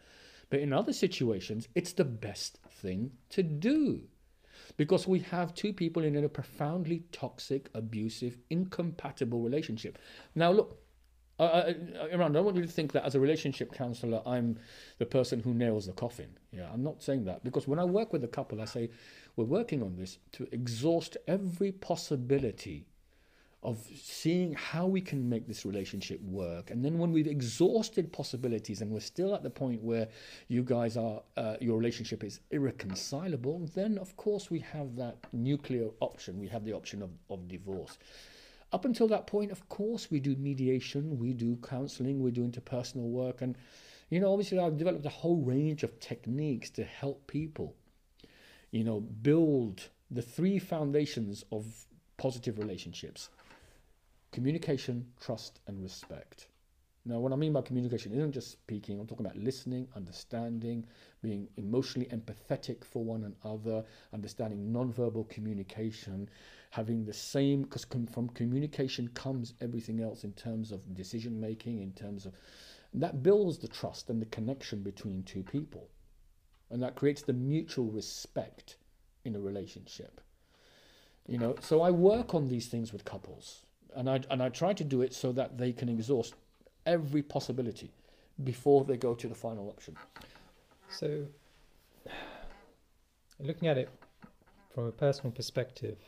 But 0.51 0.61
in 0.61 0.73
other 0.73 0.93
situations, 0.93 1.69
it's 1.75 1.93
the 1.93 2.05
best 2.05 2.59
thing 2.69 3.13
to 3.31 3.43
do. 3.43 4.03
Because 4.77 5.07
we 5.07 5.21
have 5.21 5.55
two 5.55 5.73
people 5.73 6.05
in 6.05 6.17
a 6.17 6.29
profoundly 6.29 7.05
toxic, 7.13 7.71
abusive, 7.75 8.39
incompatible 8.51 9.41
relationship. 9.41 9.99
Now, 10.35 10.53
look, 10.53 10.81
uh, 11.39 11.73
Imran, 12.13 12.31
I 12.31 12.33
don't 12.33 12.45
want 12.45 12.57
you 12.57 12.63
to 12.63 12.69
think 12.69 12.93
that 12.93 13.05
as 13.05 13.15
a 13.15 13.21
relationship 13.21 13.73
counselor, 13.73 14.21
I'm 14.27 14.59
the 14.99 15.07
person 15.07 15.41
who 15.41 15.55
nails 15.55 15.87
the 15.87 15.93
coffin. 15.93 16.37
Yeah, 16.53 16.69
I'm 16.71 16.83
not 16.83 17.03
saying 17.03 17.25
that 17.25 17.43
because 17.43 17.67
when 17.67 17.79
I 17.79 17.85
work 17.85 18.13
with 18.13 18.25
a 18.25 18.29
couple, 18.29 18.61
I 18.61 18.67
say 18.67 18.91
we're 19.37 19.47
working 19.47 19.83
on 19.83 19.97
this 19.97 20.19
to 20.33 20.47
exhaust 20.53 21.17
every 21.27 21.73
possibility 21.73 22.90
of 23.63 23.87
seeing 23.95 24.55
how 24.55 24.87
we 24.87 25.03
can 25.03 25.29
make 25.29 25.47
this 25.47 25.67
relationship 25.67 26.21
work. 26.23 26.71
And 26.71 26.83
then 26.83 26.99
when 26.99 27.13
we've 27.13 27.27
exhausted 27.27 28.11
possibilities 28.11 28.81
and 28.81 28.91
we're 28.91 29.01
still 29.01 29.35
at 29.35 29.43
the 29.43 29.51
point 29.51 29.83
where 29.83 30.09
you 30.49 30.63
guys 30.63 30.97
are, 30.97 31.23
uh, 31.37 31.57
your 31.61 31.77
relationship 31.77 32.25
is 32.25 32.41
irreconcilable, 32.51 33.69
then 33.75 33.99
of 33.99 34.17
course 34.17 34.51
we 34.51 34.61
have 34.61 34.97
that 34.97 35.19
nuclear 35.33 35.91
option. 36.01 36.39
We 36.39 36.49
have 36.49 36.65
the 36.65 36.73
option 36.73 37.03
of, 37.03 37.11
of 37.29 37.49
divorce. 37.49 37.99
Up 38.73 38.87
until 38.87 39.09
that 39.09 39.27
point, 39.27 39.51
of 39.51 39.69
course, 39.69 40.11
we 40.11 40.21
do 40.21 40.37
mediation, 40.37 41.19
we 41.19 41.35
do 41.35 41.57
counseling, 41.57 42.23
we 42.23 42.31
do 42.31 42.47
interpersonal 42.47 43.11
work. 43.11 43.43
And, 43.43 43.57
you 44.09 44.21
know, 44.21 44.33
obviously, 44.33 44.59
I've 44.59 44.79
developed 44.79 45.05
a 45.05 45.11
whole 45.11 45.43
range 45.43 45.83
of 45.83 45.99
techniques 46.01 46.71
to 46.71 46.85
help 46.85 47.27
people, 47.27 47.75
you 48.71 48.85
know, 48.85 49.01
build 49.01 49.89
the 50.11 50.23
three 50.23 50.59
foundations 50.59 51.45
of 51.51 51.67
positive 52.17 52.59
relationships 52.59 53.29
communication, 54.33 55.07
trust, 55.21 55.61
and 55.67 55.83
respect. 55.83 56.49
Now, 57.07 57.19
what 57.19 57.33
I 57.33 57.37
mean 57.37 57.55
by 57.55 57.63
communication 57.63 58.13
isn't 58.13 58.33
just 58.33 58.51
speaking, 58.51 59.01
I'm 59.01 59.07
talking 59.07 59.25
about 59.25 59.39
listening, 59.39 59.89
understanding, 59.97 60.87
being 61.23 61.49
emotionally 61.57 62.07
empathetic 62.09 62.85
for 62.85 63.03
one 63.03 63.35
another, 63.43 63.85
understanding 64.13 64.71
nonverbal 64.71 65.29
communication, 65.31 66.29
having 66.71 67.05
the 67.05 67.13
same, 67.13 67.63
because 67.63 67.87
com- 67.87 68.07
from 68.07 68.29
communication 68.29 69.09
comes 69.09 69.55
everything 69.63 70.01
else 70.01 70.25
in 70.25 70.33
terms 70.35 70.73
of 70.73 70.95
decision 70.95 71.41
making, 71.41 71.81
in 71.81 71.93
terms 71.93 72.27
of 72.27 72.35
that 72.93 73.23
builds 73.23 73.59
the 73.59 73.69
trust 73.69 74.11
and 74.11 74.21
the 74.21 74.27
connection 74.27 74.83
between 74.83 75.23
two 75.23 75.43
people. 75.43 75.89
And 76.71 76.83
that 76.83 76.97
creates 76.97 77.23
the 77.23 77.33
mutual 77.33 77.87
respect 77.87 78.77
in 79.25 79.35
a 79.35 79.41
relationship. 79.41 80.21
You 81.27 81.39
know, 81.39 81.55
so 81.61 81.81
I 81.81 81.91
work 81.91 82.35
on 82.35 82.49
these 82.49 82.69
things 82.69 82.93
with 82.93 83.05
couples 83.05 83.65
and 83.95 84.09
I 84.09 84.21
and 84.31 84.43
I 84.43 84.49
try 84.49 84.73
to 84.73 84.85
do 84.85 85.03
it 85.03 85.15
so 85.15 85.33
that 85.33 85.59
they 85.59 85.73
can 85.73 85.89
exhaust 85.89 86.35
every 86.87 87.23
possibility 87.23 87.91
before 88.45 88.85
they 88.85 88.97
go 88.97 89.15
to 89.15 89.29
the 89.29 89.35
final 89.35 89.69
option. 89.69 89.97
So, 90.89 91.27
looking 93.39 93.69
at 93.69 93.79
it 93.79 93.91
from 94.75 94.87
a 94.87 94.93
personal 94.93 95.33
perspective, 95.33 95.99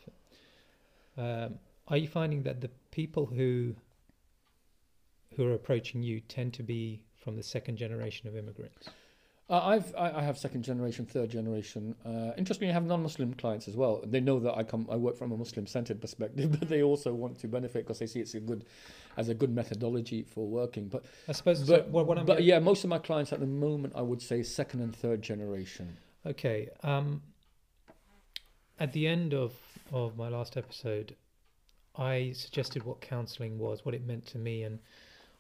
um, 1.17 1.59
are 1.89 1.97
you 1.97 2.09
finding 2.09 2.43
that 2.45 2.61
the 2.61 2.71
people 2.91 3.27
who 3.27 3.75
who 5.37 5.47
are 5.47 5.55
approaching 5.55 6.03
you 6.03 6.21
tend 6.21 6.53
to 6.55 6.63
be 6.63 7.01
from 7.17 7.37
the 7.37 7.43
second 7.43 7.77
generation 7.77 8.29
of 8.29 8.37
immigrants? 8.37 8.89
Uh, 9.53 9.61
I've 9.67 9.95
I, 9.97 10.13
I 10.13 10.23
have 10.23 10.39
second 10.39 10.63
generation, 10.63 11.05
third 11.05 11.29
generation. 11.29 11.95
Uh, 12.07 12.33
interestingly, 12.39 12.71
I 12.71 12.73
have 12.73 12.87
non-Muslim 12.87 13.35
clients 13.35 13.69
as 13.69 13.77
well. 13.77 14.03
They 14.03 14.19
know 14.19 14.41
that 14.41 14.57
I 14.57 14.63
come, 14.63 14.89
I 14.91 14.97
work 14.97 15.19
from 15.19 15.31
a 15.31 15.37
Muslim-centered 15.37 16.01
perspective, 16.01 16.59
but 16.59 16.71
they 16.71 16.83
also 16.83 17.13
want 17.13 17.39
to 17.41 17.49
benefit 17.49 17.85
because 17.85 17.99
they 17.99 18.07
see 18.07 18.21
it's 18.21 18.33
a 18.33 18.41
good, 18.41 18.65
as 19.19 19.29
a 19.29 19.35
good 19.35 19.55
methodology 19.55 20.23
for 20.23 20.49
working. 20.49 20.89
But 20.89 21.05
I 21.29 21.33
suppose, 21.33 21.69
but, 21.69 21.85
so 21.85 21.91
what, 21.91 22.07
what 22.07 22.25
but 22.25 22.43
yeah, 22.43 22.61
most 22.61 22.83
of 22.83 22.89
my 22.89 22.97
clients 22.97 23.31
at 23.31 23.41
the 23.41 23.47
moment, 23.47 23.93
I 23.95 24.01
would 24.01 24.23
say 24.23 24.43
second 24.43 24.81
and 24.81 24.97
third 24.97 25.21
generation. 25.21 25.99
Okay. 26.25 26.71
Um, 26.83 27.21
at 28.81 28.95
the 28.95 29.07
end 29.07 29.35
of 29.35 29.53
of 29.93 30.17
my 30.17 30.31
last 30.31 30.57
episode, 30.57 31.15
I 31.95 32.33
suggested 32.35 32.85
what 32.85 33.03
counselling 33.03 33.59
was, 33.59 33.85
what 33.85 33.95
it 33.95 34.07
meant 34.07 34.25
to 34.29 34.39
me, 34.39 34.63
and 34.63 34.79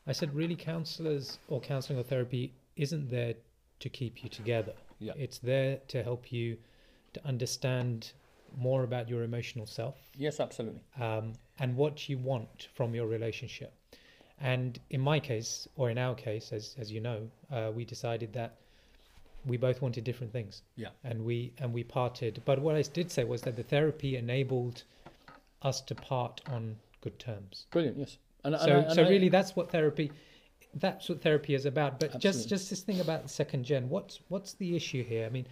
I 0.06 0.12
said 0.12 0.34
really 0.34 0.56
counsellors 0.56 1.38
or 1.48 1.62
counselling 1.62 1.98
or 1.98 2.02
therapy 2.02 2.52
isn't 2.76 3.08
there 3.10 3.34
to 3.82 3.88
keep 3.88 4.22
you 4.22 4.28
together. 4.30 4.72
Yeah. 4.98 5.12
It's 5.16 5.38
there 5.38 5.78
to 5.88 6.02
help 6.02 6.32
you 6.32 6.56
to 7.12 7.26
understand 7.26 8.12
more 8.56 8.84
about 8.84 9.08
your 9.08 9.22
emotional 9.24 9.66
self 9.66 9.96
Yes, 10.16 10.38
absolutely. 10.40 10.80
um, 11.00 11.32
and 11.58 11.76
what 11.76 12.08
you 12.08 12.18
want 12.18 12.68
from 12.74 12.94
your 12.94 13.06
relationship. 13.06 13.72
And 14.40 14.78
in 14.90 15.00
my 15.00 15.20
case, 15.20 15.68
or 15.76 15.90
in 15.90 15.98
our 15.98 16.14
case, 16.14 16.52
as 16.52 16.74
as 16.78 16.90
you 16.90 17.00
know, 17.00 17.20
uh, 17.50 17.70
we 17.74 17.84
decided 17.84 18.32
that 18.32 18.56
we 19.46 19.56
both 19.56 19.82
wanted 19.82 20.04
different 20.04 20.32
things. 20.32 20.62
Yeah. 20.76 20.88
And 21.04 21.24
we 21.24 21.52
and 21.58 21.72
we 21.72 21.84
parted. 21.84 22.42
But 22.44 22.58
what 22.60 22.74
I 22.76 22.82
did 22.82 23.10
say 23.10 23.24
was 23.24 23.42
that 23.42 23.56
the 23.56 23.62
therapy 23.62 24.16
enabled 24.16 24.84
us 25.62 25.80
to 25.82 25.94
part 25.94 26.40
on 26.48 26.76
good 27.00 27.18
terms. 27.18 27.66
Brilliant. 27.70 27.98
Yes. 27.98 28.18
And, 28.44 28.54
So 28.56 28.62
and 28.62 28.72
I- 28.72 28.76
and 28.86 28.94
so 28.94 29.04
I- 29.04 29.08
really, 29.08 29.28
that's 29.28 29.54
what 29.56 29.70
therapy. 29.70 30.10
That's 30.74 31.08
what 31.08 31.20
therapy 31.20 31.54
is 31.54 31.66
about. 31.66 32.00
But 32.00 32.12
just 32.12 32.24
Absolutely. 32.24 32.48
just 32.48 32.70
this 32.70 32.80
thing 32.82 33.00
about 33.00 33.22
the 33.22 33.28
second 33.28 33.64
gen. 33.64 33.88
What's 33.88 34.20
what's 34.28 34.54
the 34.54 34.74
issue 34.74 35.04
here? 35.04 35.26
I 35.26 35.28
mean, 35.28 35.46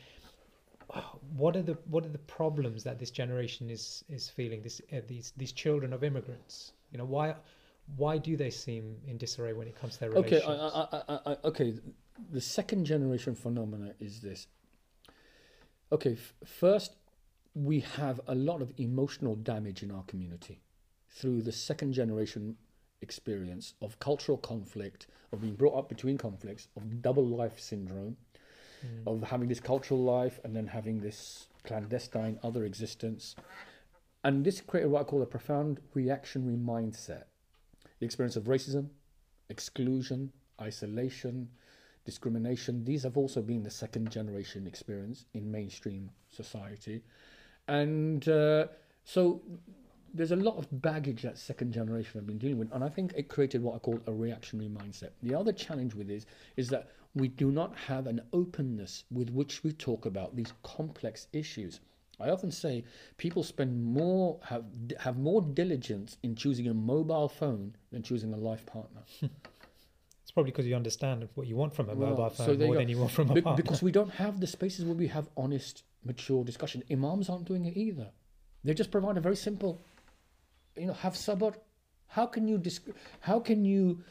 what 1.36 1.56
are 1.56 1.62
the 1.62 1.76
what 1.88 2.04
are 2.04 2.08
the 2.10 2.18
problems 2.18 2.84
that 2.84 2.98
this 2.98 3.10
generation 3.10 3.70
is 3.70 4.04
is 4.08 4.28
feeling? 4.28 4.62
This 4.62 4.80
uh, 4.92 5.00
these 5.06 5.32
these 5.36 5.52
children 5.52 5.92
of 5.92 6.02
immigrants. 6.02 6.72
You 6.90 6.98
know 6.98 7.04
why 7.04 7.34
why 7.96 8.18
do 8.18 8.36
they 8.36 8.50
seem 8.50 8.96
in 9.06 9.18
disarray 9.18 9.52
when 9.52 9.68
it 9.68 9.74
comes 9.78 9.94
to 9.94 10.00
their 10.00 10.10
Okay, 10.10 10.36
relationships? 10.36 10.74
I, 10.74 10.88
I, 10.96 11.02
I, 11.14 11.32
I, 11.32 11.36
okay. 11.44 11.74
The 12.32 12.40
second 12.40 12.84
generation 12.84 13.34
phenomena 13.34 13.94
is 13.98 14.20
this. 14.20 14.46
Okay, 15.92 16.12
f- 16.12 16.34
first, 16.44 16.96
we 17.54 17.80
have 17.80 18.20
a 18.26 18.34
lot 18.34 18.62
of 18.62 18.72
emotional 18.78 19.34
damage 19.34 19.82
in 19.82 19.90
our 19.90 20.02
community 20.04 20.60
through 21.08 21.42
the 21.42 21.52
second 21.52 21.92
generation 21.92 22.56
experience 23.02 23.74
of 23.80 23.98
cultural 23.98 24.38
conflict, 24.38 25.06
of 25.32 25.40
being 25.40 25.54
brought 25.54 25.78
up 25.78 25.88
between 25.88 26.18
conflicts, 26.18 26.68
of 26.76 27.02
double 27.02 27.26
life 27.26 27.58
syndrome, 27.58 28.16
Mm. 28.84 29.06
of 29.06 29.28
having 29.28 29.48
this 29.48 29.60
cultural 29.60 30.00
life 30.02 30.40
and 30.42 30.56
then 30.56 30.66
having 30.66 31.00
this 31.00 31.48
clandestine 31.64 32.38
other 32.42 32.64
existence. 32.64 33.36
And 34.24 34.44
this 34.44 34.60
created 34.60 34.90
what 34.90 35.02
I 35.02 35.04
call 35.04 35.22
a 35.22 35.26
profound 35.26 35.80
reactionary 35.94 36.56
mindset. 36.56 37.24
The 37.98 38.06
experience 38.06 38.36
of 38.36 38.44
racism, 38.44 38.88
exclusion, 39.50 40.32
isolation, 40.60 41.50
discrimination, 42.04 42.84
these 42.84 43.02
have 43.02 43.16
also 43.16 43.42
been 43.42 43.62
the 43.62 43.70
second 43.70 44.10
generation 44.10 44.66
experience 44.66 45.26
in 45.34 45.50
mainstream 45.50 46.10
society. 46.30 47.02
And 47.68 48.26
uh, 48.28 48.68
so 49.04 49.42
there's 50.14 50.32
a 50.32 50.36
lot 50.36 50.56
of 50.56 50.66
baggage 50.82 51.22
that 51.22 51.38
second 51.38 51.72
generation 51.72 52.12
have 52.14 52.26
been 52.26 52.38
dealing 52.38 52.58
with. 52.58 52.72
And 52.72 52.82
I 52.84 52.88
think 52.88 53.12
it 53.16 53.28
created 53.28 53.62
what 53.62 53.74
I 53.76 53.78
call 53.78 54.00
a 54.06 54.12
reactionary 54.12 54.68
mindset. 54.70 55.10
The 55.22 55.34
other 55.34 55.52
challenge 55.52 55.94
with 55.94 56.08
this 56.08 56.26
is 56.56 56.68
that 56.70 56.88
we 57.14 57.28
do 57.28 57.50
not 57.50 57.76
have 57.76 58.06
an 58.06 58.20
openness 58.32 59.04
with 59.10 59.30
which 59.30 59.62
we 59.64 59.72
talk 59.72 60.06
about 60.06 60.36
these 60.36 60.52
complex 60.62 61.26
issues. 61.32 61.80
I 62.20 62.28
often 62.30 62.50
say 62.50 62.84
people 63.16 63.42
spend 63.42 63.82
more 63.82 64.38
have 64.44 64.64
have 64.98 65.16
more 65.18 65.40
diligence 65.40 66.18
in 66.22 66.34
choosing 66.36 66.68
a 66.68 66.74
mobile 66.74 67.28
phone 67.28 67.74
than 67.92 68.02
choosing 68.02 68.32
a 68.34 68.36
life 68.36 68.66
partner. 68.66 69.00
It's 70.22 70.32
probably 70.32 70.52
because 70.52 70.66
you 70.66 70.76
understand 70.76 71.28
what 71.34 71.48
you 71.48 71.56
want 71.56 71.74
from 71.74 71.88
a 71.88 71.94
Well, 71.94 72.10
mobile 72.10 72.30
so 72.30 72.44
phone 72.44 72.60
you 72.60 72.66
more 72.66 72.74
go. 72.74 72.80
than 72.80 72.88
you 72.88 72.98
want 72.98 73.10
from 73.10 73.30
a 73.30 73.34
Be- 73.34 73.40
partner. 73.42 73.60
because 73.62 73.82
we 73.82 73.90
don't 73.90 74.10
have 74.10 74.38
the 74.38 74.46
spaces 74.46 74.84
where 74.84 74.94
we 74.94 75.08
have 75.08 75.28
honest, 75.36 75.82
mature 76.04 76.44
discussion. 76.44 76.84
Imams 76.88 77.28
aren't 77.28 77.46
doing 77.46 77.64
it 77.64 77.76
either. 77.76 78.10
They 78.62 78.72
just 78.74 78.92
provide 78.92 79.16
a 79.16 79.20
very 79.20 79.34
simple, 79.34 79.82
you 80.80 80.86
know, 80.86 80.94
have 80.94 81.14
sabr. 81.14 81.54
How 82.08 82.26
can 82.26 82.48
you 82.48 82.58
disc- 82.58 82.88
How 83.20 83.38
can 83.40 83.64
you? 83.64 84.02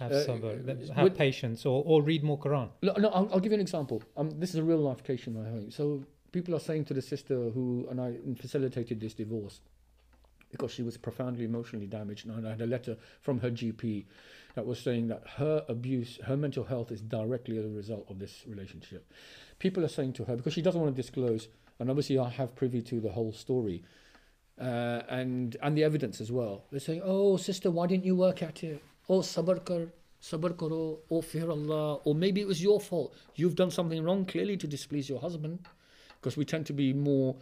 have 0.00 0.10
uh, 0.12 0.24
sabr, 0.26 0.64
that- 0.66 0.78
with- 0.78 0.90
have 0.90 1.14
patience, 1.16 1.64
or, 1.66 1.82
or 1.86 2.02
read 2.02 2.24
more 2.24 2.38
Quran. 2.38 2.68
No, 2.82 2.92
no 2.94 3.08
I'll, 3.10 3.28
I'll 3.32 3.40
give 3.40 3.52
you 3.52 3.56
an 3.56 3.60
example. 3.60 4.02
Um, 4.16 4.30
this 4.40 4.50
is 4.50 4.56
a 4.56 4.62
real 4.64 4.78
life 4.78 5.04
case 5.04 5.26
in 5.26 5.34
my 5.34 5.48
home. 5.48 5.70
So 5.70 6.04
people 6.32 6.54
are 6.54 6.60
saying 6.60 6.86
to 6.86 6.94
the 6.94 7.02
sister 7.02 7.50
who 7.50 7.86
and 7.90 8.00
I 8.00 8.16
facilitated 8.40 9.00
this 9.00 9.14
divorce 9.14 9.60
because 10.50 10.70
she 10.72 10.82
was 10.82 10.96
profoundly 10.96 11.44
emotionally 11.44 11.86
damaged, 11.86 12.26
and 12.26 12.46
I 12.46 12.50
had 12.50 12.60
a 12.62 12.66
letter 12.66 12.96
from 13.20 13.40
her 13.40 13.50
GP 13.50 14.04
that 14.54 14.64
was 14.64 14.78
saying 14.78 15.08
that 15.08 15.22
her 15.36 15.64
abuse, 15.68 16.18
her 16.24 16.36
mental 16.36 16.64
health 16.64 16.92
is 16.92 17.00
directly 17.00 17.58
as 17.58 17.64
a 17.64 17.68
result 17.68 18.06
of 18.08 18.18
this 18.20 18.44
relationship. 18.46 19.12
People 19.58 19.84
are 19.84 19.88
saying 19.88 20.12
to 20.14 20.24
her 20.24 20.36
because 20.36 20.52
she 20.52 20.62
doesn't 20.62 20.80
want 20.80 20.94
to 20.94 21.02
disclose, 21.02 21.48
and 21.78 21.90
obviously 21.90 22.18
I 22.18 22.28
have 22.30 22.54
privy 22.54 22.82
to 22.82 23.00
the 23.00 23.10
whole 23.10 23.32
story. 23.32 23.82
Uh, 24.60 25.02
and 25.08 25.56
and 25.62 25.76
the 25.76 25.82
evidence 25.82 26.20
as 26.20 26.30
well. 26.30 26.64
They're 26.70 26.78
saying, 26.78 27.02
"Oh, 27.04 27.36
sister, 27.36 27.72
why 27.72 27.88
didn't 27.88 28.04
you 28.04 28.14
work 28.14 28.40
at 28.40 28.62
it? 28.62 28.80
Oh, 29.08 29.18
sabr 29.18 29.64
kar, 29.64 29.88
sabr 30.22 30.56
karo, 30.56 31.00
oh, 31.10 31.20
fear 31.22 31.50
Allah, 31.50 31.94
or 32.04 32.14
maybe 32.14 32.40
it 32.40 32.46
was 32.46 32.62
your 32.62 32.80
fault. 32.80 33.14
You've 33.34 33.56
done 33.56 33.72
something 33.72 34.02
wrong 34.02 34.24
clearly 34.24 34.56
to 34.58 34.68
displease 34.68 35.08
your 35.08 35.20
husband, 35.20 35.66
because 36.20 36.36
we 36.36 36.44
tend 36.44 36.66
to 36.66 36.72
be 36.72 36.92
more, 36.92 37.36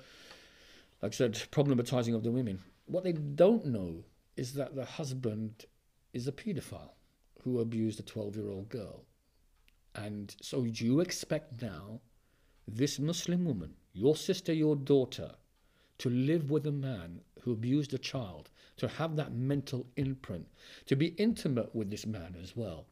like 1.02 1.12
I 1.12 1.14
said, 1.14 1.34
problematizing 1.52 2.14
of 2.14 2.22
the 2.22 2.30
women. 2.30 2.58
What 2.86 3.04
they 3.04 3.12
don't 3.12 3.66
know 3.66 4.04
is 4.36 4.54
that 4.54 4.74
the 4.74 4.86
husband 4.86 5.66
is 6.14 6.26
a 6.26 6.32
paedophile 6.32 6.94
who 7.44 7.60
abused 7.60 8.00
a 8.00 8.02
12-year-old 8.02 8.70
girl, 8.70 9.04
and 9.94 10.34
so 10.40 10.64
you 10.64 11.00
expect 11.00 11.60
now 11.60 12.00
this 12.66 12.98
Muslim 12.98 13.44
woman, 13.44 13.74
your 13.92 14.16
sister, 14.16 14.52
your 14.52 14.76
daughter, 14.76 15.32
to 15.98 16.10
live 16.10 16.50
with 16.50 16.66
a 16.66 16.72
man 16.72 17.20
who 17.42 17.52
abused 17.52 17.92
a 17.94 17.98
child, 17.98 18.50
to 18.76 18.88
have 18.88 19.16
that 19.16 19.32
mental 19.32 19.86
imprint, 19.96 20.46
to 20.86 20.96
be 20.96 21.08
intimate 21.18 21.74
with 21.74 21.90
this 21.90 22.06
man 22.06 22.36
as 22.42 22.56
well, 22.56 22.86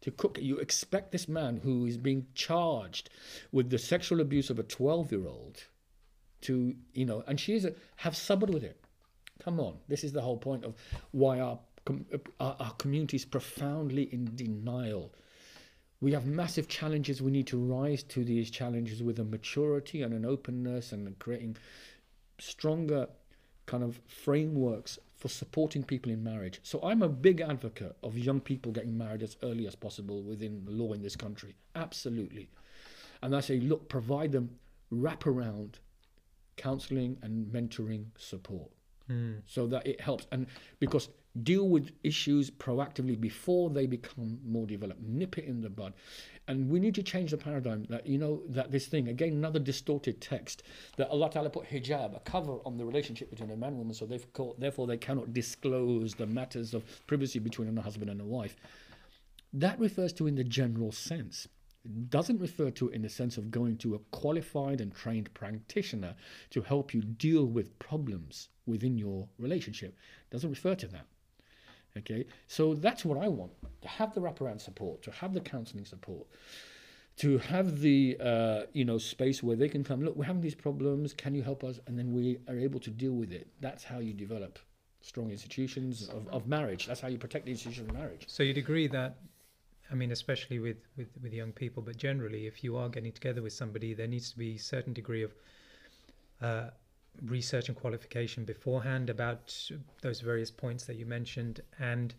to 0.00 0.10
cook. 0.10 0.38
You 0.40 0.58
expect 0.58 1.12
this 1.12 1.28
man 1.28 1.58
who 1.58 1.86
is 1.86 1.96
being 1.96 2.26
charged 2.34 3.10
with 3.52 3.70
the 3.70 3.78
sexual 3.78 4.20
abuse 4.20 4.50
of 4.50 4.58
a 4.58 4.62
12 4.62 5.12
year 5.12 5.26
old 5.26 5.64
to, 6.42 6.74
you 6.92 7.04
know, 7.04 7.24
and 7.26 7.38
she 7.40 7.54
is 7.54 7.64
a, 7.64 7.74
have 7.96 8.14
sabr 8.14 8.48
with 8.48 8.62
it. 8.62 8.80
Come 9.42 9.60
on, 9.60 9.78
this 9.88 10.04
is 10.04 10.12
the 10.12 10.20
whole 10.20 10.36
point 10.36 10.64
of 10.64 10.74
why 11.12 11.40
our, 11.40 11.58
our, 12.40 12.56
our 12.60 12.72
community 12.72 13.16
is 13.16 13.24
profoundly 13.24 14.08
in 14.12 14.34
denial. 14.34 15.12
We 16.00 16.12
have 16.12 16.26
massive 16.26 16.68
challenges. 16.68 17.20
We 17.20 17.32
need 17.32 17.48
to 17.48 17.58
rise 17.58 18.02
to 18.04 18.24
these 18.24 18.50
challenges 18.50 19.02
with 19.02 19.18
a 19.18 19.24
maturity 19.24 20.02
and 20.02 20.14
an 20.14 20.24
openness 20.24 20.92
and 20.92 21.18
creating 21.18 21.56
stronger 22.38 23.08
kind 23.66 23.84
of 23.84 24.00
frameworks 24.06 24.98
for 25.16 25.28
supporting 25.28 25.82
people 25.82 26.12
in 26.12 26.22
marriage. 26.22 26.60
So 26.62 26.80
I'm 26.82 27.02
a 27.02 27.08
big 27.08 27.40
advocate 27.40 27.96
of 28.02 28.16
young 28.16 28.40
people 28.40 28.72
getting 28.72 28.96
married 28.96 29.22
as 29.22 29.36
early 29.42 29.66
as 29.66 29.74
possible 29.74 30.22
within 30.22 30.64
the 30.64 30.70
law 30.70 30.92
in 30.92 31.02
this 31.02 31.16
country. 31.16 31.56
Absolutely. 31.74 32.50
And 33.22 33.34
I 33.34 33.40
say, 33.40 33.58
look, 33.58 33.88
provide 33.88 34.32
them 34.32 34.50
wraparound 34.92 35.74
counseling 36.56 37.18
and 37.22 37.46
mentoring 37.52 38.06
support 38.16 38.70
hmm. 39.06 39.34
so 39.46 39.66
that 39.66 39.86
it 39.86 40.00
helps. 40.00 40.26
And 40.30 40.46
because 40.78 41.08
deal 41.42 41.68
with 41.68 41.92
issues 42.02 42.50
proactively 42.50 43.20
before 43.20 43.70
they 43.70 43.86
become 43.86 44.40
more 44.44 44.66
developed, 44.66 45.02
nip 45.02 45.38
it 45.38 45.44
in 45.44 45.60
the 45.60 45.70
bud. 45.70 45.92
And 46.48 46.70
we 46.70 46.80
need 46.80 46.94
to 46.94 47.02
change 47.02 47.30
the 47.30 47.36
paradigm 47.36 47.84
that, 47.90 48.06
you 48.06 48.16
know, 48.16 48.42
that 48.48 48.72
this 48.72 48.86
thing, 48.86 49.08
again, 49.08 49.32
another 49.32 49.58
distorted 49.58 50.20
text, 50.20 50.62
that 50.96 51.10
Allah 51.10 51.30
Ta'ala 51.30 51.50
put 51.50 51.68
hijab, 51.68 52.16
a 52.16 52.20
cover 52.20 52.58
on 52.64 52.78
the 52.78 52.86
relationship 52.86 53.30
between 53.30 53.50
a 53.50 53.56
man 53.56 53.70
and 53.70 53.78
woman, 53.78 53.94
so 53.94 54.08
called, 54.32 54.56
therefore 54.58 54.86
they 54.86 54.96
cannot 54.96 55.34
disclose 55.34 56.14
the 56.14 56.26
matters 56.26 56.72
of 56.72 56.84
privacy 57.06 57.38
between 57.38 57.76
a 57.76 57.82
husband 57.82 58.10
and 58.10 58.20
a 58.20 58.24
wife. 58.24 58.56
That 59.52 59.78
refers 59.78 60.12
to 60.14 60.26
in 60.26 60.36
the 60.36 60.44
general 60.44 60.90
sense. 60.90 61.46
It 61.84 62.10
doesn't 62.10 62.40
refer 62.40 62.70
to 62.72 62.88
in 62.88 63.02
the 63.02 63.08
sense 63.08 63.36
of 63.36 63.50
going 63.50 63.76
to 63.78 63.94
a 63.94 63.98
qualified 64.10 64.80
and 64.80 64.94
trained 64.94 65.32
practitioner 65.34 66.16
to 66.50 66.62
help 66.62 66.92
you 66.92 67.02
deal 67.02 67.44
with 67.44 67.78
problems 67.78 68.48
within 68.66 68.98
your 68.98 69.28
relationship. 69.38 69.96
It 70.30 70.32
doesn't 70.32 70.50
refer 70.50 70.74
to 70.76 70.88
that. 70.88 71.06
Okay, 71.98 72.24
so 72.46 72.74
that's 72.74 73.04
what 73.04 73.18
I 73.18 73.28
want 73.28 73.52
to 73.82 73.88
have 73.88 74.14
the 74.14 74.20
wraparound 74.20 74.60
support, 74.60 75.02
to 75.02 75.10
have 75.10 75.34
the 75.34 75.40
counseling 75.40 75.84
support, 75.84 76.26
to 77.16 77.38
have 77.38 77.80
the 77.80 78.16
uh, 78.20 78.62
you 78.72 78.84
know 78.84 78.98
space 78.98 79.42
where 79.42 79.56
they 79.56 79.68
can 79.68 79.82
come. 79.84 80.04
Look, 80.04 80.16
we're 80.16 80.24
having 80.24 80.42
these 80.42 80.54
problems. 80.54 81.12
Can 81.12 81.34
you 81.34 81.42
help 81.42 81.64
us? 81.64 81.80
And 81.86 81.98
then 81.98 82.12
we 82.12 82.38
are 82.48 82.58
able 82.58 82.80
to 82.80 82.90
deal 82.90 83.12
with 83.12 83.32
it. 83.32 83.48
That's 83.60 83.84
how 83.84 83.98
you 83.98 84.12
develop 84.12 84.58
strong 85.00 85.30
institutions 85.30 86.08
of, 86.08 86.28
of 86.28 86.46
marriage. 86.46 86.86
That's 86.86 87.00
how 87.00 87.08
you 87.08 87.18
protect 87.18 87.44
the 87.46 87.50
institution 87.52 87.88
of 87.88 87.94
marriage. 87.94 88.24
So 88.26 88.42
you'd 88.42 88.58
agree 88.58 88.88
that, 88.88 89.18
I 89.90 89.94
mean, 89.94 90.10
especially 90.12 90.58
with, 90.58 90.78
with, 90.96 91.08
with 91.22 91.32
young 91.32 91.52
people, 91.52 91.82
but 91.82 91.96
generally, 91.96 92.46
if 92.46 92.64
you 92.64 92.76
are 92.76 92.88
getting 92.88 93.12
together 93.12 93.42
with 93.42 93.52
somebody, 93.52 93.94
there 93.94 94.08
needs 94.08 94.30
to 94.32 94.38
be 94.38 94.56
a 94.56 94.58
certain 94.58 94.92
degree 94.92 95.22
of 95.22 95.34
uh, 96.42 96.70
research 97.22 97.68
and 97.68 97.76
qualification 97.76 98.44
beforehand 98.44 99.10
about 99.10 99.54
those 100.02 100.20
various 100.20 100.50
points 100.50 100.84
that 100.84 100.96
you 100.96 101.06
mentioned, 101.06 101.60
and 101.78 102.14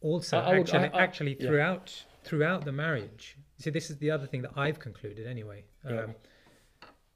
also 0.00 0.38
I- 0.38 0.54
I 0.54 0.60
actually, 0.60 0.78
I- 0.78 0.98
I- 0.98 1.02
actually 1.02 1.36
yeah. 1.40 1.46
throughout 1.46 2.04
throughout 2.24 2.64
the 2.64 2.72
marriage. 2.72 3.36
See, 3.58 3.70
this 3.70 3.90
is 3.90 3.98
the 3.98 4.10
other 4.10 4.26
thing 4.28 4.42
that 4.42 4.52
I've 4.56 4.78
concluded 4.78 5.26
anyway. 5.26 5.64
Yeah. 5.84 6.02
Um, 6.02 6.14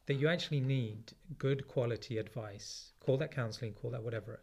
that 0.07 0.15
you 0.15 0.29
actually 0.29 0.61
need 0.61 1.13
good 1.39 1.67
quality 1.69 2.19
advice, 2.19 2.93
call 3.01 3.17
that 3.19 3.31
counseling, 3.33 3.75
call 3.75 3.91
that 3.91 4.03
whatever, 4.03 4.41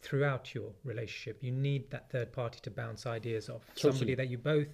throughout 0.00 0.54
your 0.54 0.72
relationship. 0.84 1.42
You 1.42 1.52
need 1.52 1.90
that 1.90 2.10
third 2.10 2.32
party 2.32 2.58
to 2.62 2.70
bounce 2.70 3.06
ideas 3.06 3.48
off. 3.48 3.66
Totally. 3.74 3.92
Somebody 3.92 4.14
that 4.16 4.28
you 4.28 4.38
both 4.38 4.68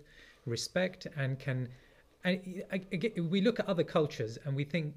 respect 0.47 1.07
and 1.17 1.39
can. 1.39 1.69
And 2.25 2.41
we 3.31 3.41
look 3.41 3.61
at 3.61 3.69
other 3.69 3.85
cultures 3.85 4.37
and 4.45 4.57
we 4.57 4.65
think 4.65 4.95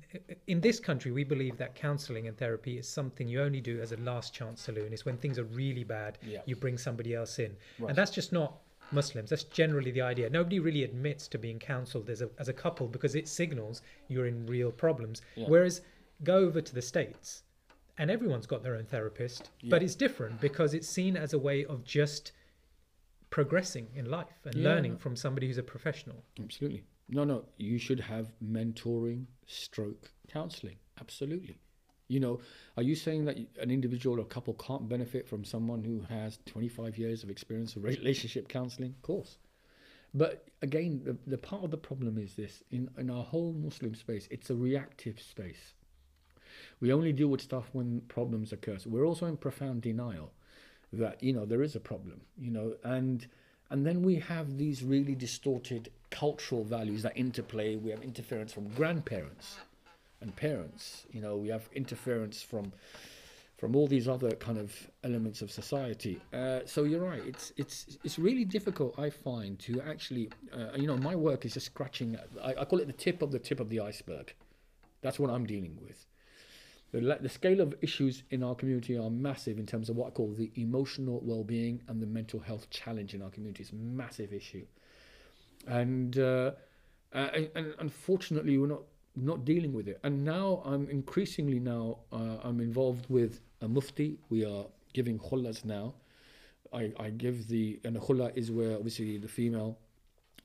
in 0.47 0.59
this 0.61 0.79
country, 0.79 1.11
we 1.11 1.23
believe 1.23 1.57
that 1.57 1.75
counseling 1.75 2.27
and 2.27 2.35
therapy 2.37 2.77
is 2.79 2.87
something 2.87 3.27
you 3.27 3.41
only 3.41 3.61
do 3.61 3.79
as 3.81 3.91
a 3.91 3.97
last 3.97 4.33
chance 4.33 4.61
saloon. 4.61 4.91
It's 4.93 5.05
when 5.05 5.17
things 5.17 5.37
are 5.37 5.43
really 5.43 5.83
bad, 5.83 6.17
Yeah. 6.23 6.41
you 6.45 6.55
bring 6.55 6.77
somebody 6.77 7.13
else 7.13 7.37
in. 7.39 7.55
Right. 7.77 7.89
And 7.89 7.97
that's 7.97 8.11
just 8.11 8.31
not 8.31 8.57
Muslims. 8.91 9.29
That's 9.29 9.43
generally 9.43 9.91
the 9.91 10.01
idea. 10.01 10.29
Nobody 10.31 10.59
really 10.59 10.83
admits 10.83 11.27
to 11.27 11.37
being 11.37 11.59
counseled 11.59 12.09
as 12.09 12.21
a, 12.23 12.29
as 12.39 12.49
a 12.49 12.53
couple 12.53 12.87
because 12.87 13.13
it 13.13 13.27
signals 13.27 13.83
you're 14.07 14.25
in 14.25 14.47
real 14.47 14.71
problems. 14.71 15.21
Yeah. 15.35 15.45
Whereas 15.47 15.81
go 16.23 16.37
over 16.37 16.61
to 16.61 16.73
the 16.73 16.81
States 16.81 17.43
and 17.99 18.09
everyone's 18.09 18.47
got 18.47 18.63
their 18.63 18.75
own 18.75 18.85
therapist, 18.85 19.51
but 19.65 19.83
it's 19.83 19.93
different 19.93 20.41
because 20.41 20.73
it's 20.73 20.87
seen 20.87 21.15
as 21.15 21.33
a 21.33 21.39
way 21.39 21.65
of 21.65 21.83
just 21.83 22.31
progressing 23.29 23.87
in 23.93 24.05
life 24.09 24.39
and 24.45 24.55
Yeah. 24.55 24.69
learning 24.69 24.97
from 24.97 25.15
somebody 25.15 25.45
who's 25.47 25.59
a 25.59 25.63
professional. 25.63 26.23
Absolutely. 26.41 26.83
No, 27.09 27.23
no. 27.23 27.45
You 27.57 27.77
should 27.77 27.99
have 27.99 28.31
mentoring, 28.43 29.25
stroke 29.47 30.11
counseling. 30.31 30.77
Absolutely. 30.99 31.59
You 32.07 32.19
know, 32.19 32.39
are 32.77 32.83
you 32.83 32.95
saying 32.95 33.25
that 33.25 33.37
an 33.59 33.69
individual 33.69 34.17
or 34.17 34.21
a 34.21 34.25
couple 34.25 34.53
can't 34.55 34.89
benefit 34.89 35.27
from 35.27 35.43
someone 35.43 35.83
who 35.83 36.01
has 36.09 36.39
25 36.45 36.97
years 36.97 37.23
of 37.23 37.29
experience 37.29 37.75
of 37.75 37.83
relationship 37.95 38.47
counseling? 38.47 38.91
Of 38.91 39.01
course. 39.01 39.37
But 40.13 40.47
again, 40.61 41.01
the, 41.03 41.17
the 41.27 41.37
part 41.37 41.63
of 41.63 41.71
the 41.71 41.77
problem 41.77 42.17
is 42.17 42.33
this 42.33 42.63
in, 42.71 42.89
in 42.97 43.09
our 43.09 43.23
whole 43.23 43.53
Muslim 43.53 43.93
space, 43.93 44.27
it's 44.31 44.49
a 44.49 44.55
reactive 44.55 45.19
space. 45.19 45.73
We 46.79 46.91
only 46.91 47.13
deal 47.13 47.27
with 47.27 47.41
stuff 47.41 47.69
when 47.73 48.01
problems 48.07 48.51
occur. 48.51 48.79
So 48.79 48.89
we're 48.89 49.05
also 49.05 49.27
in 49.27 49.37
profound 49.37 49.81
denial 49.83 50.33
that, 50.91 51.21
you 51.21 51.33
know, 51.33 51.45
there 51.45 51.61
is 51.61 51.75
a 51.75 51.79
problem, 51.79 52.21
you 52.37 52.49
know, 52.49 52.75
and 52.83 53.27
and 53.69 53.85
then 53.85 54.01
we 54.01 54.15
have 54.15 54.57
these 54.57 54.83
really 54.83 55.15
distorted 55.15 55.91
cultural 56.09 56.63
values 56.63 57.03
that 57.03 57.15
interplay. 57.15 57.75
We 57.75 57.91
have 57.91 58.01
interference 58.01 58.51
from 58.51 58.67
grandparents 58.69 59.57
and 60.21 60.35
parents. 60.35 61.05
You 61.11 61.21
know, 61.21 61.37
we 61.37 61.49
have 61.49 61.69
interference 61.73 62.41
from 62.41 62.73
from 63.57 63.75
all 63.75 63.87
these 63.87 64.07
other 64.07 64.31
kind 64.31 64.57
of 64.57 64.73
elements 65.03 65.41
of 65.41 65.51
society. 65.51 66.21
Uh, 66.33 66.61
so 66.65 66.85
you're 66.85 67.03
right. 67.03 67.21
It's 67.25 67.51
it's 67.57 67.97
it's 68.03 68.17
really 68.17 68.45
difficult. 68.45 68.97
I 68.97 69.09
find 69.09 69.59
to 69.59 69.81
actually, 69.81 70.29
uh, 70.53 70.69
you 70.75 70.87
know, 70.87 70.97
my 70.97 71.15
work 71.15 71.45
is 71.45 71.53
just 71.53 71.67
scratching. 71.67 72.17
I, 72.43 72.55
I 72.61 72.65
call 72.65 72.79
it 72.79 72.87
the 72.87 72.93
tip 72.93 73.21
of 73.21 73.31
the 73.31 73.39
tip 73.39 73.59
of 73.59 73.69
the 73.69 73.81
iceberg. 73.81 74.33
That's 75.01 75.19
what 75.19 75.29
I'm 75.29 75.45
dealing 75.45 75.77
with. 75.81 76.05
The, 76.91 77.17
the 77.21 77.29
scale 77.29 77.61
of 77.61 77.75
issues 77.81 78.23
in 78.31 78.43
our 78.43 78.55
community 78.55 78.97
are 78.97 79.09
massive 79.09 79.59
in 79.59 79.65
terms 79.65 79.89
of 79.89 79.95
what 79.95 80.07
I 80.07 80.09
call 80.11 80.33
the 80.33 80.51
emotional 80.55 81.21
well-being 81.23 81.81
and 81.87 82.01
the 82.01 82.07
mental 82.07 82.39
health 82.39 82.69
challenge 82.69 83.13
in 83.13 83.21
our 83.21 83.29
community. 83.29 83.61
It's 83.63 83.71
a 83.71 83.75
massive 83.75 84.33
issue, 84.33 84.65
and 85.67 86.17
uh, 86.17 86.51
uh, 87.13 87.29
and, 87.33 87.49
and 87.55 87.75
unfortunately, 87.79 88.57
we're 88.57 88.67
not 88.67 88.81
not 89.15 89.45
dealing 89.45 89.73
with 89.73 89.87
it. 89.87 89.99
And 90.03 90.23
now 90.23 90.61
I'm 90.65 90.89
increasingly 90.89 91.59
now 91.59 91.99
uh, 92.11 92.37
I'm 92.43 92.59
involved 92.59 93.05
with 93.09 93.41
a 93.61 93.67
mufti. 93.67 94.19
We 94.29 94.45
are 94.45 94.65
giving 94.93 95.19
khullas 95.19 95.65
now. 95.65 95.95
I, 96.71 96.93
I 96.99 97.09
give 97.09 97.47
the 97.47 97.79
and 97.83 97.97
a 97.97 97.99
khulla 97.99 98.31
is 98.35 98.51
where 98.51 98.75
obviously 98.75 99.17
the 99.17 99.27
female 99.27 99.77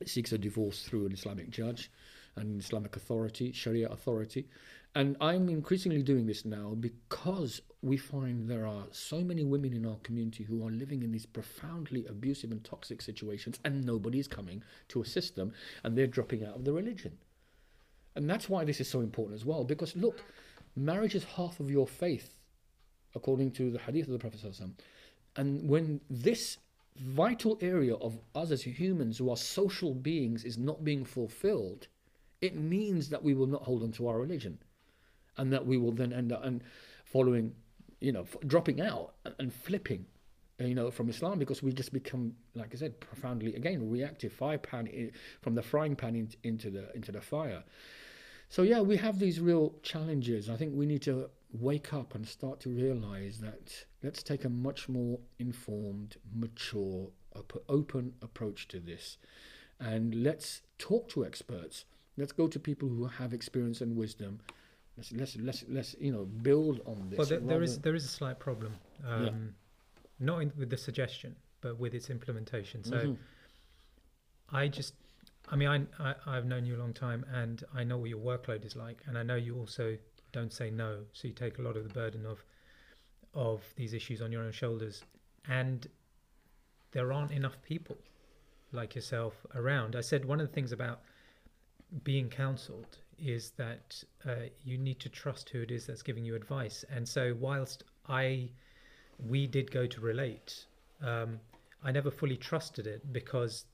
seeks 0.04 0.32
a 0.32 0.38
divorce 0.38 0.82
through 0.82 1.06
an 1.06 1.12
Islamic 1.12 1.50
judge, 1.50 1.90
an 2.36 2.58
Islamic 2.58 2.96
authority, 2.96 3.52
Sharia 3.52 3.88
authority. 3.88 4.48
And 4.96 5.16
I'm 5.20 5.48
increasingly 5.48 6.04
doing 6.04 6.26
this 6.26 6.44
now 6.44 6.76
because 6.78 7.60
we 7.82 7.96
find 7.96 8.48
there 8.48 8.66
are 8.66 8.84
so 8.92 9.20
many 9.22 9.42
women 9.42 9.74
in 9.74 9.84
our 9.84 9.96
community 10.04 10.44
who 10.44 10.64
are 10.64 10.70
living 10.70 11.02
in 11.02 11.10
these 11.10 11.26
profoundly 11.26 12.06
abusive 12.06 12.52
and 12.52 12.62
toxic 12.62 13.02
situations, 13.02 13.58
and 13.64 13.84
nobody 13.84 14.20
is 14.20 14.28
coming 14.28 14.62
to 14.88 15.02
assist 15.02 15.34
them, 15.34 15.52
and 15.82 15.98
they're 15.98 16.06
dropping 16.06 16.44
out 16.44 16.54
of 16.54 16.64
the 16.64 16.72
religion. 16.72 17.18
And 18.14 18.30
that's 18.30 18.48
why 18.48 18.64
this 18.64 18.80
is 18.80 18.88
so 18.88 19.00
important 19.00 19.34
as 19.34 19.44
well, 19.44 19.64
because 19.64 19.96
look, 19.96 20.22
marriage 20.76 21.16
is 21.16 21.24
half 21.24 21.58
of 21.58 21.70
your 21.70 21.88
faith, 21.88 22.38
according 23.16 23.50
to 23.52 23.72
the 23.72 23.80
hadith 23.80 24.06
of 24.06 24.12
the 24.12 24.18
Prophet. 24.20 24.44
And 25.34 25.68
when 25.68 26.00
this 26.08 26.58
vital 26.96 27.58
area 27.60 27.96
of 27.96 28.20
us 28.36 28.52
as 28.52 28.62
humans 28.62 29.18
who 29.18 29.28
are 29.28 29.36
social 29.36 29.92
beings 29.92 30.44
is 30.44 30.56
not 30.56 30.84
being 30.84 31.04
fulfilled, 31.04 31.88
it 32.40 32.54
means 32.54 33.08
that 33.08 33.24
we 33.24 33.34
will 33.34 33.48
not 33.48 33.62
hold 33.62 33.82
on 33.82 33.90
to 33.92 34.06
our 34.06 34.20
religion. 34.20 34.56
And 35.36 35.52
that 35.52 35.66
we 35.66 35.76
will 35.76 35.92
then 35.92 36.12
end 36.12 36.32
up 36.32 36.44
and 36.44 36.62
following, 37.04 37.54
you 38.00 38.12
know, 38.12 38.26
dropping 38.46 38.80
out 38.80 39.14
and- 39.38 39.52
flipping, 39.52 40.06
you 40.58 40.74
know, 40.74 40.90
from 40.90 41.08
Islam 41.08 41.38
because 41.38 41.62
we 41.62 41.72
just 41.72 41.92
become, 41.92 42.36
like 42.54 42.72
I 42.74 42.78
said, 42.78 43.00
profoundly 43.00 43.54
again 43.54 43.90
reactive, 43.90 44.32
fire 44.32 44.58
pan 44.58 44.88
i- 44.88 45.10
from 45.42 45.54
the 45.54 45.62
frying 45.62 45.96
pan 45.96 46.14
in, 46.14 46.28
into 46.42 46.70
the 46.70 46.94
into 46.94 47.10
the 47.12 47.20
fire. 47.20 47.64
So 48.48 48.62
yeah, 48.62 48.80
we 48.80 48.96
have 48.98 49.18
these 49.18 49.40
real 49.40 49.74
challenges. 49.82 50.48
I 50.48 50.56
think 50.56 50.74
we 50.74 50.86
need 50.86 51.02
to 51.02 51.30
wake 51.52 51.92
up 51.92 52.14
and 52.14 52.26
start 52.26 52.60
to 52.60 52.68
realize 52.68 53.38
that 53.40 53.86
let's 54.02 54.22
take 54.22 54.44
a 54.44 54.48
much 54.48 54.88
more 54.88 55.18
informed, 55.38 56.16
mature, 56.32 57.08
op- 57.34 57.64
open 57.68 58.14
approach 58.22 58.68
to 58.68 58.78
this, 58.80 59.18
and 59.80 60.14
let's 60.22 60.62
talk 60.78 61.08
to 61.10 61.24
experts. 61.24 61.84
Let's 62.16 62.32
go 62.32 62.46
to 62.48 62.60
people 62.60 62.88
who 62.88 63.06
have 63.06 63.32
experience 63.32 63.80
and 63.80 63.96
wisdom. 63.96 64.40
Let's 64.96 65.12
let's 65.12 65.36
let's, 65.36 65.64
let's 65.68 65.96
you 65.98 66.12
know 66.12 66.24
build 66.24 66.80
on 66.86 67.08
this. 67.10 67.18
Well, 67.18 67.26
there, 67.26 67.40
there 67.40 67.62
is 67.62 67.78
there 67.78 67.94
is 67.94 68.04
a 68.04 68.08
slight 68.08 68.38
problem, 68.38 68.76
um, 69.06 69.24
Yeah. 69.24 69.30
not 70.20 70.42
in, 70.42 70.52
with 70.56 70.70
the 70.70 70.76
suggestion, 70.76 71.34
but 71.60 71.78
with 71.78 71.94
its 71.94 72.10
implementation. 72.10 72.84
So 72.84 72.96
Mhm. 72.96 73.16
I 74.50 74.68
just, 74.68 74.94
I 75.48 75.56
mean, 75.56 75.68
I, 75.68 76.10
I 76.10 76.14
I've 76.26 76.46
known 76.46 76.64
you 76.64 76.76
a 76.76 76.80
long 76.84 76.92
time, 76.92 77.24
and 77.32 77.64
I 77.74 77.82
know 77.82 77.98
what 77.98 78.10
your 78.10 78.20
workload 78.20 78.64
is 78.64 78.76
like, 78.76 79.02
and 79.06 79.18
I 79.18 79.22
know 79.24 79.34
you 79.34 79.56
also 79.58 79.98
don't 80.32 80.52
say 80.52 80.70
no, 80.70 81.04
so 81.12 81.26
you 81.28 81.34
take 81.34 81.58
a 81.58 81.62
lot 81.62 81.76
of 81.76 81.82
the 81.82 81.94
burden 81.94 82.24
of 82.26 82.44
of 83.34 83.62
these 83.74 83.94
issues 83.94 84.22
on 84.22 84.30
your 84.30 84.42
own 84.44 84.52
shoulders, 84.52 85.02
and 85.48 85.88
there 86.92 87.12
aren't 87.12 87.32
enough 87.32 87.60
people 87.62 87.98
like 88.70 88.94
yourself 88.94 89.44
around. 89.56 89.96
I 89.96 90.00
said 90.02 90.24
one 90.24 90.40
of 90.40 90.46
the 90.46 90.52
things 90.52 90.70
about 90.70 91.00
being 92.04 92.28
counseled 92.28 92.98
is 93.18 93.50
that 93.56 94.02
uh, 94.26 94.34
you 94.64 94.78
need 94.78 95.00
to 95.00 95.08
trust 95.08 95.48
who 95.50 95.60
it 95.62 95.70
is 95.70 95.86
that's 95.86 96.02
giving 96.02 96.24
you 96.24 96.34
advice. 96.34 96.84
And 96.90 97.08
so, 97.08 97.34
whilst 97.38 97.84
I, 98.08 98.50
we 99.18 99.46
did 99.46 99.70
go 99.70 99.86
to 99.86 100.00
relate, 100.00 100.66
um, 101.02 101.38
I 101.82 101.92
never 101.92 102.10
fully 102.10 102.36
trusted 102.36 102.86
it 102.86 103.12
because 103.12 103.66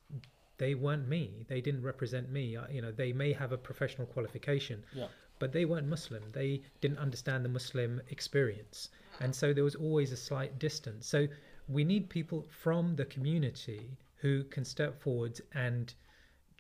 they 0.59 0.75
weren't 0.75 1.09
me. 1.09 1.45
They 1.49 1.61
didn't 1.61 1.83
represent 1.83 2.31
me. 2.31 2.57
I, 2.57 2.69
you 2.71 2.83
know, 2.83 2.93
they 2.93 3.13
may 3.13 3.33
have 3.33 3.53
a 3.53 3.57
professional 3.59 4.07
qualification, 4.07 4.85
Yeah. 4.95 5.09
but 5.39 5.53
they 5.53 5.65
weren't 5.65 5.87
Muslim. 5.89 6.23
They 6.33 6.63
didn't 6.81 6.99
understand 6.99 7.45
the 7.45 7.49
Muslim 7.49 8.01
experience, 8.11 8.91
and 9.21 9.35
so 9.35 9.53
there 9.53 9.65
was 9.65 9.75
always 9.75 10.13
a 10.13 10.17
slight 10.17 10.59
distance. 10.59 11.07
So 11.07 11.27
we 11.69 11.85
need 11.85 12.11
people 12.11 12.47
from 12.51 12.97
the 12.97 13.05
community 13.07 13.97
who 14.17 14.45
can 14.45 14.65
step 14.65 15.01
forward 15.01 15.41
and 15.55 15.95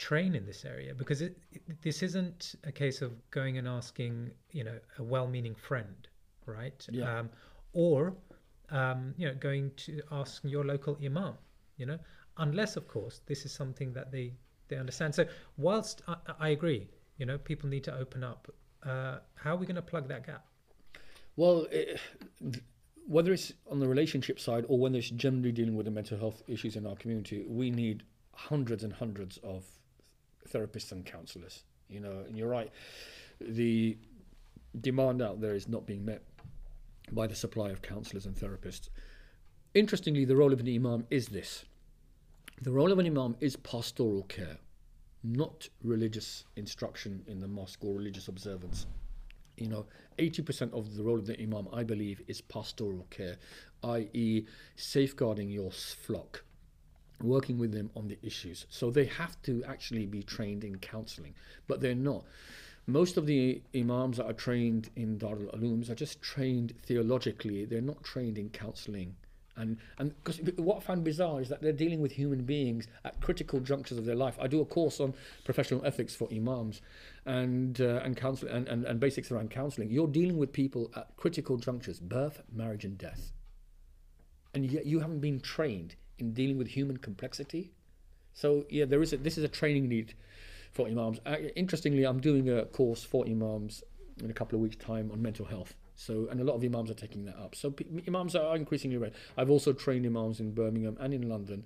train 0.00 0.34
in 0.34 0.46
this 0.46 0.64
area 0.64 0.94
because 0.94 1.20
it, 1.20 1.36
it, 1.52 1.62
this 1.82 2.02
isn't 2.02 2.54
a 2.64 2.72
case 2.72 3.02
of 3.02 3.12
going 3.30 3.58
and 3.58 3.68
asking 3.68 4.30
you 4.50 4.64
know 4.64 4.78
a 4.98 5.02
well-meaning 5.02 5.54
friend 5.54 6.08
right? 6.46 6.86
Yeah. 6.90 7.18
um, 7.18 7.30
or 7.74 8.14
um, 8.70 9.14
you 9.18 9.28
know 9.28 9.34
going 9.34 9.70
to 9.76 10.00
ask 10.10 10.42
your 10.42 10.64
local 10.64 10.96
imam 11.04 11.34
you 11.76 11.86
know 11.86 11.98
unless 12.38 12.76
of 12.76 12.88
course 12.88 13.20
this 13.26 13.44
is 13.44 13.52
something 13.52 13.92
that 13.92 14.10
they 14.10 14.32
they 14.68 14.76
understand. 14.76 15.14
So 15.14 15.26
whilst 15.58 16.02
i, 16.08 16.16
I 16.38 16.48
agree 16.50 16.88
you 17.18 17.26
know 17.26 17.36
people 17.38 17.68
need 17.68 17.84
to 17.84 17.94
open 17.94 18.24
up 18.24 18.48
uh, 18.82 19.18
how 19.34 19.54
are 19.54 19.56
we 19.56 19.66
going 19.66 19.76
to 19.76 19.82
plug 19.82 20.08
that 20.08 20.26
gap? 20.26 20.46
Well, 21.36 21.66
it, 21.70 22.00
whether 23.06 23.32
it's 23.32 23.52
on 23.70 23.80
the 23.80 23.88
relationship 23.88 24.40
side 24.40 24.64
or 24.68 24.78
when 24.78 24.94
it's 24.94 25.10
generally 25.10 25.52
dealing 25.52 25.76
with 25.76 25.84
the 25.84 25.90
mental 25.90 26.18
health 26.18 26.42
issues 26.46 26.76
in 26.76 26.86
our 26.86 26.96
community, 26.96 27.44
we 27.46 27.70
need 27.70 28.04
hundreds 28.34 28.84
and 28.84 28.92
hundreds 28.92 29.36
of 29.38 29.64
therapists 30.48 30.92
and 30.92 31.04
counselors. 31.04 31.64
You 31.88 32.00
know, 32.00 32.24
and 32.26 32.36
you're 32.36 32.48
right. 32.48 32.70
The 33.40 33.96
demand 34.80 35.22
out 35.22 35.40
there 35.40 35.54
is 35.54 35.68
not 35.68 35.86
being 35.86 36.04
met 36.04 36.22
by 37.12 37.26
the 37.26 37.34
supply 37.34 37.70
of 37.70 37.82
counselors 37.82 38.26
and 38.26 38.36
therapists. 38.36 38.88
Interestingly, 39.74 40.24
the 40.24 40.36
role 40.36 40.52
of 40.52 40.60
an 40.60 40.68
imam 40.68 41.06
is 41.10 41.28
this 41.28 41.64
the 42.62 42.70
role 42.70 42.92
of 42.92 42.98
an 42.98 43.06
imam 43.06 43.36
is 43.40 43.56
pastoral 43.56 44.24
care, 44.24 44.58
not 45.24 45.68
religious 45.82 46.44
instruction 46.56 47.24
in 47.26 47.40
the 47.40 47.48
mosque 47.48 47.82
or 47.82 47.94
religious 47.94 48.28
observance 48.28 48.86
you 49.60 49.68
know, 49.68 49.86
80% 50.18 50.72
of 50.72 50.96
the 50.96 51.04
role 51.04 51.18
of 51.18 51.26
the 51.26 51.40
imam, 51.40 51.68
I 51.72 51.84
believe, 51.84 52.22
is 52.26 52.40
pastoral 52.40 53.06
care, 53.10 53.36
i.e., 53.84 54.46
safeguarding 54.76 55.50
your 55.50 55.70
flock, 55.70 56.44
working 57.22 57.58
with 57.58 57.72
them 57.72 57.90
on 57.96 58.08
the 58.08 58.18
issues. 58.22 58.66
So 58.70 58.90
they 58.90 59.06
have 59.06 59.40
to 59.42 59.62
actually 59.64 60.06
be 60.06 60.22
trained 60.22 60.64
in 60.64 60.78
counseling, 60.78 61.34
but 61.68 61.80
they're 61.80 61.94
not. 61.94 62.24
most 62.86 63.16
of 63.16 63.26
the 63.26 63.62
imams 63.74 64.16
that 64.16 64.26
are 64.26 64.32
trained 64.32 64.90
in 64.96 65.18
Darul 65.18 65.54
Ulooms 65.54 65.90
are 65.90 65.94
just 65.94 66.20
trained 66.22 66.74
theologically. 66.82 67.64
They're 67.64 67.80
not 67.80 68.02
trained 68.02 68.38
in 68.38 68.50
counselling. 68.50 69.16
And 69.56 69.78
and 69.98 70.14
because 70.22 70.40
what 70.56 70.78
I 70.78 70.80
find 70.80 71.04
bizarre 71.04 71.40
is 71.40 71.48
that 71.48 71.60
they're 71.60 71.72
dealing 71.72 72.00
with 72.00 72.12
human 72.12 72.44
beings 72.44 72.86
at 73.04 73.20
critical 73.20 73.60
junctures 73.60 73.98
of 73.98 74.06
their 74.06 74.14
life. 74.14 74.36
I 74.40 74.46
do 74.46 74.60
a 74.60 74.64
course 74.64 75.00
on 75.00 75.12
professional 75.44 75.84
ethics 75.84 76.14
for 76.14 76.28
imams, 76.32 76.80
and 77.26 77.80
uh, 77.80 78.00
and 78.04 78.16
counsel 78.16 78.48
and, 78.48 78.66
and, 78.68 78.84
and 78.84 78.98
basics 78.98 79.30
around 79.30 79.50
counselling. 79.50 79.90
You're 79.90 80.08
dealing 80.08 80.38
with 80.38 80.52
people 80.52 80.90
at 80.96 81.14
critical 81.16 81.58
junctures: 81.58 82.00
birth, 82.00 82.42
marriage, 82.52 82.84
and 82.84 82.96
death. 82.96 83.32
And 84.54 84.64
yet 84.70 84.86
you 84.86 85.00
haven't 85.00 85.20
been 85.20 85.40
trained 85.40 85.96
in 86.20 86.32
dealing 86.32 86.58
with 86.58 86.68
human 86.68 86.96
complexity. 86.96 87.72
So 88.32 88.64
yeah, 88.68 88.84
there 88.84 89.02
is 89.02 89.12
a, 89.12 89.16
this 89.16 89.38
is 89.38 89.44
a 89.44 89.48
training 89.48 89.88
need 89.88 90.14
for 90.72 90.86
imams. 90.86 91.20
Uh, 91.26 91.36
interestingly, 91.56 92.04
I'm 92.04 92.20
doing 92.20 92.48
a 92.48 92.64
course 92.64 93.02
for 93.02 93.26
imams 93.26 93.82
in 94.22 94.30
a 94.30 94.34
couple 94.34 94.56
of 94.56 94.62
weeks' 94.62 94.76
time 94.76 95.10
on 95.12 95.20
mental 95.22 95.46
health. 95.46 95.74
So, 95.96 96.28
and 96.30 96.40
a 96.40 96.44
lot 96.44 96.54
of 96.54 96.64
imams 96.64 96.90
are 96.90 96.94
taking 96.94 97.26
that 97.26 97.36
up. 97.36 97.54
So, 97.54 97.74
imams 98.08 98.34
are 98.34 98.56
increasingly 98.56 98.96
read. 98.96 99.12
I've 99.36 99.50
also 99.50 99.72
trained 99.72 100.06
imams 100.06 100.40
in 100.40 100.52
Birmingham 100.52 100.96
and 100.98 101.12
in 101.12 101.28
London 101.28 101.64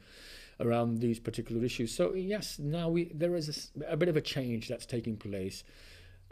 around 0.59 0.99
these 0.99 1.21
particular 1.21 1.65
issues. 1.65 1.95
So, 1.95 2.15
yes, 2.15 2.59
now 2.59 2.89
we 2.89 3.13
there 3.15 3.37
is 3.37 3.71
a, 3.81 3.93
a 3.93 3.97
bit 3.97 4.09
of 4.09 4.17
a 4.17 4.21
change 4.21 4.69
that's 4.69 4.87
taking 4.87 5.17
place. 5.17 5.63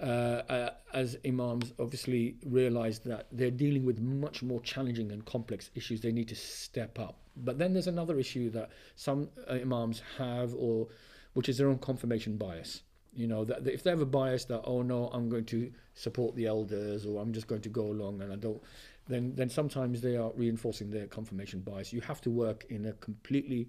Uh, 0.03 0.43
uh, 0.49 0.71
as 0.93 1.17
imams 1.25 1.73
obviously 1.79 2.35
realize 2.45 2.99
that 2.99 3.29
they're 3.31 3.53
dealing 3.53 3.85
with 3.85 4.01
much 4.01 4.43
more 4.43 4.61
challenging 4.63 5.13
and 5.13 5.25
complex 5.25 5.71
issues, 5.77 6.01
they 6.01 6.11
need 6.11 6.27
to 6.27 6.35
step 6.35 6.99
up. 6.99 7.19
But 7.37 7.59
then 7.59 7.73
there's 7.73 7.87
another 7.87 8.19
issue 8.19 8.51
that 8.51 8.71
some 8.97 9.29
uh, 9.49 9.53
imams 9.53 10.03
have, 10.19 10.55
or 10.55 10.89
which 11.35 11.49
is 11.49 11.57
their 11.57 11.69
own 11.69 11.79
confirmation 11.79 12.37
bias. 12.37 12.83
You 13.15 13.29
know, 13.29 13.45
that, 13.45 13.67
if 13.67 13.85
they 13.85 13.91
have 13.91 14.01
a 14.01 14.07
bias 14.07 14.45
that, 14.47 14.63
oh 14.65 14.83
no, 14.83 15.09
I'm 15.13 15.29
going 15.29 15.45
to 15.47 15.71
support 15.95 16.35
the 16.35 16.47
elders 16.47 17.07
or 17.07 17.23
I'm 17.23 17.33
just 17.33 17.47
going 17.47 17.61
to 17.63 17.69
go 17.69 17.87
along 17.87 18.23
and 18.23 18.33
I 18.33 18.37
don't, 18.37 18.61
then, 19.07 19.35
then 19.37 19.51
sometimes 19.51 20.01
they 20.01 20.17
are 20.17 20.33
reinforcing 20.35 20.91
their 20.91 21.07
confirmation 21.07 21.61
bias. 21.61 21.93
You 21.93 22.01
have 22.01 22.21
to 22.23 22.31
work 22.31 22.67
in 22.71 22.87
a 22.87 22.93
completely 22.95 23.69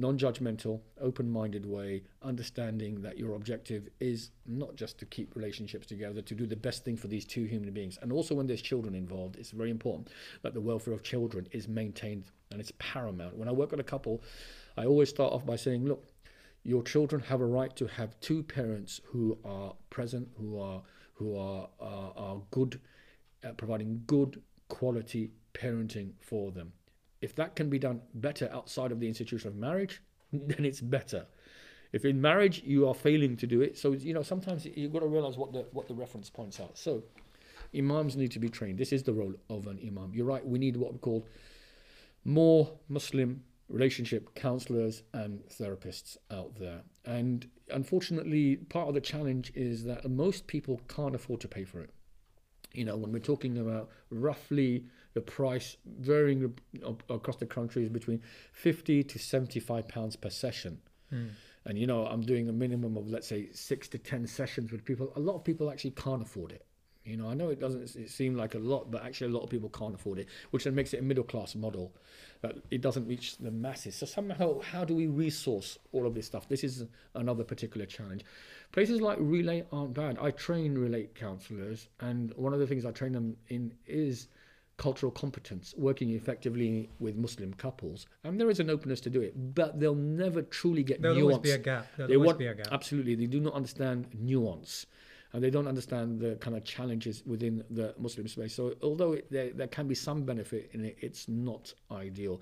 non 0.00 0.18
judgmental, 0.18 0.80
open 1.00 1.30
minded 1.30 1.66
way, 1.66 2.02
understanding 2.22 3.02
that 3.02 3.18
your 3.18 3.34
objective 3.34 3.88
is 4.00 4.30
not 4.46 4.74
just 4.74 4.98
to 4.98 5.06
keep 5.06 5.36
relationships 5.36 5.86
together, 5.86 6.22
to 6.22 6.34
do 6.34 6.46
the 6.46 6.56
best 6.56 6.84
thing 6.84 6.96
for 6.96 7.08
these 7.08 7.24
two 7.24 7.44
human 7.44 7.70
beings. 7.72 7.98
And 8.00 8.10
also, 8.12 8.34
when 8.34 8.46
there's 8.46 8.62
children 8.62 8.94
involved, 8.94 9.36
it's 9.36 9.50
very 9.50 9.70
important 9.70 10.08
that 10.42 10.54
the 10.54 10.60
welfare 10.60 10.94
of 10.94 11.02
children 11.02 11.46
is 11.52 11.68
maintained 11.68 12.24
and 12.50 12.60
it's 12.60 12.72
paramount. 12.78 13.36
When 13.36 13.48
I 13.48 13.52
work 13.52 13.70
with 13.70 13.80
a 13.80 13.84
couple, 13.84 14.22
I 14.76 14.86
always 14.86 15.10
start 15.10 15.32
off 15.32 15.44
by 15.44 15.56
saying, 15.56 15.86
look, 15.86 16.06
your 16.62 16.82
children 16.82 17.22
have 17.22 17.40
a 17.40 17.46
right 17.46 17.74
to 17.76 17.86
have 17.86 18.18
two 18.20 18.42
parents 18.42 19.00
who 19.04 19.38
are 19.44 19.74
present, 19.90 20.28
who 20.38 20.58
are 20.58 20.82
who 21.14 21.36
are 21.36 21.68
are, 21.78 22.12
are 22.16 22.42
good, 22.50 22.80
at 23.42 23.58
providing 23.58 24.02
good 24.06 24.42
quality 24.68 25.30
parenting 25.52 26.12
for 26.20 26.50
them. 26.52 26.72
If 27.20 27.34
that 27.36 27.54
can 27.54 27.68
be 27.68 27.78
done 27.78 28.00
better 28.14 28.48
outside 28.52 28.92
of 28.92 29.00
the 29.00 29.08
institution 29.08 29.48
of 29.48 29.56
marriage, 29.56 30.02
then 30.32 30.64
it's 30.64 30.80
better. 30.80 31.26
If 31.92 32.04
in 32.04 32.20
marriage 32.20 32.62
you 32.64 32.88
are 32.88 32.94
failing 32.94 33.36
to 33.38 33.46
do 33.46 33.62
it, 33.62 33.76
so 33.76 33.92
you 33.92 34.14
know 34.14 34.22
sometimes 34.22 34.64
you've 34.64 34.92
got 34.92 35.00
to 35.00 35.08
realize 35.08 35.36
what 35.36 35.52
the 35.52 35.66
what 35.72 35.88
the 35.88 35.94
reference 35.94 36.30
points 36.30 36.60
are. 36.60 36.68
So, 36.74 37.02
imams 37.76 38.16
need 38.16 38.30
to 38.32 38.38
be 38.38 38.48
trained. 38.48 38.78
This 38.78 38.92
is 38.92 39.02
the 39.02 39.12
role 39.12 39.34
of 39.48 39.66
an 39.66 39.80
imam. 39.84 40.12
You're 40.14 40.26
right. 40.26 40.46
We 40.46 40.58
need 40.58 40.76
what 40.76 40.92
we 40.92 40.98
call 40.98 41.26
more 42.24 42.78
Muslim 42.88 43.42
relationship 43.68 44.34
counselors 44.34 45.02
and 45.14 45.40
therapists 45.48 46.16
out 46.30 46.56
there. 46.58 46.82
And 47.04 47.48
unfortunately, 47.70 48.56
part 48.56 48.88
of 48.88 48.94
the 48.94 49.00
challenge 49.00 49.52
is 49.54 49.84
that 49.84 50.08
most 50.10 50.46
people 50.46 50.80
can't 50.88 51.14
afford 51.14 51.40
to 51.42 51.48
pay 51.48 51.64
for 51.64 51.80
it. 51.80 51.90
You 52.72 52.84
know, 52.84 52.96
when 52.96 53.12
we're 53.12 53.18
talking 53.18 53.58
about 53.58 53.90
roughly 54.10 54.84
the 55.14 55.20
price 55.20 55.76
varying 55.98 56.54
across 57.08 57.36
the 57.36 57.46
country 57.46 57.82
is 57.82 57.88
between 57.88 58.22
50 58.52 59.02
to 59.04 59.18
75 59.18 59.88
pounds 59.88 60.16
per 60.16 60.30
session. 60.30 60.80
Mm. 61.12 61.30
And, 61.64 61.78
you 61.78 61.86
know, 61.86 62.06
I'm 62.06 62.22
doing 62.22 62.48
a 62.48 62.52
minimum 62.52 62.96
of, 62.96 63.08
let's 63.08 63.26
say, 63.26 63.48
six 63.52 63.88
to 63.88 63.98
10 63.98 64.26
sessions 64.26 64.72
with 64.72 64.84
people. 64.84 65.12
A 65.16 65.20
lot 65.20 65.34
of 65.34 65.44
people 65.44 65.70
actually 65.70 65.90
can't 65.90 66.22
afford 66.22 66.52
it. 66.52 66.64
You 67.04 67.16
know, 67.16 67.28
I 67.28 67.34
know 67.34 67.48
it 67.48 67.58
doesn't 67.58 67.96
it 67.96 68.10
seem 68.10 68.36
like 68.36 68.54
a 68.54 68.58
lot, 68.58 68.90
but 68.90 69.04
actually 69.04 69.32
a 69.32 69.34
lot 69.34 69.42
of 69.42 69.50
people 69.50 69.70
can't 69.70 69.94
afford 69.94 70.18
it, 70.18 70.28
which 70.50 70.64
then 70.64 70.74
makes 70.74 70.92
it 70.92 71.00
a 71.00 71.02
middle 71.02 71.24
class 71.24 71.54
model. 71.54 71.92
That 72.42 72.56
it 72.70 72.82
doesn't 72.82 73.06
reach 73.06 73.38
the 73.38 73.50
masses. 73.50 73.96
So 73.96 74.06
somehow, 74.06 74.60
how 74.60 74.84
do 74.84 74.94
we 74.94 75.06
resource 75.06 75.78
all 75.92 76.06
of 76.06 76.14
this 76.14 76.26
stuff? 76.26 76.48
This 76.48 76.62
is 76.62 76.84
another 77.14 77.42
particular 77.42 77.86
challenge. 77.86 78.24
Places 78.72 79.00
like 79.00 79.18
Relate 79.20 79.64
aren't 79.72 79.94
bad. 79.94 80.16
I 80.20 80.30
train 80.30 80.78
Relate 80.78 81.14
counsellors, 81.14 81.88
and 82.00 82.32
one 82.36 82.52
of 82.52 82.60
the 82.60 82.66
things 82.66 82.84
I 82.84 82.92
train 82.92 83.12
them 83.12 83.36
in 83.48 83.72
is 83.86 84.28
cultural 84.76 85.10
competence, 85.10 85.74
working 85.76 86.10
effectively 86.10 86.88
with 87.00 87.16
Muslim 87.16 87.52
couples, 87.54 88.06
and 88.24 88.40
there 88.40 88.48
is 88.48 88.60
an 88.60 88.70
openness 88.70 89.00
to 89.02 89.10
do 89.10 89.20
it, 89.20 89.54
but 89.54 89.78
they'll 89.78 89.94
never 89.94 90.40
truly 90.40 90.82
get 90.82 91.02
There'll 91.02 91.16
nuance. 91.16 91.34
always 91.34 91.50
be 91.50 91.50
a 91.50 91.58
gap. 91.58 91.86
There'll 91.96 92.08
they 92.08 92.14
always 92.14 92.26
want, 92.28 92.38
be 92.38 92.46
a 92.46 92.54
gap. 92.54 92.68
Absolutely, 92.70 93.14
they 93.16 93.26
do 93.26 93.40
not 93.40 93.54
understand 93.54 94.06
nuance 94.14 94.86
and 95.32 95.42
they 95.42 95.50
don't 95.50 95.68
understand 95.68 96.20
the 96.20 96.36
kind 96.36 96.56
of 96.56 96.64
challenges 96.64 97.22
within 97.26 97.62
the 97.70 97.94
Muslim 97.98 98.26
space. 98.26 98.54
So 98.54 98.74
although 98.82 99.12
it, 99.12 99.30
there, 99.30 99.50
there 99.50 99.68
can 99.68 99.86
be 99.86 99.94
some 99.94 100.24
benefit 100.24 100.70
in 100.72 100.84
it, 100.84 100.96
it's 101.00 101.28
not 101.28 101.72
ideal. 101.92 102.40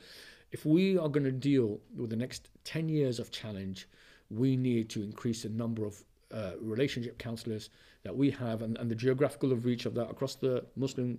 If 0.52 0.64
we 0.64 0.96
are 0.96 1.08
going 1.08 1.24
to 1.24 1.32
deal 1.32 1.80
with 1.96 2.10
the 2.10 2.16
next 2.16 2.48
10 2.64 2.88
years 2.88 3.18
of 3.18 3.30
challenge, 3.30 3.88
we 4.30 4.56
need 4.56 4.88
to 4.90 5.02
increase 5.02 5.42
the 5.42 5.50
number 5.50 5.84
of 5.84 6.02
uh, 6.32 6.52
relationship 6.60 7.18
counselors 7.18 7.70
that 8.02 8.16
we 8.16 8.30
have 8.30 8.62
and, 8.62 8.76
and 8.78 8.90
the 8.90 8.94
geographical 8.94 9.54
reach 9.56 9.86
of 9.86 9.94
that 9.94 10.10
across 10.10 10.34
the 10.34 10.64
Muslim 10.76 11.18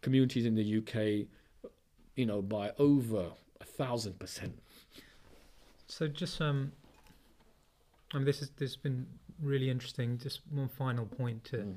communities 0.00 0.46
in 0.46 0.54
the 0.54 0.78
UK, 0.78 1.26
you 2.16 2.26
know, 2.26 2.42
by 2.42 2.72
over 2.78 3.30
a 3.60 3.64
thousand 3.64 4.18
percent. 4.18 4.58
So 5.86 6.08
just 6.08 6.40
um, 6.40 6.72
I 8.12 8.18
mean, 8.18 8.24
this 8.24 8.40
has 8.40 8.50
this 8.50 8.70
has 8.70 8.76
been 8.76 9.06
really 9.40 9.70
interesting. 9.70 10.18
Just 10.18 10.40
one 10.50 10.68
final 10.68 11.06
point 11.06 11.44
to 11.44 11.56
mm. 11.58 11.74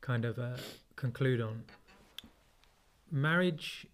kind 0.00 0.24
of 0.24 0.38
uh, 0.38 0.56
conclude 0.96 1.40
on. 1.40 1.64
Marriage 3.10 3.86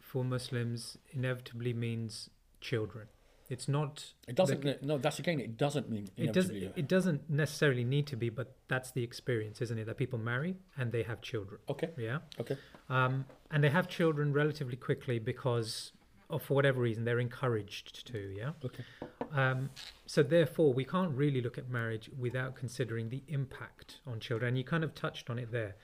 for 0.00 0.24
Muslims 0.24 0.96
inevitably 1.12 1.72
means 1.72 2.30
children. 2.60 3.08
It's 3.48 3.66
not. 3.66 4.12
It 4.26 4.34
doesn't. 4.34 4.60
The, 4.60 4.78
no, 4.82 4.98
that's 4.98 5.18
again. 5.18 5.40
It 5.40 5.56
doesn't 5.56 5.88
mean. 5.88 6.08
It 6.16 6.32
does. 6.32 6.50
It 6.50 6.86
doesn't 6.86 7.30
necessarily 7.30 7.84
need 7.84 8.06
to 8.08 8.16
be, 8.16 8.28
but 8.28 8.54
that's 8.68 8.90
the 8.90 9.02
experience, 9.02 9.62
isn't 9.62 9.78
it? 9.78 9.86
That 9.86 9.96
people 9.96 10.18
marry 10.18 10.56
and 10.76 10.92
they 10.92 11.02
have 11.02 11.22
children. 11.22 11.60
Okay. 11.68 11.90
Yeah. 11.96 12.18
Okay. 12.38 12.56
Um, 12.90 13.24
and 13.50 13.64
they 13.64 13.70
have 13.70 13.88
children 13.88 14.32
relatively 14.32 14.76
quickly 14.76 15.18
because, 15.18 15.92
or 16.28 16.38
for 16.38 16.54
whatever 16.54 16.80
reason, 16.80 17.04
they're 17.04 17.20
encouraged 17.20 18.06
to. 18.08 18.18
Yeah. 18.36 18.50
Okay. 18.64 18.84
Um, 19.32 19.70
so 20.06 20.22
therefore, 20.22 20.74
we 20.74 20.84
can't 20.84 21.14
really 21.14 21.40
look 21.40 21.56
at 21.56 21.70
marriage 21.70 22.10
without 22.18 22.54
considering 22.54 23.08
the 23.08 23.22
impact 23.28 24.00
on 24.06 24.20
children. 24.20 24.48
And 24.48 24.58
you 24.58 24.64
kind 24.64 24.84
of 24.84 24.94
touched 24.94 25.30
on 25.30 25.38
it 25.38 25.50
there. 25.50 25.76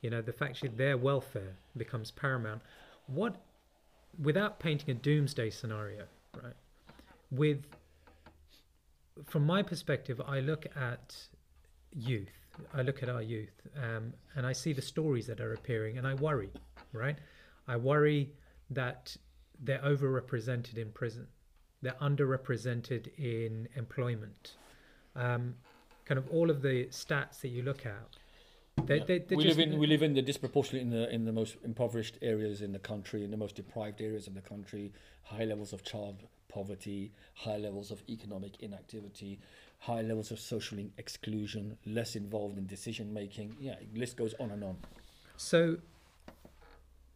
You 0.00 0.08
know, 0.08 0.22
the 0.22 0.32
fact 0.32 0.62
that 0.62 0.78
their 0.78 0.96
welfare 0.96 1.56
becomes 1.76 2.10
paramount. 2.10 2.62
What, 3.06 3.36
without 4.22 4.58
painting 4.58 4.90
a 4.90 4.94
doomsday 4.94 5.50
scenario, 5.50 6.04
right? 6.42 6.54
With, 7.30 7.64
from 9.26 9.46
my 9.46 9.62
perspective, 9.62 10.20
I 10.26 10.40
look 10.40 10.66
at 10.76 11.16
youth. 11.94 12.30
I 12.74 12.82
look 12.82 13.02
at 13.02 13.08
our 13.08 13.22
youth, 13.22 13.62
um, 13.76 14.12
and 14.36 14.46
I 14.46 14.52
see 14.52 14.72
the 14.72 14.82
stories 14.82 15.26
that 15.28 15.40
are 15.40 15.54
appearing, 15.54 15.96
and 15.98 16.06
I 16.06 16.14
worry, 16.14 16.50
right? 16.92 17.16
I 17.66 17.76
worry 17.76 18.32
that 18.70 19.16
they're 19.62 19.78
overrepresented 19.78 20.76
in 20.76 20.90
prison 20.90 21.26
they're 21.82 21.96
underrepresented 22.00 23.08
in 23.18 23.68
employment. 23.76 24.56
Um, 25.16 25.54
kind 26.04 26.18
of 26.18 26.28
all 26.30 26.50
of 26.50 26.62
the 26.62 26.86
stats 26.86 27.40
that 27.40 27.48
you 27.48 27.62
look 27.62 27.86
at. 27.86 28.16
They, 28.86 28.98
yeah. 28.98 29.18
they, 29.28 29.36
we 29.36 29.44
live 29.44 29.58
in 29.58 29.78
we 29.78 29.86
live 29.86 30.02
in 30.02 30.14
the 30.14 30.22
disproportionately 30.22 30.80
in 30.80 30.90
the 30.90 31.12
in 31.12 31.24
the 31.24 31.32
most 31.32 31.56
impoverished 31.64 32.18
areas 32.22 32.62
in 32.62 32.72
the 32.72 32.78
country, 32.78 33.24
in 33.24 33.30
the 33.30 33.36
most 33.36 33.56
deprived 33.56 34.00
areas 34.00 34.26
of 34.26 34.34
the 34.34 34.40
country. 34.40 34.92
High 35.24 35.44
levels 35.44 35.72
of 35.72 35.82
child 35.82 36.22
poverty, 36.50 37.12
high 37.34 37.56
levels 37.56 37.90
of 37.90 38.02
economic 38.08 38.60
inactivity, 38.60 39.38
high 39.78 40.02
levels 40.02 40.30
of 40.30 40.38
social 40.38 40.78
exclusion, 40.98 41.78
less 41.86 42.16
involved 42.16 42.58
in 42.58 42.66
decision 42.66 43.12
making. 43.14 43.56
Yeah, 43.60 43.76
list 43.94 44.16
goes 44.16 44.34
on 44.38 44.50
and 44.50 44.62
on. 44.62 44.76
So, 45.36 45.78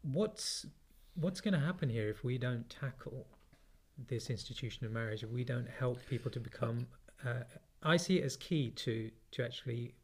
what's 0.03 0.66
what's 1.16 1.41
going 1.41 1.55
to 1.55 1.61
happen 1.61 1.89
here 1.89 2.09
if 2.09 2.24
we 2.24 2.39
don't 2.39 2.68
tackle 2.68 3.26
this 4.09 4.30
institution 4.30 4.87
of 4.87 4.93
marriage, 4.93 5.22
if 5.22 5.30
we 5.30 5.45
don't 5.45 5.68
help 5.68 5.99
people 6.09 6.30
to 6.30 6.41
become, 6.41 6.87
uh, 7.24 7.45
I 7.82 7.97
see 7.97 8.18
it 8.18 8.24
as 8.24 8.37
key 8.37 8.70
to 8.70 9.11
to 9.32 9.45
actually 9.45 9.95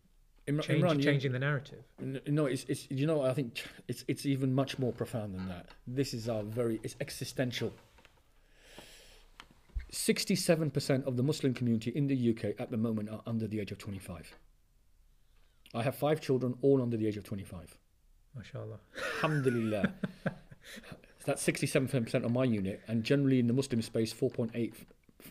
Imran, 0.46 0.62
change, 0.62 0.82
Imran, 0.82 1.02
changing 1.02 1.30
you, 1.30 1.32
the 1.32 1.38
narrative. 1.38 1.84
No, 2.26 2.46
it's, 2.46 2.64
it's 2.68 2.86
you 2.90 3.06
know 3.06 3.22
I 3.22 3.32
think 3.32 3.64
it's 3.88 4.04
it's 4.08 4.26
even 4.26 4.54
much 4.54 4.78
more 4.78 4.92
profound 4.92 5.34
than 5.34 5.48
that. 5.48 5.66
This 5.86 6.14
is 6.14 6.28
our 6.28 6.42
very 6.42 6.80
it's 6.82 6.96
existential. 7.00 7.72
Sixty-seven 9.92 10.70
percent 10.70 11.04
of 11.06 11.16
the 11.16 11.22
Muslim 11.22 11.52
community 11.54 11.90
in 11.90 12.06
the 12.06 12.30
UK 12.30 12.60
at 12.60 12.70
the 12.70 12.76
moment 12.76 13.08
are 13.10 13.22
under 13.26 13.46
the 13.46 13.60
age 13.60 13.72
of 13.72 13.78
twenty-five. 13.78 14.34
I 15.74 15.82
have 15.82 15.94
five 15.94 16.20
children, 16.20 16.54
all 16.62 16.82
under 16.82 16.96
the 16.96 17.06
age 17.06 17.16
of 17.16 17.24
25. 17.24 17.76
MashaAllah. 18.36 18.78
Alhamdulillah. 19.16 19.92
That's 21.26 21.46
67% 21.46 22.24
of 22.24 22.32
my 22.32 22.44
unit, 22.44 22.80
and 22.88 23.04
generally 23.04 23.38
in 23.38 23.46
the 23.46 23.52
Muslim 23.52 23.82
space, 23.82 24.12
4.8 24.12 24.72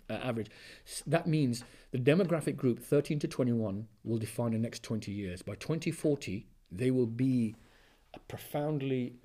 uh, 0.09 0.13
average. 0.13 0.49
That 1.05 1.27
means 1.27 1.63
the 1.91 1.97
demographic 1.97 2.55
group 2.55 2.79
13 2.79 3.19
to 3.19 3.27
21 3.27 3.87
will 4.03 4.17
define 4.17 4.51
the 4.51 4.59
next 4.59 4.83
20 4.83 5.11
years. 5.11 5.41
By 5.41 5.55
2040, 5.55 6.47
they 6.71 6.91
will 6.91 7.07
be 7.07 7.55
a 8.13 8.19
profoundly 8.19 9.15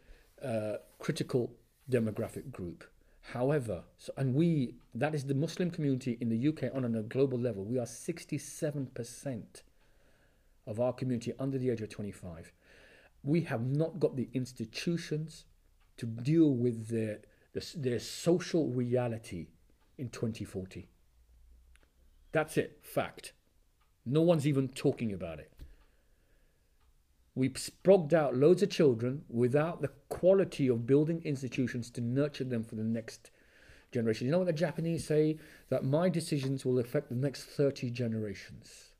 uh, 0.43 0.77
critical 0.99 1.53
demographic 1.91 2.51
group. 2.51 2.85
However, 3.33 3.85
so, 3.97 4.13
and 4.17 4.35
we, 4.35 4.75
that 4.95 5.15
is 5.15 5.25
the 5.25 5.35
Muslim 5.35 5.71
community 5.71 6.19
in 6.21 6.29
the 6.29 6.49
UK 6.49 6.75
on 6.75 6.85
a 6.85 7.03
global 7.03 7.39
level, 7.39 7.65
we 7.65 7.79
are 7.79 7.87
67% 7.87 9.63
of 10.67 10.81
our 10.81 10.93
community 10.93 11.33
under 11.39 11.59
the 11.59 11.71
age 11.71 11.81
of 11.81 11.89
25 11.89 12.53
we 13.25 13.41
have 13.43 13.67
not 13.67 13.99
got 13.99 14.17
the 14.17 14.29
institutions 14.35 15.47
to 15.97 16.07
deal 16.07 16.51
with 16.51 16.89
their, 16.89 17.21
their, 17.75 17.99
social 17.99 18.69
reality 18.69 19.49
in 19.97 20.11
2040. 20.11 20.89
That's 22.33 22.57
it, 22.57 22.79
fact. 22.83 23.33
No 24.05 24.21
one's 24.21 24.47
even 24.47 24.69
talking 24.69 25.13
about 25.13 25.39
it. 25.39 25.51
We've 27.35 27.55
sprogged 27.55 28.13
out 28.15 28.37
loads 28.37 28.63
of 28.63 28.71
children 28.71 29.25
without 29.29 29.83
the 29.83 29.89
quality 30.09 30.69
of 30.69 30.87
building 30.87 31.21
institutions 31.25 31.91
to 31.91 32.01
nurture 32.01 32.45
them 32.45 32.63
for 32.63 32.77
the 32.77 32.85
next 32.85 33.31
generation. 33.93 34.27
You 34.27 34.33
know 34.33 34.39
what 34.39 34.47
the 34.47 34.53
Japanese 34.53 35.05
say? 35.07 35.39
That 35.69 35.85
my 35.85 36.09
decisions 36.09 36.65
will 36.65 36.79
affect 36.79 37.09
the 37.09 37.17
next 37.17 37.45
30 37.45 37.91
generations. 37.91 38.93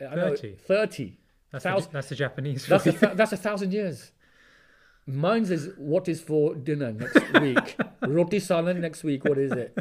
I 0.00 0.14
know, 0.14 0.36
30? 0.36 0.54
30. 0.54 1.18
That's, 1.50 1.64
Thousand- 1.64 1.90
the, 1.90 1.94
that's 1.94 2.08
the 2.08 2.14
Japanese. 2.14 2.66
That's 2.66 2.86
a, 2.86 2.92
that's 2.92 3.32
a 3.32 3.36
thousand 3.36 3.72
years. 3.72 4.12
Mine's 5.06 5.50
is 5.50 5.70
what 5.76 6.08
is 6.08 6.20
for 6.20 6.54
dinner 6.54 6.92
next 6.92 7.40
week. 7.40 7.76
Roti 8.06 8.38
salad 8.38 8.78
next 8.78 9.02
week. 9.02 9.24
What 9.24 9.36
is 9.38 9.50
it? 9.52 9.76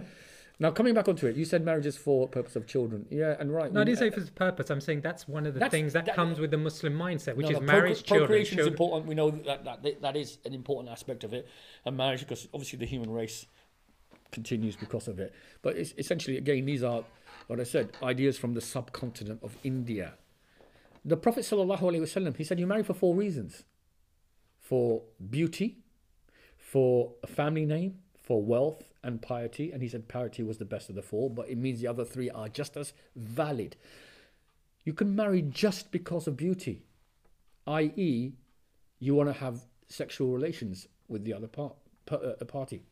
Now 0.59 0.69
coming 0.69 0.93
back 0.93 1.07
onto 1.07 1.25
it, 1.25 1.35
you 1.35 1.45
said 1.45 1.65
marriage 1.65 1.87
is 1.87 1.97
for 1.97 2.27
purpose 2.27 2.55
of 2.55 2.67
children. 2.67 3.07
Yeah, 3.09 3.35
and 3.39 3.51
right. 3.51 3.73
No, 3.73 3.81
I 3.81 3.83
didn't 3.83 3.97
say 3.99 4.09
uh, 4.09 4.11
for 4.11 4.19
this 4.19 4.29
purpose. 4.29 4.69
I'm 4.69 4.81
saying 4.81 5.01
that's 5.01 5.27
one 5.27 5.47
of 5.47 5.53
the 5.55 5.59
That's- 5.59 5.71
things 5.71 5.93
that, 5.93 6.05
that- 6.05 6.15
comes 6.15 6.39
with 6.39 6.51
the 6.51 6.57
Muslim 6.57 6.93
mindset, 6.93 7.35
which 7.35 7.45
no, 7.47 7.53
is 7.53 7.59
no, 7.59 7.65
marriage, 7.65 7.99
procre- 8.03 8.05
children. 8.05 8.27
Procreation 8.27 8.59
is 8.59 8.65
children. 8.65 8.73
important. 8.73 9.07
We 9.07 9.15
know 9.15 9.31
that, 9.31 9.65
that 9.65 10.01
that 10.01 10.15
is 10.15 10.37
an 10.45 10.53
important 10.53 10.89
aspect 10.91 11.23
of 11.23 11.33
it, 11.33 11.47
and 11.85 11.97
marriage 11.97 12.19
because 12.19 12.47
obviously 12.53 12.77
the 12.77 12.85
human 12.85 13.09
race 13.11 13.45
continues 14.31 14.75
because 14.75 15.07
of 15.07 15.19
it. 15.19 15.33
But 15.61 15.77
it's 15.77 15.93
essentially 15.97 16.37
again 16.37 16.65
these 16.65 16.83
are 16.83 17.03
what 17.47 17.59
I 17.59 17.63
said 17.63 17.89
ideas 18.03 18.37
from 18.37 18.53
the 18.53 18.61
subcontinent 18.61 19.41
of 19.43 19.57
India. 19.63 20.13
The 21.03 21.17
Prophet 21.17 21.43
sallallahu 21.43 21.79
alaihi 21.79 22.01
wasallam 22.01 22.37
he 22.37 22.43
said 22.43 22.59
you 22.59 22.67
marry 22.67 22.83
for 22.83 22.93
four 22.93 23.15
reasons: 23.15 23.63
for 24.59 25.01
beauty, 25.29 25.79
for 26.57 27.13
a 27.23 27.27
family 27.27 27.65
name, 27.65 27.95
for 28.15 28.43
wealth 28.43 28.83
and 29.03 29.21
piety. 29.21 29.71
And 29.71 29.81
he 29.81 29.89
said 29.89 30.07
piety 30.07 30.43
was 30.43 30.57
the 30.57 30.65
best 30.65 30.89
of 30.89 30.95
the 30.95 31.01
four, 31.01 31.29
but 31.29 31.49
it 31.49 31.57
means 31.57 31.81
the 31.81 31.87
other 31.87 32.05
three 32.05 32.29
are 32.29 32.49
just 32.49 32.77
as 32.77 32.93
valid. 33.15 33.75
You 34.83 34.93
can 34.93 35.15
marry 35.15 35.41
just 35.41 35.91
because 35.91 36.27
of 36.27 36.37
beauty, 36.37 36.83
i.e., 37.67 38.33
you 38.99 39.15
want 39.15 39.29
to 39.29 39.33
have 39.33 39.61
sexual 39.89 40.31
relations 40.31 40.87
with 41.07 41.23
the 41.23 41.33
other 41.33 41.47
part, 41.47 41.75
pa- 42.05 42.15
uh, 42.15 42.45
party. 42.45 42.83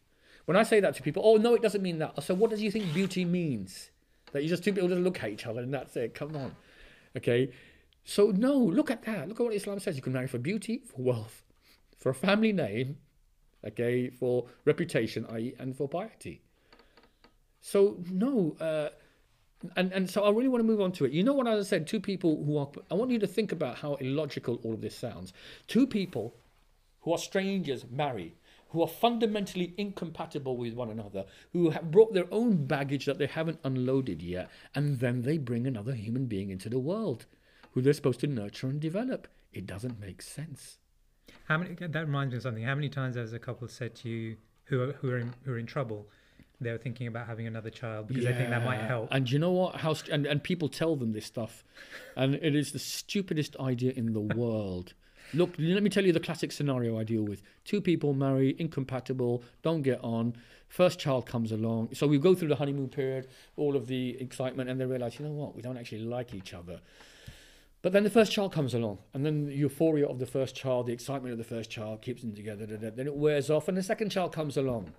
When 0.45 0.57
I 0.57 0.63
say 0.63 0.79
that 0.79 0.95
to 0.95 1.03
people, 1.03 1.21
oh 1.25 1.37
no, 1.37 1.53
it 1.53 1.61
doesn't 1.61 1.81
mean 1.81 1.99
that. 1.99 2.21
So 2.23 2.33
what 2.33 2.49
do 2.49 2.57
you 2.57 2.71
think 2.71 2.93
beauty 2.93 3.25
means? 3.25 3.91
That 4.31 4.43
you 4.43 4.49
just 4.49 4.63
two 4.63 4.73
people 4.73 4.89
just 4.89 5.01
look 5.01 5.23
at 5.23 5.29
each 5.29 5.45
other 5.45 5.61
and 5.61 5.73
that's 5.73 5.95
it. 5.95 6.13
Come 6.13 6.35
on, 6.35 6.55
okay. 7.17 7.51
So 8.03 8.31
no, 8.31 8.55
look 8.57 8.91
at 8.91 9.03
that. 9.03 9.27
Look 9.27 9.39
at 9.39 9.43
what 9.43 9.53
Islam 9.53 9.79
says. 9.79 9.95
You 9.95 10.01
can 10.01 10.13
marry 10.13 10.27
for 10.27 10.39
beauty, 10.39 10.81
for 10.85 11.01
wealth, 11.01 11.43
for 11.97 12.09
a 12.09 12.15
family 12.15 12.51
name, 12.51 12.97
okay, 13.65 14.09
for 14.09 14.45
reputation, 14.65 15.25
i.e., 15.31 15.55
and 15.59 15.75
for 15.75 15.87
piety. 15.87 16.41
So 17.61 17.97
no, 18.09 18.55
uh, 18.59 18.89
and 19.75 19.91
and 19.91 20.09
so 20.09 20.23
I 20.23 20.29
really 20.29 20.47
want 20.47 20.61
to 20.61 20.67
move 20.67 20.81
on 20.81 20.91
to 20.93 21.05
it. 21.05 21.11
You 21.11 21.23
know 21.23 21.33
what 21.33 21.47
I 21.47 21.61
said? 21.63 21.87
Two 21.87 21.99
people 21.99 22.43
who 22.43 22.57
are. 22.57 22.69
I 22.89 22.95
want 22.95 23.11
you 23.11 23.19
to 23.19 23.27
think 23.27 23.51
about 23.51 23.77
how 23.77 23.95
illogical 23.95 24.59
all 24.63 24.73
of 24.73 24.81
this 24.81 24.97
sounds. 24.97 25.33
Two 25.67 25.85
people 25.85 26.35
who 27.01 27.11
are 27.13 27.17
strangers 27.17 27.85
marry, 27.89 28.35
who 28.69 28.81
are 28.81 28.87
fundamentally 28.87 29.73
incompatible 29.77 30.57
with 30.57 30.73
one 30.73 30.89
another, 30.89 31.25
who 31.53 31.69
have 31.69 31.91
brought 31.91 32.13
their 32.13 32.31
own 32.31 32.65
baggage 32.65 33.05
that 33.05 33.17
they 33.17 33.27
haven't 33.27 33.59
unloaded 33.63 34.21
yet, 34.21 34.49
and 34.75 34.99
then 34.99 35.21
they 35.21 35.37
bring 35.37 35.67
another 35.67 35.93
human 35.93 36.25
being 36.25 36.49
into 36.49 36.69
the 36.69 36.79
world, 36.79 37.25
who 37.71 37.81
they're 37.81 37.93
supposed 37.93 38.19
to 38.21 38.27
nurture 38.27 38.67
and 38.67 38.79
develop. 38.79 39.27
It 39.53 39.65
doesn't 39.65 39.99
make 39.99 40.21
sense. 40.21 40.78
How 41.45 41.57
many? 41.57 41.75
That 41.75 42.05
reminds 42.05 42.31
me 42.31 42.37
of 42.37 42.43
something. 42.43 42.63
How 42.63 42.75
many 42.75 42.89
times 42.89 43.15
has 43.15 43.33
a 43.33 43.39
couple 43.39 43.67
said 43.67 43.95
to 43.97 44.09
you 44.09 44.37
who 44.65 44.81
are, 44.81 44.91
who 44.93 45.09
are 45.11 45.17
in, 45.17 45.33
who 45.45 45.53
are 45.53 45.57
in 45.57 45.65
trouble? 45.65 46.07
They 46.61 46.71
were 46.71 46.77
thinking 46.77 47.07
about 47.07 47.27
having 47.27 47.47
another 47.47 47.69
child 47.69 48.07
because 48.07 48.25
they 48.25 48.33
think 48.33 48.49
that 48.49 48.65
might 48.65 48.81
help. 48.81 49.07
And 49.11 49.31
you 49.31 49.39
know 49.39 49.51
what? 49.51 49.77
How 49.77 49.93
st- 49.93 50.11
and 50.11 50.25
and 50.25 50.43
people 50.43 50.67
tell 50.67 50.95
them 50.95 51.13
this 51.13 51.25
stuff, 51.25 51.63
and 52.15 52.35
it 52.35 52.55
is 52.55 52.71
the 52.73 52.79
stupidest 52.79 53.55
idea 53.59 53.93
in 53.95 54.13
the 54.13 54.19
world. 54.19 54.93
Look, 55.33 55.51
let 55.59 55.83
me 55.83 55.89
tell 55.91 56.05
you 56.05 56.11
the 56.11 56.19
classic 56.19 56.51
scenario 56.51 56.99
I 56.99 57.03
deal 57.03 57.23
with: 57.23 57.41
two 57.63 57.79
people 57.79 58.13
marry, 58.13 58.55
incompatible, 58.59 59.43
don't 59.61 59.83
get 59.83 60.03
on. 60.03 60.33
First 60.67 60.99
child 60.99 61.25
comes 61.25 61.51
along, 61.51 61.95
so 61.95 62.05
we 62.05 62.19
go 62.19 62.35
through 62.35 62.49
the 62.49 62.55
honeymoon 62.55 62.89
period, 62.89 63.27
all 63.55 63.75
of 63.75 63.87
the 63.87 64.21
excitement, 64.21 64.69
and 64.69 64.79
they 64.79 64.85
realize, 64.85 65.17
you 65.17 65.25
know 65.25 65.31
what? 65.31 65.55
We 65.55 65.63
don't 65.63 65.77
actually 65.77 66.01
like 66.01 66.33
each 66.35 66.53
other. 66.53 66.79
But 67.81 67.93
then 67.93 68.03
the 68.03 68.09
first 68.09 68.31
child 68.31 68.51
comes 68.51 68.73
along, 68.73 68.99
and 69.13 69.25
then 69.25 69.45
the 69.45 69.55
euphoria 69.55 70.05
of 70.05 70.19
the 70.19 70.25
first 70.25 70.53
child, 70.53 70.87
the 70.87 70.93
excitement 70.93 71.31
of 71.31 71.37
the 71.37 71.45
first 71.45 71.69
child 71.69 72.01
keeps 72.01 72.21
them 72.21 72.35
together. 72.35 72.65
da, 72.65 72.75
da, 72.75 72.89
Then 72.89 73.07
it 73.07 73.15
wears 73.15 73.49
off, 73.49 73.69
and 73.69 73.77
the 73.77 73.83
second 73.83 74.09
child 74.09 74.33
comes 74.33 74.57
along. 74.57 74.91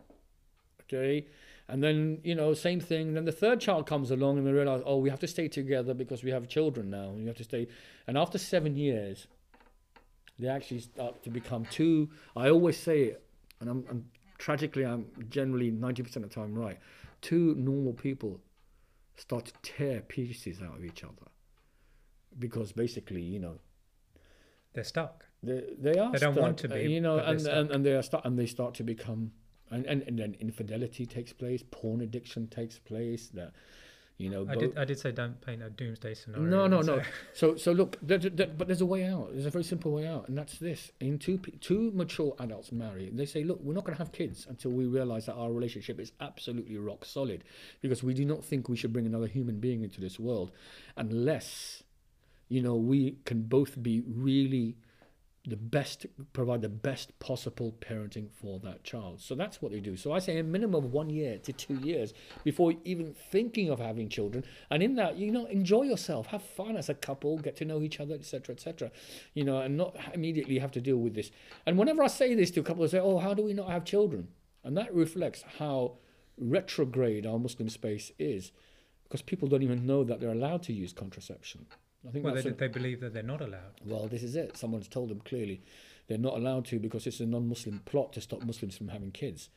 Okay, 0.84 1.26
and 1.68 1.82
then 1.82 2.20
you 2.24 2.34
know, 2.34 2.54
same 2.54 2.80
thing. 2.80 3.12
Then 3.14 3.26
the 3.26 3.32
third 3.32 3.60
child 3.60 3.86
comes 3.86 4.10
along, 4.10 4.38
and 4.38 4.46
they 4.46 4.52
realize, 4.52 4.82
oh, 4.86 4.96
we 4.96 5.10
have 5.10 5.20
to 5.20 5.26
stay 5.26 5.46
together 5.46 5.92
because 5.92 6.24
we 6.24 6.30
have 6.30 6.48
children 6.48 6.88
now. 6.88 7.10
We 7.10 7.26
have 7.26 7.36
to 7.36 7.44
stay. 7.44 7.68
And 8.06 8.16
after 8.16 8.38
seven 8.38 8.76
years, 8.76 9.26
they 10.38 10.48
actually 10.48 10.80
start 10.80 11.22
to 11.24 11.30
become 11.30 11.66
two. 11.66 12.08
I 12.34 12.48
always 12.48 12.78
say 12.78 13.02
it, 13.02 13.22
and 13.60 13.68
I'm, 13.68 13.84
I'm 13.90 14.04
tragically, 14.38 14.86
I'm 14.86 15.04
generally 15.28 15.70
ninety 15.70 16.02
percent 16.02 16.24
of 16.24 16.30
the 16.30 16.34
time 16.34 16.54
right. 16.54 16.78
Two 17.20 17.54
normal 17.58 17.92
people 17.92 18.40
start 19.18 19.44
to 19.44 19.52
tear 19.62 20.00
pieces 20.00 20.62
out 20.62 20.78
of 20.78 20.84
each 20.84 21.04
other 21.04 21.29
because 22.38 22.72
basically, 22.72 23.22
you 23.22 23.38
know, 23.38 23.58
They're 24.72 24.84
stuck. 24.84 25.24
they 25.42 25.64
they 25.78 25.98
are 25.98 26.12
They 26.12 26.18
don't 26.18 26.36
want 26.36 26.58
to 26.58 26.70
uh, 26.70 26.74
be, 26.74 26.92
you 26.92 27.00
know, 27.00 27.18
and, 27.18 27.46
and 27.46 27.70
and 27.70 27.84
they 27.84 27.94
are 27.94 28.02
start 28.02 28.24
and 28.24 28.38
they 28.38 28.46
start 28.46 28.74
to 28.74 28.82
become, 28.84 29.32
and, 29.70 29.86
and 29.86 30.02
and 30.02 30.18
then 30.18 30.36
infidelity 30.40 31.06
takes 31.06 31.32
place, 31.32 31.62
porn 31.70 32.00
addiction 32.00 32.46
takes 32.48 32.78
place. 32.78 33.28
That 33.34 33.52
you 34.18 34.28
know, 34.28 34.46
I 34.50 34.54
did. 34.54 34.76
I 34.76 34.84
did 34.84 34.98
say 34.98 35.12
don't 35.12 35.40
paint 35.40 35.62
a 35.62 35.70
doomsday 35.70 36.12
scenario. 36.12 36.44
no, 36.44 36.66
no, 36.66 36.82
so- 36.82 36.96
no. 36.96 37.02
So, 37.32 37.56
so 37.56 37.72
look, 37.72 37.96
there, 38.02 38.18
there, 38.18 38.48
but 38.48 38.68
there's 38.68 38.82
a 38.82 38.86
way 38.86 39.06
out. 39.06 39.32
There's 39.32 39.46
a 39.46 39.50
very 39.50 39.64
simple 39.64 39.92
way 39.92 40.06
out, 40.06 40.28
and 40.28 40.36
that's 40.36 40.58
this: 40.58 40.92
in 41.00 41.18
two 41.18 41.38
two 41.38 41.90
mature 41.94 42.34
adults 42.38 42.70
marry, 42.70 43.08
they 43.10 43.24
say, 43.24 43.44
look, 43.44 43.60
we're 43.62 43.72
not 43.72 43.84
going 43.84 43.96
to 43.96 44.02
have 44.04 44.12
kids 44.12 44.46
until 44.46 44.72
we 44.72 44.84
realize 44.84 45.24
that 45.24 45.36
our 45.36 45.50
relationship 45.50 45.98
is 45.98 46.12
absolutely 46.20 46.76
rock 46.76 47.06
solid, 47.06 47.44
because 47.80 48.02
we 48.02 48.12
do 48.12 48.26
not 48.26 48.44
think 48.44 48.68
we 48.68 48.76
should 48.76 48.92
bring 48.92 49.06
another 49.06 49.26
human 49.26 49.58
being 49.58 49.82
into 49.82 50.02
this 50.02 50.20
world, 50.20 50.52
unless, 50.98 51.82
you 52.50 52.60
know, 52.60 52.74
we 52.74 53.16
can 53.24 53.42
both 53.44 53.80
be 53.82 54.02
really 54.06 54.76
the 55.46 55.56
best 55.56 56.04
provide 56.34 56.60
the 56.60 56.68
best 56.68 57.18
possible 57.18 57.74
parenting 57.80 58.28
for 58.30 58.60
that 58.60 58.84
child. 58.84 59.20
So 59.22 59.34
that's 59.34 59.62
what 59.62 59.72
they 59.72 59.80
do. 59.80 59.96
So 59.96 60.12
i 60.12 60.18
say 60.18 60.38
a 60.38 60.42
minimum 60.44 60.84
of 60.84 60.92
one 60.92 61.08
year 61.08 61.38
to 61.38 61.52
two 61.52 61.76
years 61.76 62.12
before 62.44 62.74
even 62.84 63.14
thinking 63.14 63.70
of 63.70 63.78
having 63.78 64.10
children. 64.10 64.44
And 64.70 64.82
in 64.82 64.96
that 64.96 65.16
you 65.16 65.32
know 65.32 65.46
enjoy 65.46 65.84
yourself. 65.84 66.26
Have 66.26 66.42
fun 66.42 66.76
as 66.76 66.90
a 66.90 66.94
couple 66.94 67.38
get 67.38 67.56
to 67.56 67.64
know 67.64 67.80
each 67.80 68.00
other 68.00 68.14
etc 68.14 68.54
etc 68.54 68.90
you 69.32 69.44
know 69.44 69.60
and 69.60 69.76
not 69.78 69.96
immediately 70.12 70.58
have 70.58 70.72
to 70.72 70.80
deal 70.80 70.98
with 70.98 71.14
this. 71.14 71.30
And 71.64 71.78
whenever 71.78 72.02
i 72.02 72.08
say 72.08 72.34
this 72.34 72.50
to 72.52 72.60
a 72.60 72.62
couple 72.62 72.82
they 72.82 72.90
say 72.90 73.00
oh 73.00 73.18
how 73.18 73.32
do 73.32 73.42
we 73.42 73.54
not 73.54 73.70
have 73.70 73.84
children? 73.84 74.28
And 74.62 74.76
that 74.76 74.92
reflects 74.92 75.42
how 75.58 75.96
retrograde 76.36 77.26
our 77.26 77.38
muslim 77.38 77.68
space 77.68 78.12
is 78.18 78.52
because 79.04 79.22
people 79.22 79.48
don't 79.48 79.62
even 79.62 79.86
know 79.86 80.04
that 80.04 80.20
they're 80.20 80.30
allowed 80.30 80.62
to 80.64 80.72
use 80.72 80.92
contraception 80.92 81.66
i 82.06 82.10
think 82.10 82.24
Well, 82.24 82.34
they, 82.34 82.48
a- 82.48 82.52
they 82.54 82.68
believe 82.68 83.00
that 83.00 83.12
they're 83.14 83.22
not 83.22 83.40
allowed. 83.40 83.74
well, 83.84 84.06
this 84.08 84.22
is 84.22 84.34
it. 84.36 84.56
Someone's 84.56 84.88
told 84.88 85.10
them 85.10 85.20
clearly 85.20 85.62
they're 86.08 86.18
not 86.18 86.34
allowed 86.34 86.64
to 86.66 86.78
because 86.78 87.06
it's 87.06 87.20
a 87.20 87.26
non-Muslim 87.26 87.80
plot 87.84 88.12
to 88.14 88.20
stop 88.20 88.42
Muslims 88.42 88.76
from 88.76 88.88
having 88.88 89.12
kids. 89.12 89.48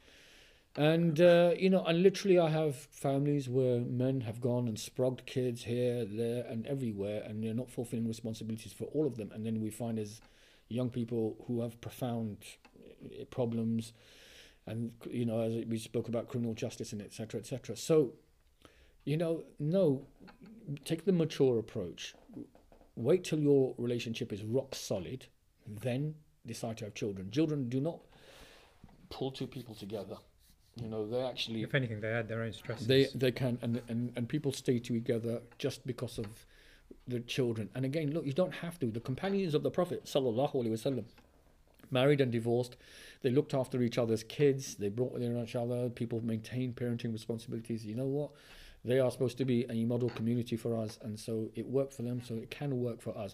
And 0.76 1.22
uh, 1.22 1.54
you 1.58 1.70
know, 1.70 1.84
and 1.86 2.02
literally, 2.02 2.40
I 2.40 2.50
have 2.50 2.76
families 2.76 3.48
where 3.48 3.80
men 3.80 4.22
have 4.22 4.42
gone 4.42 4.68
and 4.68 4.76
sprogged 4.78 5.26
kids 5.28 5.64
here, 5.64 6.04
there, 6.04 6.46
and 6.50 6.66
everywhere, 6.66 7.22
and 7.28 7.44
they're 7.44 7.54
not 7.54 7.70
fulfilling 7.70 8.08
responsibilities 8.08 8.74
for 8.74 8.86
all 8.86 9.06
of 9.06 9.16
them. 9.18 9.32
And 9.34 9.46
then 9.46 9.62
we 9.62 9.70
find 9.70 10.00
as 10.00 10.20
young 10.70 10.90
people 10.90 11.38
who 11.48 11.62
have 11.62 11.80
profound 11.80 12.38
uh, 13.06 13.26
problems, 13.26 13.94
and 14.66 14.94
you 15.12 15.26
know, 15.26 15.42
as 15.42 15.64
we 15.68 15.78
spoke 15.78 16.08
about 16.08 16.28
criminal 16.28 16.56
justice 16.56 16.92
and 16.92 17.04
etc. 17.04 17.40
etc. 17.40 17.76
So, 17.78 18.14
you 19.06 19.18
know, 19.18 19.44
no, 19.60 20.06
take 20.86 21.06
the 21.06 21.12
mature 21.12 21.60
approach 21.60 22.16
wait 22.96 23.24
till 23.24 23.40
your 23.40 23.74
relationship 23.78 24.32
is 24.32 24.44
rock 24.44 24.76
solid, 24.76 25.26
then 25.68 26.16
decide 26.46 26.78
to 26.78 26.86
have 26.86 26.94
children. 26.94 27.32
Children 27.32 27.70
do 27.70 27.80
not 27.80 28.00
pull 29.10 29.32
two 29.32 29.48
people 29.48 29.76
together. 29.76 30.18
You 30.82 30.90
know, 30.90 31.08
they 31.08 31.22
actually 31.22 31.62
If 31.62 31.76
anything, 31.76 32.02
they 32.02 32.10
add 32.10 32.28
their 32.28 32.42
own 32.42 32.54
stresses. 32.54 32.88
they 32.88 33.08
they 33.14 33.32
can 33.32 33.60
and, 33.62 33.82
and 33.88 34.12
and 34.16 34.28
people 34.28 34.52
stay 34.52 34.80
together 34.80 35.42
just 35.60 35.86
because 35.86 36.18
of 36.18 36.46
the 37.08 37.20
children. 37.20 37.70
And 37.76 37.86
again, 37.86 38.12
look, 38.12 38.26
you 38.26 38.34
don't 38.34 38.56
have 38.56 38.80
to. 38.80 38.88
The 38.88 39.00
companions 39.00 39.54
of 39.54 39.62
the 39.62 39.70
Prophet 39.70 40.06
sallallahu 40.06 40.54
alaihi 40.56 40.72
wasallam, 40.72 41.06
married 41.92 42.22
and 42.22 42.32
divorced, 42.32 42.76
they 43.22 43.30
looked 43.30 43.54
after 43.54 43.84
each 43.84 44.00
other's 44.00 44.24
kids. 44.24 44.76
They 44.76 44.90
brought 44.90 45.16
in 45.22 45.38
each 45.38 45.56
other. 45.56 45.90
People 45.90 46.22
maintained 46.26 46.76
parenting 46.76 47.14
responsibilities. 47.14 47.86
You 47.86 47.96
know 47.96 48.06
what? 48.06 48.32
They 48.86 49.00
are 49.00 49.10
supposed 49.12 49.38
to 49.38 49.46
be 49.46 49.66
a 49.70 49.86
model 49.86 50.10
community 50.10 50.58
for 50.58 50.78
us, 50.78 51.00
and 51.02 51.18
so 51.18 51.50
it 51.56 51.66
worked 51.66 51.94
for 51.94 52.02
them. 52.02 52.22
So 52.22 52.36
it 52.36 52.50
can 52.50 52.80
work 52.82 53.02
for 53.02 53.18
us. 53.18 53.34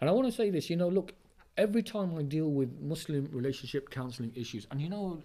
And 0.00 0.08
I 0.08 0.12
want 0.12 0.26
to 0.26 0.32
say 0.32 0.50
this. 0.50 0.70
You 0.70 0.76
know, 0.76 0.88
look, 0.88 1.14
every 1.56 1.82
time 1.82 2.16
I 2.16 2.22
deal 2.22 2.50
with 2.50 2.80
Muslim 2.80 3.28
relationship 3.32 3.90
counseling 3.90 4.32
issues, 4.36 4.66
and 4.70 4.80
you 4.80 4.88
know, 4.88 5.22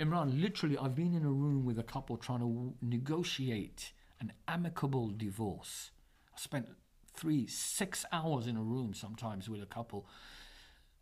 Imran, 0.00 0.40
literally, 0.40 0.78
I've 0.78 0.94
been 0.94 1.14
in 1.14 1.24
a 1.24 1.30
room 1.30 1.64
with 1.64 1.78
a 1.78 1.82
couple 1.82 2.16
trying 2.16 2.40
to 2.40 2.74
negotiate 2.82 3.92
an 4.20 4.32
amicable 4.46 5.10
divorce. 5.10 5.90
I 6.34 6.40
spent 6.40 6.68
three, 7.14 7.46
six 7.46 8.04
hours 8.12 8.46
in 8.46 8.56
a 8.56 8.62
room 8.62 8.94
sometimes 8.94 9.48
with 9.48 9.62
a 9.62 9.66
couple. 9.66 10.06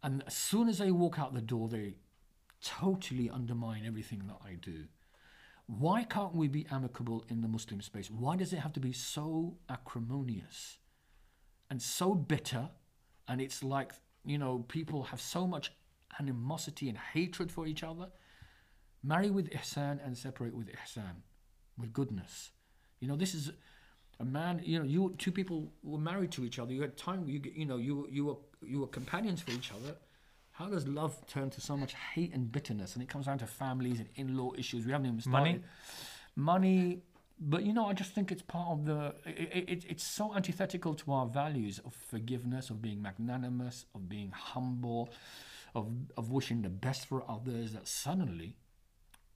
And 0.03 0.23
as 0.27 0.35
soon 0.35 0.69
as 0.69 0.79
they 0.79 0.91
walk 0.91 1.19
out 1.19 1.35
the 1.35 1.41
door, 1.41 1.69
they 1.69 1.97
totally 2.63 3.29
undermine 3.29 3.85
everything 3.87 4.23
that 4.27 4.39
I 4.45 4.55
do. 4.55 4.85
Why 5.67 6.05
can't 6.05 6.35
we 6.35 6.49
be 6.49 6.67
amicable 6.71 7.25
in 7.29 7.41
the 7.41 7.49
Muslim 7.49 7.81
space? 7.81 8.11
Why 8.11 8.37
does 8.37 8.53
it 8.53 8.59
have 8.59 8.73
to 8.75 8.81
be 8.81 8.93
so 8.93 9.59
acrimonious 9.69 10.79
and 11.71 11.83
so 11.83 12.15
bitter? 12.15 12.71
And 13.27 13.41
it's 13.41 13.65
like, 13.65 13.93
you 14.25 14.39
know, 14.39 14.65
people 14.69 15.03
have 15.05 15.21
so 15.21 15.47
much 15.47 15.73
animosity 16.21 16.89
and 16.89 16.97
hatred 16.97 17.51
for 17.51 17.67
each 17.67 17.83
other. 17.83 18.09
Marry 19.03 19.31
with 19.31 19.51
ihsan 19.51 20.05
and 20.05 20.17
separate 20.17 20.55
with 20.55 20.69
ihsan, 20.69 21.23
with 21.79 21.93
goodness. 21.93 22.51
You 23.01 23.09
know, 23.09 23.17
this 23.17 23.35
is 23.35 23.53
a 24.21 24.25
man. 24.25 24.63
You 24.65 24.79
know, 24.79 24.85
you 24.85 25.15
two 25.19 25.33
people 25.33 25.73
were 25.83 25.99
married 25.99 26.31
to 26.33 26.45
each 26.45 26.59
other. 26.59 26.73
You 26.73 26.83
had 26.83 26.97
time. 26.97 27.29
You 27.29 27.41
you 27.55 27.67
know, 27.67 27.77
you 27.77 28.09
you 28.11 28.25
were 28.25 28.37
you 28.63 28.81
were 28.81 28.87
companions 28.87 29.41
for 29.43 29.51
each 29.51 29.73
other. 29.73 29.97
How 30.59 30.69
does 30.69 30.87
love 30.89 31.15
turn 31.27 31.51
to 31.51 31.61
so 31.61 31.77
much 31.77 31.95
hate 32.15 32.33
and 32.33 32.51
bitterness? 32.51 32.95
And 32.95 33.03
it 33.03 33.09
comes 33.09 33.27
down 33.27 33.39
to 33.39 33.47
families 33.47 33.99
and 34.01 34.09
in-law 34.15 34.53
issues. 34.57 34.87
We 34.87 34.93
haven't 34.93 35.07
even 35.07 35.21
started. 35.21 35.63
Money? 36.35 36.79
money. 36.85 37.03
But 37.39 37.65
you 37.65 37.75
know, 37.75 37.87
I 37.87 37.93
just 37.93 38.13
think 38.13 38.33
it's 38.33 38.41
part 38.43 38.69
of 38.71 38.87
the. 38.87 39.15
It, 39.27 39.69
it, 39.69 39.85
it's 39.89 40.07
so 40.07 40.35
antithetical 40.35 40.95
to 40.95 41.13
our 41.13 41.27
values 41.27 41.79
of 41.85 41.93
forgiveness, 41.95 42.71
of 42.71 42.81
being 42.81 43.03
magnanimous, 43.03 43.85
of 43.95 44.09
being 44.09 44.31
humble, 44.31 45.11
of 45.75 45.91
of 46.17 46.31
wishing 46.31 46.63
the 46.63 46.71
best 46.71 47.07
for 47.07 47.23
others. 47.31 47.75
That 47.75 47.87
suddenly, 47.87 48.57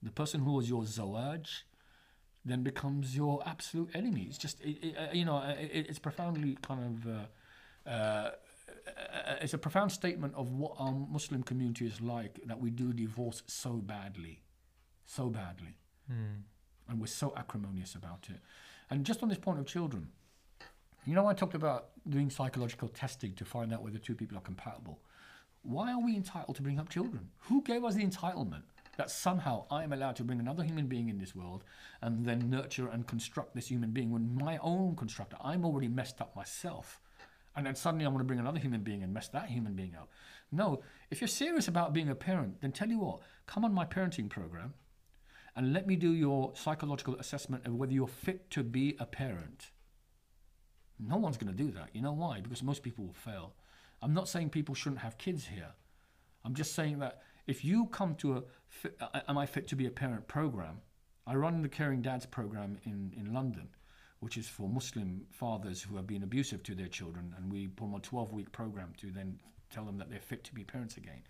the 0.03 0.11
person 0.11 0.41
who 0.41 0.53
was 0.53 0.71
your 0.71 0.85
zawaj 0.85 1.65
then 2.45 2.63
becomes 2.63 3.15
your 3.15 3.43
absolute 3.47 3.91
enemy. 3.95 4.27
It's 4.29 4.39
just, 4.39 4.61
it, 4.63 4.79
it, 4.83 4.97
uh, 4.97 5.13
you 5.13 5.25
know, 5.25 5.43
it, 5.59 5.87
it's 5.91 5.99
profoundly 5.99 6.57
kind 6.63 7.05
of, 7.05 7.07
uh, 7.87 7.91
uh, 7.91 8.31
it's 9.41 9.55
a 9.55 9.59
profound 9.59 9.93
statement 9.93 10.35
of 10.35 10.53
what 10.53 10.73
our 10.79 10.93
Muslim 10.93 11.43
community 11.43 11.87
is 11.87 12.01
like 12.01 12.41
that 12.47 12.61
we 12.61 12.71
do 12.71 12.93
divorce 12.93 13.43
so 13.47 13.75
badly, 13.75 14.43
so 15.07 15.29
badly, 15.29 15.77
hmm. 16.09 16.43
and 16.89 17.01
we're 17.01 17.07
so 17.07 17.33
acrimonious 17.37 17.95
about 17.95 18.27
it. 18.29 18.41
And 18.91 19.05
just 19.05 19.23
on 19.23 19.29
this 19.29 19.39
point 19.39 19.59
of 19.59 19.67
children, 19.67 20.09
you 21.07 21.15
know, 21.15 21.27
I 21.27 21.35
talked 21.35 21.55
about 21.55 21.89
doing 22.09 22.31
psychological 22.31 22.89
testing 22.89 23.35
to 23.35 23.45
find 23.45 23.73
out 23.73 23.83
whether 23.83 23.99
two 23.99 24.15
people 24.15 24.37
are 24.37 24.43
compatible. 24.43 25.01
Why 25.63 25.93
are 25.93 26.01
we 26.01 26.17
entitled 26.17 26.57
to 26.57 26.63
bring 26.63 26.79
up 26.79 26.89
children? 26.89 27.29
Who 27.41 27.63
gave 27.63 27.85
us 27.85 27.95
the 27.95 28.05
entitlement 28.05 28.63
that 28.97 29.11
somehow 29.11 29.65
I 29.71 29.83
am 29.83 29.93
allowed 29.93 30.17
to 30.17 30.25
bring 30.25 30.41
another 30.41 30.63
human 30.63 30.87
being 30.87 31.09
in 31.09 31.19
this 31.19 31.35
world 31.35 31.65
and 32.03 32.27
then 32.27 32.51
nurture 32.51 32.89
and 32.89 33.07
construct 33.07 33.55
this 33.55 33.69
human 33.69 33.93
being 33.93 34.11
when 34.11 34.35
my 34.35 34.59
own 34.59 34.97
constructor, 34.97 35.37
I'm 35.43 35.65
already 35.65 35.89
messed 35.89 36.21
up 36.21 36.35
myself. 36.37 37.01
And 37.61 37.67
then 37.67 37.75
suddenly 37.75 38.07
I 38.07 38.09
want 38.09 38.21
to 38.21 38.25
bring 38.25 38.39
another 38.39 38.59
human 38.59 38.81
being 38.81 39.03
and 39.03 39.13
mess 39.13 39.29
that 39.29 39.51
human 39.51 39.75
being 39.75 39.95
up. 39.95 40.09
No, 40.51 40.81
if 41.11 41.21
you're 41.21 41.29
serious 41.29 41.69
about 41.69 41.93
being 41.93 42.09
a 42.09 42.15
parent, 42.15 42.63
then 42.63 42.73
tell 42.73 42.89
you 42.89 43.01
what, 43.01 43.21
come 43.47 43.67
on 43.67 43.75
my 43.75 43.85
parenting 43.85 44.31
program 44.31 44.73
and 45.55 45.75
let 45.75 45.87
me 45.87 45.95
do 45.95 46.11
your 46.11 46.53
psychological 46.55 47.17
assessment 47.17 47.67
of 47.67 47.75
whether 47.75 47.93
you're 47.93 48.09
fit 48.09 48.49
to 48.53 48.63
be 48.63 48.97
a 48.99 49.05
parent. 49.05 49.73
No 50.99 51.19
one's 51.19 51.37
going 51.37 51.55
to 51.55 51.63
do 51.63 51.71
that. 51.73 51.91
You 51.93 52.01
know 52.01 52.15
why? 52.15 52.41
Because 52.41 52.63
most 52.63 52.83
people 52.83 53.05
will 53.05 53.13
fail. 53.13 53.53
I'm 54.01 54.15
not 54.15 54.27
saying 54.27 54.49
people 54.49 54.75
shouldn't 54.75 55.03
have 55.03 55.19
kids 55.19 55.45
here. 55.45 55.75
I'm 56.47 56.55
just 56.55 56.75
saying 56.75 57.01
that 57.01 57.21
if 57.47 57.63
you 57.63 57.89
come 57.89 58.15
to 58.15 58.39
a 59.03 59.29
Am 59.29 59.37
I 59.37 59.45
Fit 59.45 59.69
to 59.69 59.77
Be 59.77 59.85
a 59.85 59.91
Parent 59.91 60.29
program, 60.29 60.81
I 61.27 61.35
run 61.35 61.61
the 61.61 61.69
Caring 61.69 62.01
Dads 62.01 62.25
program 62.25 62.79
in, 62.85 63.13
in 63.15 63.35
London, 63.35 63.69
which 64.21 64.37
is 64.37 64.47
for 64.47 64.69
Muslim 64.69 65.27
fathers 65.31 65.83
who 65.83 65.97
have 65.97 66.07
been 66.07 66.23
abusive 66.23 66.63
to 66.63 66.75
their 66.75 66.89
children, 66.89 67.35
and 67.37 67.51
we 67.51 67.67
put 67.69 67.85
them 67.87 67.95
on 67.95 68.01
a 68.01 68.03
12 68.03 68.33
week 68.33 68.53
program 68.53 68.93
to 68.99 69.11
then 69.11 69.39
tell 69.71 69.85
them 69.85 69.99
that 69.99 70.11
they're 70.11 70.21
fit 70.21 70.45
to 70.45 70.55
be 70.55 70.65
parents 70.65 70.97
again. 70.97 71.23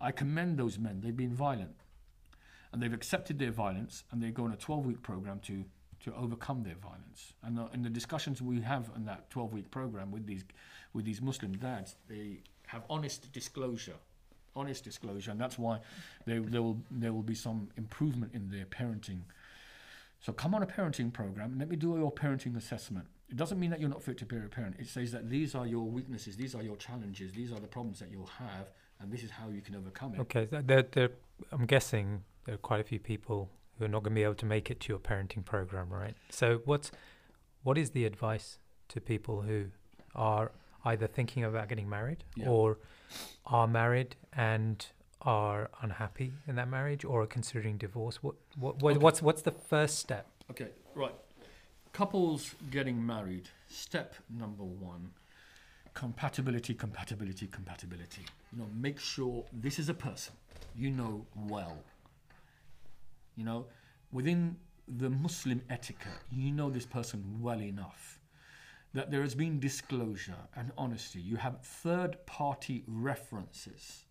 I 0.00 0.10
commend 0.10 0.58
those 0.58 0.78
men. 0.78 1.00
They've 1.00 1.16
been 1.16 1.34
violent 1.34 1.76
and 2.74 2.82
they've 2.82 2.92
accepted 2.92 3.38
their 3.38 3.52
violence 3.52 4.02
and 4.10 4.20
they 4.20 4.30
go 4.30 4.44
on 4.44 4.52
a 4.52 4.56
12 4.56 4.84
week 4.84 5.02
program 5.02 5.38
to 5.40 5.64
to 6.00 6.12
overcome 6.16 6.62
their 6.62 6.74
violence 6.74 7.32
and 7.44 7.58
uh, 7.58 7.66
in 7.72 7.82
the 7.82 7.88
discussions 7.88 8.42
we 8.42 8.60
have 8.60 8.90
in 8.96 9.06
that 9.06 9.30
12 9.30 9.52
week 9.52 9.70
program 9.70 10.10
with 10.10 10.26
these 10.26 10.44
with 10.92 11.04
these 11.04 11.22
muslim 11.22 11.52
dads 11.52 11.94
they 12.08 12.40
have 12.66 12.82
honest 12.90 13.32
disclosure 13.32 13.94
honest 14.56 14.82
disclosure 14.84 15.30
and 15.30 15.40
that's 15.40 15.56
why 15.56 15.78
there, 16.26 16.40
there 16.40 16.62
will 16.62 16.76
there 16.90 17.12
will 17.12 17.22
be 17.22 17.34
some 17.34 17.68
improvement 17.76 18.34
in 18.34 18.50
their 18.50 18.66
parenting 18.66 19.20
so 20.24 20.32
come 20.32 20.54
on 20.54 20.62
a 20.62 20.66
parenting 20.66 21.12
program 21.12 21.50
and 21.52 21.58
let 21.62 21.68
me 21.68 21.76
do 21.76 21.96
your 21.98 22.12
parenting 22.12 22.56
assessment 22.56 23.06
it 23.28 23.36
doesn't 23.36 23.58
mean 23.60 23.70
that 23.70 23.80
you're 23.80 23.90
not 23.96 24.02
fit 24.02 24.16
to 24.18 24.24
be 24.26 24.36
a 24.36 24.40
parent 24.58 24.74
it 24.78 24.86
says 24.86 25.10
that 25.12 25.28
these 25.28 25.54
are 25.54 25.66
your 25.66 25.84
weaknesses 25.98 26.36
these 26.36 26.54
are 26.54 26.62
your 26.62 26.76
challenges 26.76 27.32
these 27.32 27.50
are 27.52 27.60
the 27.60 27.66
problems 27.76 27.98
that 27.98 28.10
you'll 28.10 28.34
have 28.44 28.66
and 29.00 29.12
this 29.12 29.22
is 29.22 29.30
how 29.30 29.48
you 29.48 29.60
can 29.60 29.74
overcome 29.74 30.14
it 30.14 30.20
Okay, 30.20 30.46
th- 30.46 30.64
there, 30.66 30.84
there, 30.92 31.10
I'm 31.52 31.66
guessing 31.66 32.22
there 32.44 32.54
are 32.54 32.58
quite 32.70 32.80
a 32.80 32.84
few 32.84 32.98
people 33.12 33.50
who 33.78 33.84
are 33.84 33.88
not 33.88 34.02
going 34.04 34.12
to 34.14 34.20
be 34.20 34.22
able 34.22 34.34
to 34.36 34.46
make 34.46 34.70
it 34.70 34.78
to 34.80 34.88
your 34.92 35.00
parenting 35.00 35.44
program, 35.44 35.88
right? 35.90 36.14
So, 36.30 36.60
what's 36.64 36.92
what 37.64 37.76
is 37.76 37.90
the 37.90 38.04
advice 38.04 38.58
to 38.90 39.00
people 39.00 39.42
who 39.42 39.66
are 40.14 40.52
either 40.84 41.08
thinking 41.08 41.42
about 41.42 41.68
getting 41.68 41.88
married 41.88 42.22
Yeah. 42.36 42.48
or 42.48 42.78
are 43.46 43.66
married 43.66 44.14
and 44.32 44.86
are 45.24 45.70
unhappy 45.82 46.32
in 46.46 46.56
that 46.56 46.68
marriage 46.68 47.04
or 47.04 47.22
are 47.22 47.26
considering 47.26 47.76
divorce? 47.78 48.22
What, 48.22 48.34
what, 48.58 48.82
what 48.82 48.92
Okay. 48.92 48.98
what's 49.02 49.22
what's 49.22 49.42
the 49.42 49.50
first 49.50 49.98
step? 49.98 50.26
Okay, 50.50 50.68
right. 50.94 51.14
Couples 51.92 52.54
getting 52.70 53.04
married. 53.04 53.48
Step 53.68 54.14
number 54.28 54.64
one 54.64 55.10
compatibility, 55.94 56.74
compatibility, 56.74 57.46
compatibility. 57.46 58.22
You 58.52 58.58
know, 58.60 58.68
make 58.74 58.98
sure 58.98 59.44
this 59.52 59.78
is 59.78 59.88
a 59.88 59.94
person 59.94 60.34
you 60.74 60.90
know 60.90 61.26
well. 61.36 61.78
You 63.36 63.44
know, 63.44 63.66
within 64.12 64.56
the 64.88 65.08
Muslim 65.10 65.62
etiquette, 65.70 66.12
you 66.30 66.52
know 66.52 66.68
this 66.70 66.86
person 66.86 67.38
well 67.40 67.60
enough 67.60 68.18
that 68.92 69.10
there 69.10 69.22
has 69.22 69.34
been 69.34 69.58
disclosure 69.58 70.36
and 70.56 70.70
honesty. 70.78 71.20
You 71.20 71.36
have 71.36 71.60
third 71.62 72.24
party 72.26 72.84
references 72.86 74.03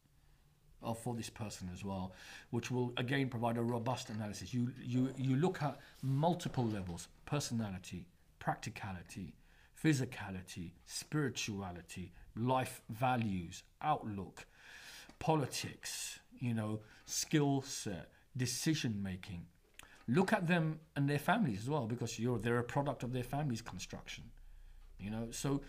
uh, 0.84 0.94
for 0.94 1.16
this 1.16 1.30
person 1.30 1.70
as 1.74 1.84
well, 1.84 2.14
which 2.52 2.72
will 2.72 2.94
again 2.98 3.30
provide 3.30 3.58
a 3.58 3.62
robust 3.62 4.10
analysis. 4.10 4.54
You, 4.54 4.72
you, 4.82 5.14
you 5.18 5.36
look 5.36 5.62
at 5.62 5.80
multiple 6.02 6.66
levels 6.66 7.08
personality, 7.26 8.08
practicality, 8.40 9.34
physicality, 9.84 10.72
spirituality, 10.86 12.12
life 12.36 12.82
values, 12.90 13.64
outlook, 13.82 14.46
politics, 15.20 16.20
you 16.40 16.54
know, 16.54 16.80
skill 17.06 17.62
set, 17.62 18.10
decision 18.36 19.02
making. 19.02 19.46
Look 20.08 20.34
at 20.34 20.48
them 20.48 20.80
and 20.96 21.10
their 21.10 21.20
families 21.20 21.62
as 21.62 21.70
well, 21.70 21.88
because 21.88 22.20
you're 22.20 22.40
they're 22.40 22.60
a 22.60 22.64
product 22.64 23.04
of 23.04 23.14
their 23.14 23.24
family's 23.24 23.62
construction. 23.62 24.26
You 25.00 25.12
know, 25.12 25.28
so 25.32 25.62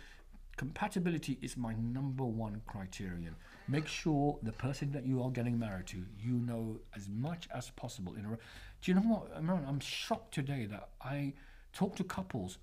compatibility 0.56 1.38
is 1.42 1.56
my 1.56 1.74
number 1.74 2.24
one 2.24 2.62
criterion. 2.66 3.36
Make 3.66 3.86
sure 3.86 4.38
the 4.42 4.52
person 4.52 4.92
that 4.92 5.06
you 5.06 5.22
are 5.22 5.30
getting 5.30 5.58
married 5.58 5.86
to, 5.88 6.04
you 6.18 6.34
know 6.34 6.80
as 6.94 7.08
much 7.08 7.48
as 7.54 7.70
possible. 7.70 8.14
In 8.14 8.26
a, 8.26 8.28
do 8.28 8.36
you 8.82 8.94
know 8.94 9.00
what? 9.00 9.30
I'm 9.34 9.80
shocked 9.80 10.34
today 10.34 10.66
that 10.66 10.90
I 11.00 11.32
talk 11.72 11.96
to 11.96 12.04
couples, 12.04 12.58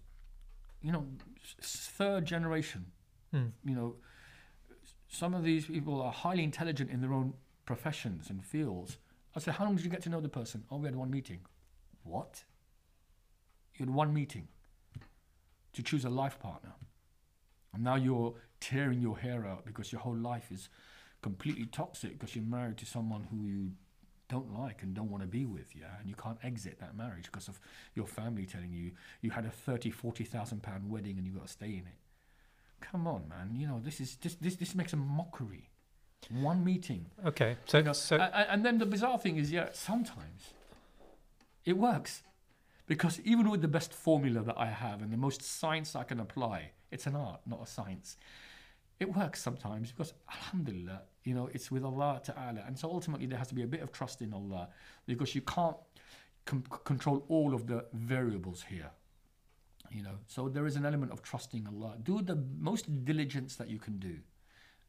you 0.81 0.91
know, 0.91 1.05
third 1.61 2.25
generation. 2.25 2.85
Hmm. 3.31 3.47
You 3.63 3.75
know, 3.75 3.95
some 5.07 5.33
of 5.33 5.43
these 5.43 5.65
people 5.65 6.01
are 6.01 6.11
highly 6.11 6.43
intelligent 6.43 6.91
in 6.91 7.01
their 7.01 7.13
own 7.13 7.33
professions 7.65 8.29
and 8.29 8.43
fields. 8.45 8.97
I 9.35 9.39
said, 9.39 9.55
How 9.55 9.65
long 9.65 9.75
did 9.75 9.83
you 9.83 9.91
get 9.91 10.01
to 10.03 10.09
know 10.09 10.21
the 10.21 10.29
person? 10.29 10.63
Oh, 10.69 10.77
we 10.77 10.85
had 10.85 10.95
one 10.95 11.09
meeting. 11.09 11.39
What? 12.03 12.43
You 13.75 13.85
had 13.85 13.93
one 13.93 14.13
meeting 14.13 14.47
to 15.73 15.81
choose 15.81 16.05
a 16.05 16.09
life 16.09 16.39
partner. 16.39 16.73
And 17.73 17.83
now 17.83 17.95
you're 17.95 18.33
tearing 18.59 19.01
your 19.01 19.17
hair 19.17 19.45
out 19.45 19.65
because 19.65 19.91
your 19.91 20.01
whole 20.01 20.15
life 20.15 20.51
is 20.51 20.69
completely 21.21 21.65
toxic 21.65 22.17
because 22.17 22.35
you're 22.35 22.45
married 22.45 22.77
to 22.77 22.85
someone 22.85 23.27
who 23.29 23.47
you 23.47 23.71
don't 24.29 24.57
like 24.57 24.81
and 24.81 24.93
don't 24.93 25.11
want 25.11 25.23
to 25.23 25.27
be 25.27 25.45
with, 25.45 25.75
yeah, 25.75 25.99
and 25.99 26.09
you 26.09 26.15
can't 26.15 26.37
exit 26.43 26.79
that 26.79 26.95
marriage 26.95 27.25
because 27.25 27.47
of 27.47 27.59
your 27.95 28.07
family 28.07 28.45
telling 28.45 28.71
you 28.71 28.91
you 29.21 29.29
had 29.29 29.45
a 29.45 29.49
30, 29.49 29.91
40,000 29.91 30.63
pound 30.63 30.89
wedding 30.89 31.17
and 31.17 31.25
you've 31.25 31.35
got 31.35 31.47
to 31.47 31.51
stay 31.51 31.67
in 31.67 31.85
it. 31.85 31.99
Come 32.79 33.07
on, 33.07 33.27
man. 33.27 33.51
You 33.55 33.67
know, 33.67 33.79
this 33.83 33.99
is 33.99 34.15
just 34.15 34.41
this, 34.41 34.55
this 34.55 34.73
makes 34.73 34.93
a 34.93 34.97
mockery. 34.97 35.69
One 36.29 36.63
meeting. 36.63 37.07
Okay. 37.25 37.57
So, 37.65 37.79
You 37.79 37.83
know, 37.83 37.93
so 37.93 38.17
and 38.17 38.65
then 38.65 38.77
the 38.77 38.85
bizarre 38.85 39.17
thing 39.17 39.37
is, 39.37 39.51
yeah, 39.51 39.69
sometimes 39.73 40.53
it 41.65 41.77
works. 41.77 42.23
Because 42.87 43.19
even 43.23 43.49
with 43.49 43.61
the 43.61 43.67
best 43.67 43.93
formula 43.93 44.41
that 44.41 44.57
I 44.57 44.67
have 44.67 45.01
and 45.01 45.13
the 45.13 45.17
most 45.17 45.41
science 45.41 45.95
I 45.95 46.03
can 46.03 46.19
apply, 46.19 46.71
it's 46.91 47.05
an 47.05 47.15
art, 47.15 47.41
not 47.45 47.61
a 47.63 47.65
science. 47.65 48.17
It 49.01 49.15
works 49.15 49.41
sometimes 49.41 49.91
because, 49.91 50.13
alhamdulillah, 50.29 51.01
you 51.23 51.33
know, 51.33 51.49
it's 51.55 51.71
with 51.71 51.83
Allah 51.83 52.21
Ta'ala. 52.23 52.61
And 52.67 52.77
so 52.77 52.87
ultimately, 52.87 53.25
there 53.25 53.39
has 53.39 53.47
to 53.47 53.55
be 53.55 53.63
a 53.63 53.67
bit 53.75 53.81
of 53.81 53.91
trust 53.91 54.21
in 54.21 54.31
Allah 54.31 54.69
because 55.07 55.33
you 55.33 55.41
can't 55.41 55.75
com- 56.45 56.63
control 56.83 57.25
all 57.27 57.55
of 57.55 57.65
the 57.65 57.85
variables 57.93 58.61
here. 58.61 58.91
You 59.89 60.03
know, 60.03 60.17
so 60.27 60.49
there 60.49 60.67
is 60.67 60.75
an 60.75 60.85
element 60.85 61.11
of 61.11 61.23
trusting 61.23 61.67
Allah. 61.67 61.95
Do 62.03 62.21
the 62.21 62.37
most 62.59 63.03
diligence 63.03 63.55
that 63.55 63.69
you 63.69 63.79
can 63.79 63.97
do 63.97 64.17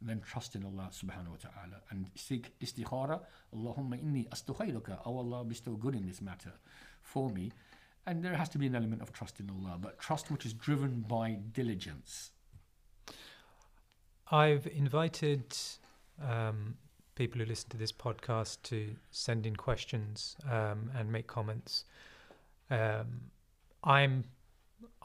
then 0.04 0.20
trust 0.20 0.56
in 0.56 0.64
Allah 0.64 0.88
subhanahu 0.90 1.30
wa 1.30 1.40
ta'ala 1.40 1.78
and 1.90 2.10
seek 2.14 2.52
istikhara. 2.60 3.20
Allahumma 3.54 4.02
inni 4.02 4.28
astakhiruka. 4.28 4.98
Oh 5.06 5.18
Allah, 5.18 5.44
be 5.44 5.54
still 5.54 5.76
good 5.76 5.94
in 5.94 6.06
this 6.06 6.20
matter 6.20 6.52
for 7.00 7.30
me. 7.30 7.52
And 8.06 8.22
there 8.22 8.34
has 8.34 8.48
to 8.50 8.58
be 8.58 8.66
an 8.66 8.74
element 8.74 9.00
of 9.00 9.12
trust 9.12 9.38
in 9.38 9.48
Allah, 9.48 9.78
but 9.80 9.98
trust 9.98 10.30
which 10.30 10.44
is 10.44 10.52
driven 10.52 11.00
by 11.00 11.38
diligence. 11.52 12.32
I've 14.32 14.66
invited 14.66 15.44
um, 16.26 16.74
people 17.14 17.38
who 17.38 17.46
listen 17.46 17.68
to 17.68 17.76
this 17.76 17.92
podcast 17.92 18.62
to 18.64 18.88
send 19.10 19.46
in 19.46 19.54
questions 19.54 20.36
um, 20.50 20.90
and 20.98 21.12
make 21.12 21.26
comments. 21.26 21.84
Um, 22.70 23.20
I'm 23.84 24.24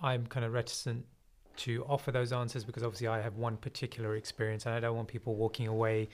I'm 0.01 0.25
kind 0.27 0.45
of 0.45 0.53
reticent 0.53 1.05
to 1.57 1.83
offer 1.89 2.11
those 2.11 2.31
answers 2.31 2.63
because 2.63 2.83
obviously 2.83 3.07
I 3.07 3.19
have 3.19 3.35
one 3.35 3.57
particular 3.57 4.15
experience 4.15 4.65
and 4.65 4.75
I 4.75 4.79
don't 4.79 4.95
want 4.95 5.07
people 5.09 5.35
walking 5.35 5.67
away. 5.67 6.07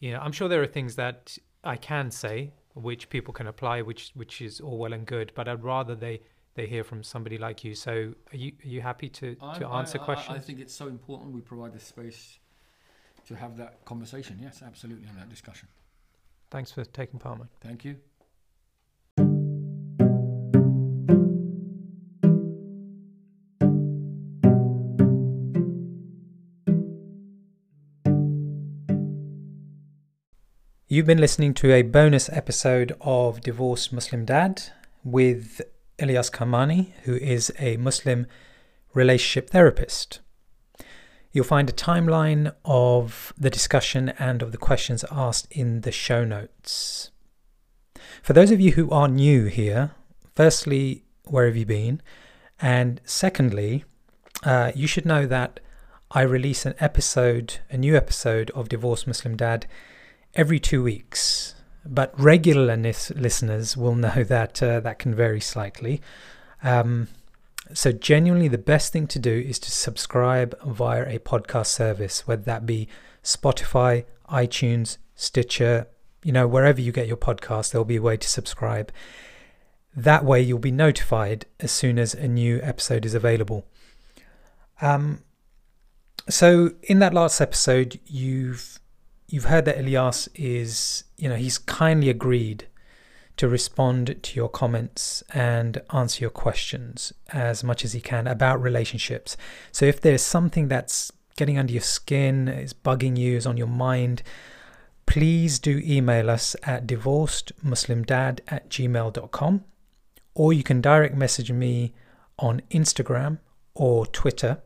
You 0.00 0.12
know, 0.12 0.18
I'm 0.18 0.32
sure 0.32 0.48
there 0.48 0.62
are 0.62 0.66
things 0.66 0.96
that 0.96 1.38
I 1.62 1.76
can 1.76 2.10
say 2.10 2.50
which 2.74 3.10
people 3.10 3.32
can 3.32 3.46
apply, 3.46 3.82
which 3.82 4.10
which 4.14 4.42
is 4.42 4.60
all 4.60 4.78
well 4.78 4.92
and 4.92 5.06
good, 5.06 5.30
but 5.36 5.46
I'd 5.46 5.62
rather 5.62 5.94
they 5.94 6.20
they 6.54 6.66
hear 6.66 6.84
from 6.84 7.02
somebody 7.02 7.38
like 7.38 7.64
you. 7.64 7.74
So 7.74 8.14
are 8.32 8.36
you 8.36 8.52
are 8.64 8.68
you 8.68 8.80
happy 8.80 9.08
to 9.08 9.34
to 9.34 9.66
I- 9.66 9.78
answer 9.80 10.00
I- 10.00 10.04
questions? 10.04 10.36
I 10.36 10.40
think 10.40 10.60
it's 10.60 10.74
so 10.74 10.88
important 10.88 11.32
we 11.32 11.40
provide 11.40 11.72
the 11.72 11.80
space 11.80 12.38
to 13.26 13.36
have 13.36 13.56
that 13.58 13.84
conversation. 13.84 14.38
Yes, 14.40 14.62
absolutely, 14.62 15.06
and 15.08 15.16
that 15.18 15.28
discussion. 15.28 15.68
Thanks 16.50 16.72
for 16.72 16.84
taking 16.84 17.20
part, 17.20 17.38
man. 17.38 17.48
Thank 17.60 17.84
you. 17.84 17.96
You've 30.88 31.06
been 31.06 31.18
listening 31.20 31.54
to 31.54 31.72
a 31.72 31.82
bonus 31.82 32.28
episode 32.30 32.96
of 33.00 33.40
Divorced 33.42 33.92
Muslim 33.92 34.24
Dad 34.24 34.62
with 35.04 35.60
Ilyas 36.00 36.30
Kamani, 36.30 36.92
who 37.04 37.14
is 37.14 37.52
a 37.58 37.76
Muslim 37.76 38.26
relationship 38.94 39.50
therapist. 39.50 40.20
You'll 41.32 41.44
find 41.44 41.70
a 41.70 41.72
timeline 41.72 42.52
of 42.64 43.32
the 43.38 43.50
discussion 43.50 44.08
and 44.18 44.42
of 44.42 44.50
the 44.50 44.58
questions 44.58 45.04
asked 45.12 45.46
in 45.52 45.82
the 45.82 45.92
show 45.92 46.24
notes. 46.24 47.10
For 48.22 48.32
those 48.32 48.50
of 48.50 48.60
you 48.60 48.72
who 48.72 48.90
are 48.90 49.06
new 49.06 49.44
here, 49.44 49.92
firstly, 50.34 51.04
where 51.24 51.46
have 51.46 51.56
you 51.56 51.66
been? 51.66 52.02
And 52.60 53.00
secondly, 53.04 53.84
uh, 54.42 54.72
you 54.74 54.86
should 54.86 55.06
know 55.06 55.26
that 55.26 55.60
I 56.10 56.22
release 56.22 56.66
an 56.66 56.74
episode, 56.80 57.58
a 57.70 57.76
new 57.76 57.96
episode 57.96 58.50
of 58.50 58.68
Divorced 58.68 59.06
Muslim 59.06 59.36
Dad 59.36 59.66
every 60.34 60.58
two 60.58 60.82
weeks. 60.82 61.54
But 61.84 62.18
regular 62.20 62.76
nis- 62.76 63.10
listeners 63.10 63.76
will 63.76 63.94
know 63.94 64.24
that 64.28 64.62
uh, 64.62 64.80
that 64.80 64.98
can 64.98 65.14
vary 65.14 65.40
slightly. 65.40 66.00
Um, 66.62 67.08
so, 67.72 67.92
genuinely, 67.92 68.48
the 68.48 68.58
best 68.58 68.92
thing 68.92 69.06
to 69.08 69.18
do 69.18 69.32
is 69.32 69.58
to 69.60 69.70
subscribe 69.70 70.58
via 70.64 71.04
a 71.06 71.18
podcast 71.20 71.66
service, 71.66 72.26
whether 72.26 72.42
that 72.42 72.66
be 72.66 72.88
Spotify, 73.22 74.04
iTunes, 74.28 74.98
Stitcher, 75.14 75.86
you 76.24 76.32
know, 76.32 76.48
wherever 76.48 76.80
you 76.80 76.92
get 76.92 77.06
your 77.06 77.16
podcast, 77.16 77.70
there'll 77.70 77.84
be 77.84 77.96
a 77.96 78.02
way 78.02 78.16
to 78.16 78.28
subscribe. 78.28 78.92
That 79.94 80.24
way, 80.24 80.40
you'll 80.40 80.58
be 80.58 80.72
notified 80.72 81.46
as 81.60 81.70
soon 81.70 81.98
as 81.98 82.14
a 82.14 82.26
new 82.26 82.60
episode 82.62 83.04
is 83.04 83.14
available. 83.14 83.66
Um, 84.80 85.22
so, 86.28 86.72
in 86.82 86.98
that 86.98 87.14
last 87.14 87.40
episode, 87.40 88.00
you've 88.06 88.79
you've 89.30 89.44
heard 89.44 89.64
that 89.64 89.78
Ilyas 89.78 90.28
is, 90.34 91.04
you 91.16 91.28
know, 91.28 91.36
he's 91.36 91.56
kindly 91.56 92.10
agreed 92.10 92.66
to 93.36 93.48
respond 93.48 94.20
to 94.22 94.36
your 94.36 94.48
comments 94.48 95.22
and 95.32 95.80
answer 95.94 96.20
your 96.20 96.30
questions 96.30 97.12
as 97.32 97.62
much 97.64 97.84
as 97.84 97.92
he 97.92 98.00
can 98.00 98.26
about 98.26 98.60
relationships. 98.60 99.36
So 99.72 99.86
if 99.86 100.00
there's 100.00 100.22
something 100.22 100.66
that's 100.68 101.12
getting 101.36 101.58
under 101.58 101.72
your 101.72 101.80
skin, 101.80 102.48
is 102.48 102.74
bugging 102.74 103.16
you, 103.16 103.36
is 103.36 103.46
on 103.46 103.56
your 103.56 103.68
mind, 103.68 104.22
please 105.06 105.58
do 105.58 105.80
email 105.84 106.28
us 106.28 106.54
at 106.64 106.86
divorcedmuslimdad 106.86 108.40
at 108.48 108.68
gmail.com 108.68 109.64
or 110.34 110.52
you 110.52 110.62
can 110.62 110.80
direct 110.80 111.14
message 111.14 111.50
me 111.52 111.94
on 112.38 112.62
Instagram 112.70 113.38
or 113.74 114.06
Twitter 114.06 114.60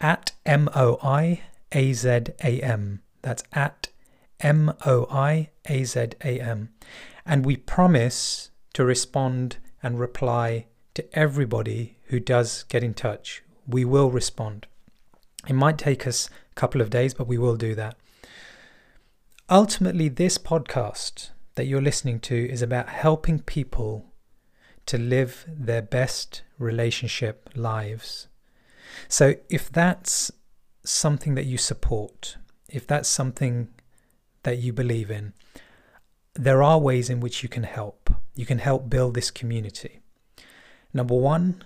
at 0.00 0.32
M-O-I-A-Z-A-M. 0.44 1.42
That's 3.22 3.44
at 3.52 3.88
M 4.40 4.72
O 4.86 5.06
I 5.10 5.50
A 5.68 5.84
Z 5.84 6.08
A 6.24 6.40
M. 6.40 6.70
And 7.26 7.44
we 7.44 7.56
promise 7.56 8.50
to 8.74 8.84
respond 8.84 9.58
and 9.82 9.98
reply 9.98 10.66
to 10.94 11.18
everybody 11.18 11.98
who 12.04 12.20
does 12.20 12.64
get 12.64 12.82
in 12.82 12.94
touch. 12.94 13.42
We 13.66 13.84
will 13.84 14.10
respond. 14.10 14.66
It 15.46 15.54
might 15.54 15.78
take 15.78 16.06
us 16.06 16.28
a 16.50 16.54
couple 16.54 16.80
of 16.80 16.90
days, 16.90 17.14
but 17.14 17.26
we 17.26 17.38
will 17.38 17.56
do 17.56 17.74
that. 17.74 17.96
Ultimately, 19.50 20.08
this 20.08 20.38
podcast 20.38 21.30
that 21.54 21.66
you're 21.66 21.80
listening 21.82 22.20
to 22.20 22.50
is 22.50 22.62
about 22.62 22.88
helping 22.88 23.40
people 23.40 24.12
to 24.86 24.98
live 24.98 25.44
their 25.48 25.82
best 25.82 26.42
relationship 26.58 27.50
lives. 27.54 28.28
So 29.08 29.34
if 29.48 29.70
that's 29.70 30.30
something 30.84 31.34
that 31.34 31.46
you 31.46 31.58
support, 31.58 32.36
if 32.68 32.86
that's 32.86 33.08
something 33.08 33.68
that 34.42 34.58
you 34.58 34.72
believe 34.72 35.10
in, 35.10 35.32
there 36.34 36.62
are 36.62 36.78
ways 36.78 37.10
in 37.10 37.20
which 37.20 37.42
you 37.42 37.48
can 37.48 37.64
help. 37.64 38.10
You 38.34 38.46
can 38.46 38.58
help 38.58 38.88
build 38.88 39.14
this 39.14 39.30
community. 39.30 40.00
Number 40.92 41.14
one, 41.14 41.64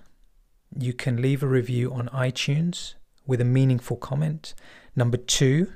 you 0.79 0.93
can 0.93 1.21
leave 1.21 1.43
a 1.43 1.47
review 1.47 1.93
on 1.93 2.09
iTunes 2.09 2.95
with 3.27 3.41
a 3.41 3.45
meaningful 3.45 3.97
comment. 3.97 4.55
Number 4.97 5.17
two, 5.17 5.73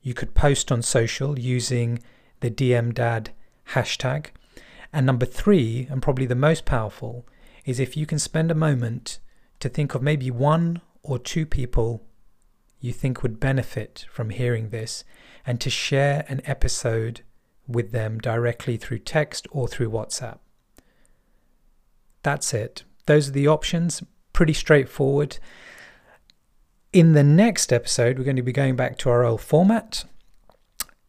you 0.00 0.14
could 0.14 0.34
post 0.34 0.72
on 0.72 0.82
social 0.82 1.38
using 1.38 1.98
the 2.40 2.50
DM 2.50 2.94
Dad 2.94 3.30
hashtag. 3.72 4.26
And 4.92 5.04
number 5.04 5.26
three, 5.26 5.86
and 5.90 6.00
probably 6.00 6.26
the 6.26 6.34
most 6.34 6.64
powerful, 6.64 7.26
is 7.64 7.78
if 7.78 7.96
you 7.96 8.06
can 8.06 8.18
spend 8.18 8.50
a 8.50 8.54
moment 8.54 9.18
to 9.60 9.68
think 9.68 9.94
of 9.94 10.02
maybe 10.02 10.30
one 10.30 10.80
or 11.02 11.18
two 11.18 11.44
people 11.44 12.02
you 12.80 12.92
think 12.92 13.22
would 13.22 13.40
benefit 13.40 14.06
from 14.10 14.30
hearing 14.30 14.70
this 14.70 15.04
and 15.44 15.60
to 15.60 15.70
share 15.70 16.24
an 16.28 16.40
episode 16.44 17.22
with 17.66 17.92
them 17.92 18.18
directly 18.18 18.76
through 18.76 19.00
text 19.00 19.46
or 19.50 19.68
through 19.68 19.90
WhatsApp. 19.90 20.38
That's 22.22 22.54
it. 22.54 22.84
Those 23.06 23.28
are 23.28 23.32
the 23.32 23.48
options. 23.48 24.02
Pretty 24.32 24.52
straightforward. 24.52 25.38
In 26.92 27.12
the 27.12 27.24
next 27.24 27.72
episode, 27.72 28.18
we're 28.18 28.24
going 28.24 28.36
to 28.36 28.42
be 28.42 28.52
going 28.52 28.76
back 28.76 28.96
to 28.98 29.10
our 29.10 29.24
old 29.24 29.40
format 29.40 30.04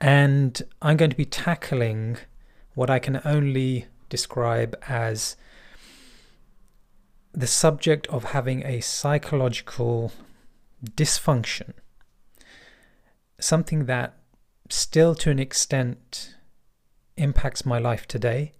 and 0.01 0.61
I'm 0.82 0.97
going 0.97 1.11
to 1.11 1.17
be 1.17 1.26
tackling 1.26 2.17
what 2.74 2.89
I 2.89 2.99
can 2.99 3.22
only 3.26 3.88
describe 4.07 4.76
as 4.88 5.36
the 7.34 7.47
subject 7.47 8.07
of 8.07 8.26
having 8.26 8.65
a 8.65 8.82
psychological 8.82 10.11
dysfunction. 10.86 11.73
Something 13.39 13.86
that 13.86 14.17
still, 14.69 15.15
to 15.15 15.30
an 15.30 15.39
extent, 15.39 16.36
impacts 17.17 17.65
my 17.65 17.80
life 17.80 18.07
today 18.07 18.53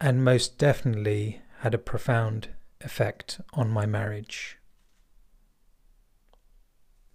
and 0.00 0.24
most 0.24 0.58
definitely 0.58 1.42
had 1.60 1.74
a 1.74 1.78
profound 1.78 2.48
effect 2.80 3.40
on 3.52 3.68
my 3.68 3.86
marriage. 3.86 4.58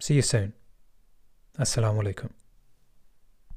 See 0.00 0.14
you 0.14 0.22
soon. 0.22 0.52
Assalamu 1.58 2.02
alaikum. 2.02 2.30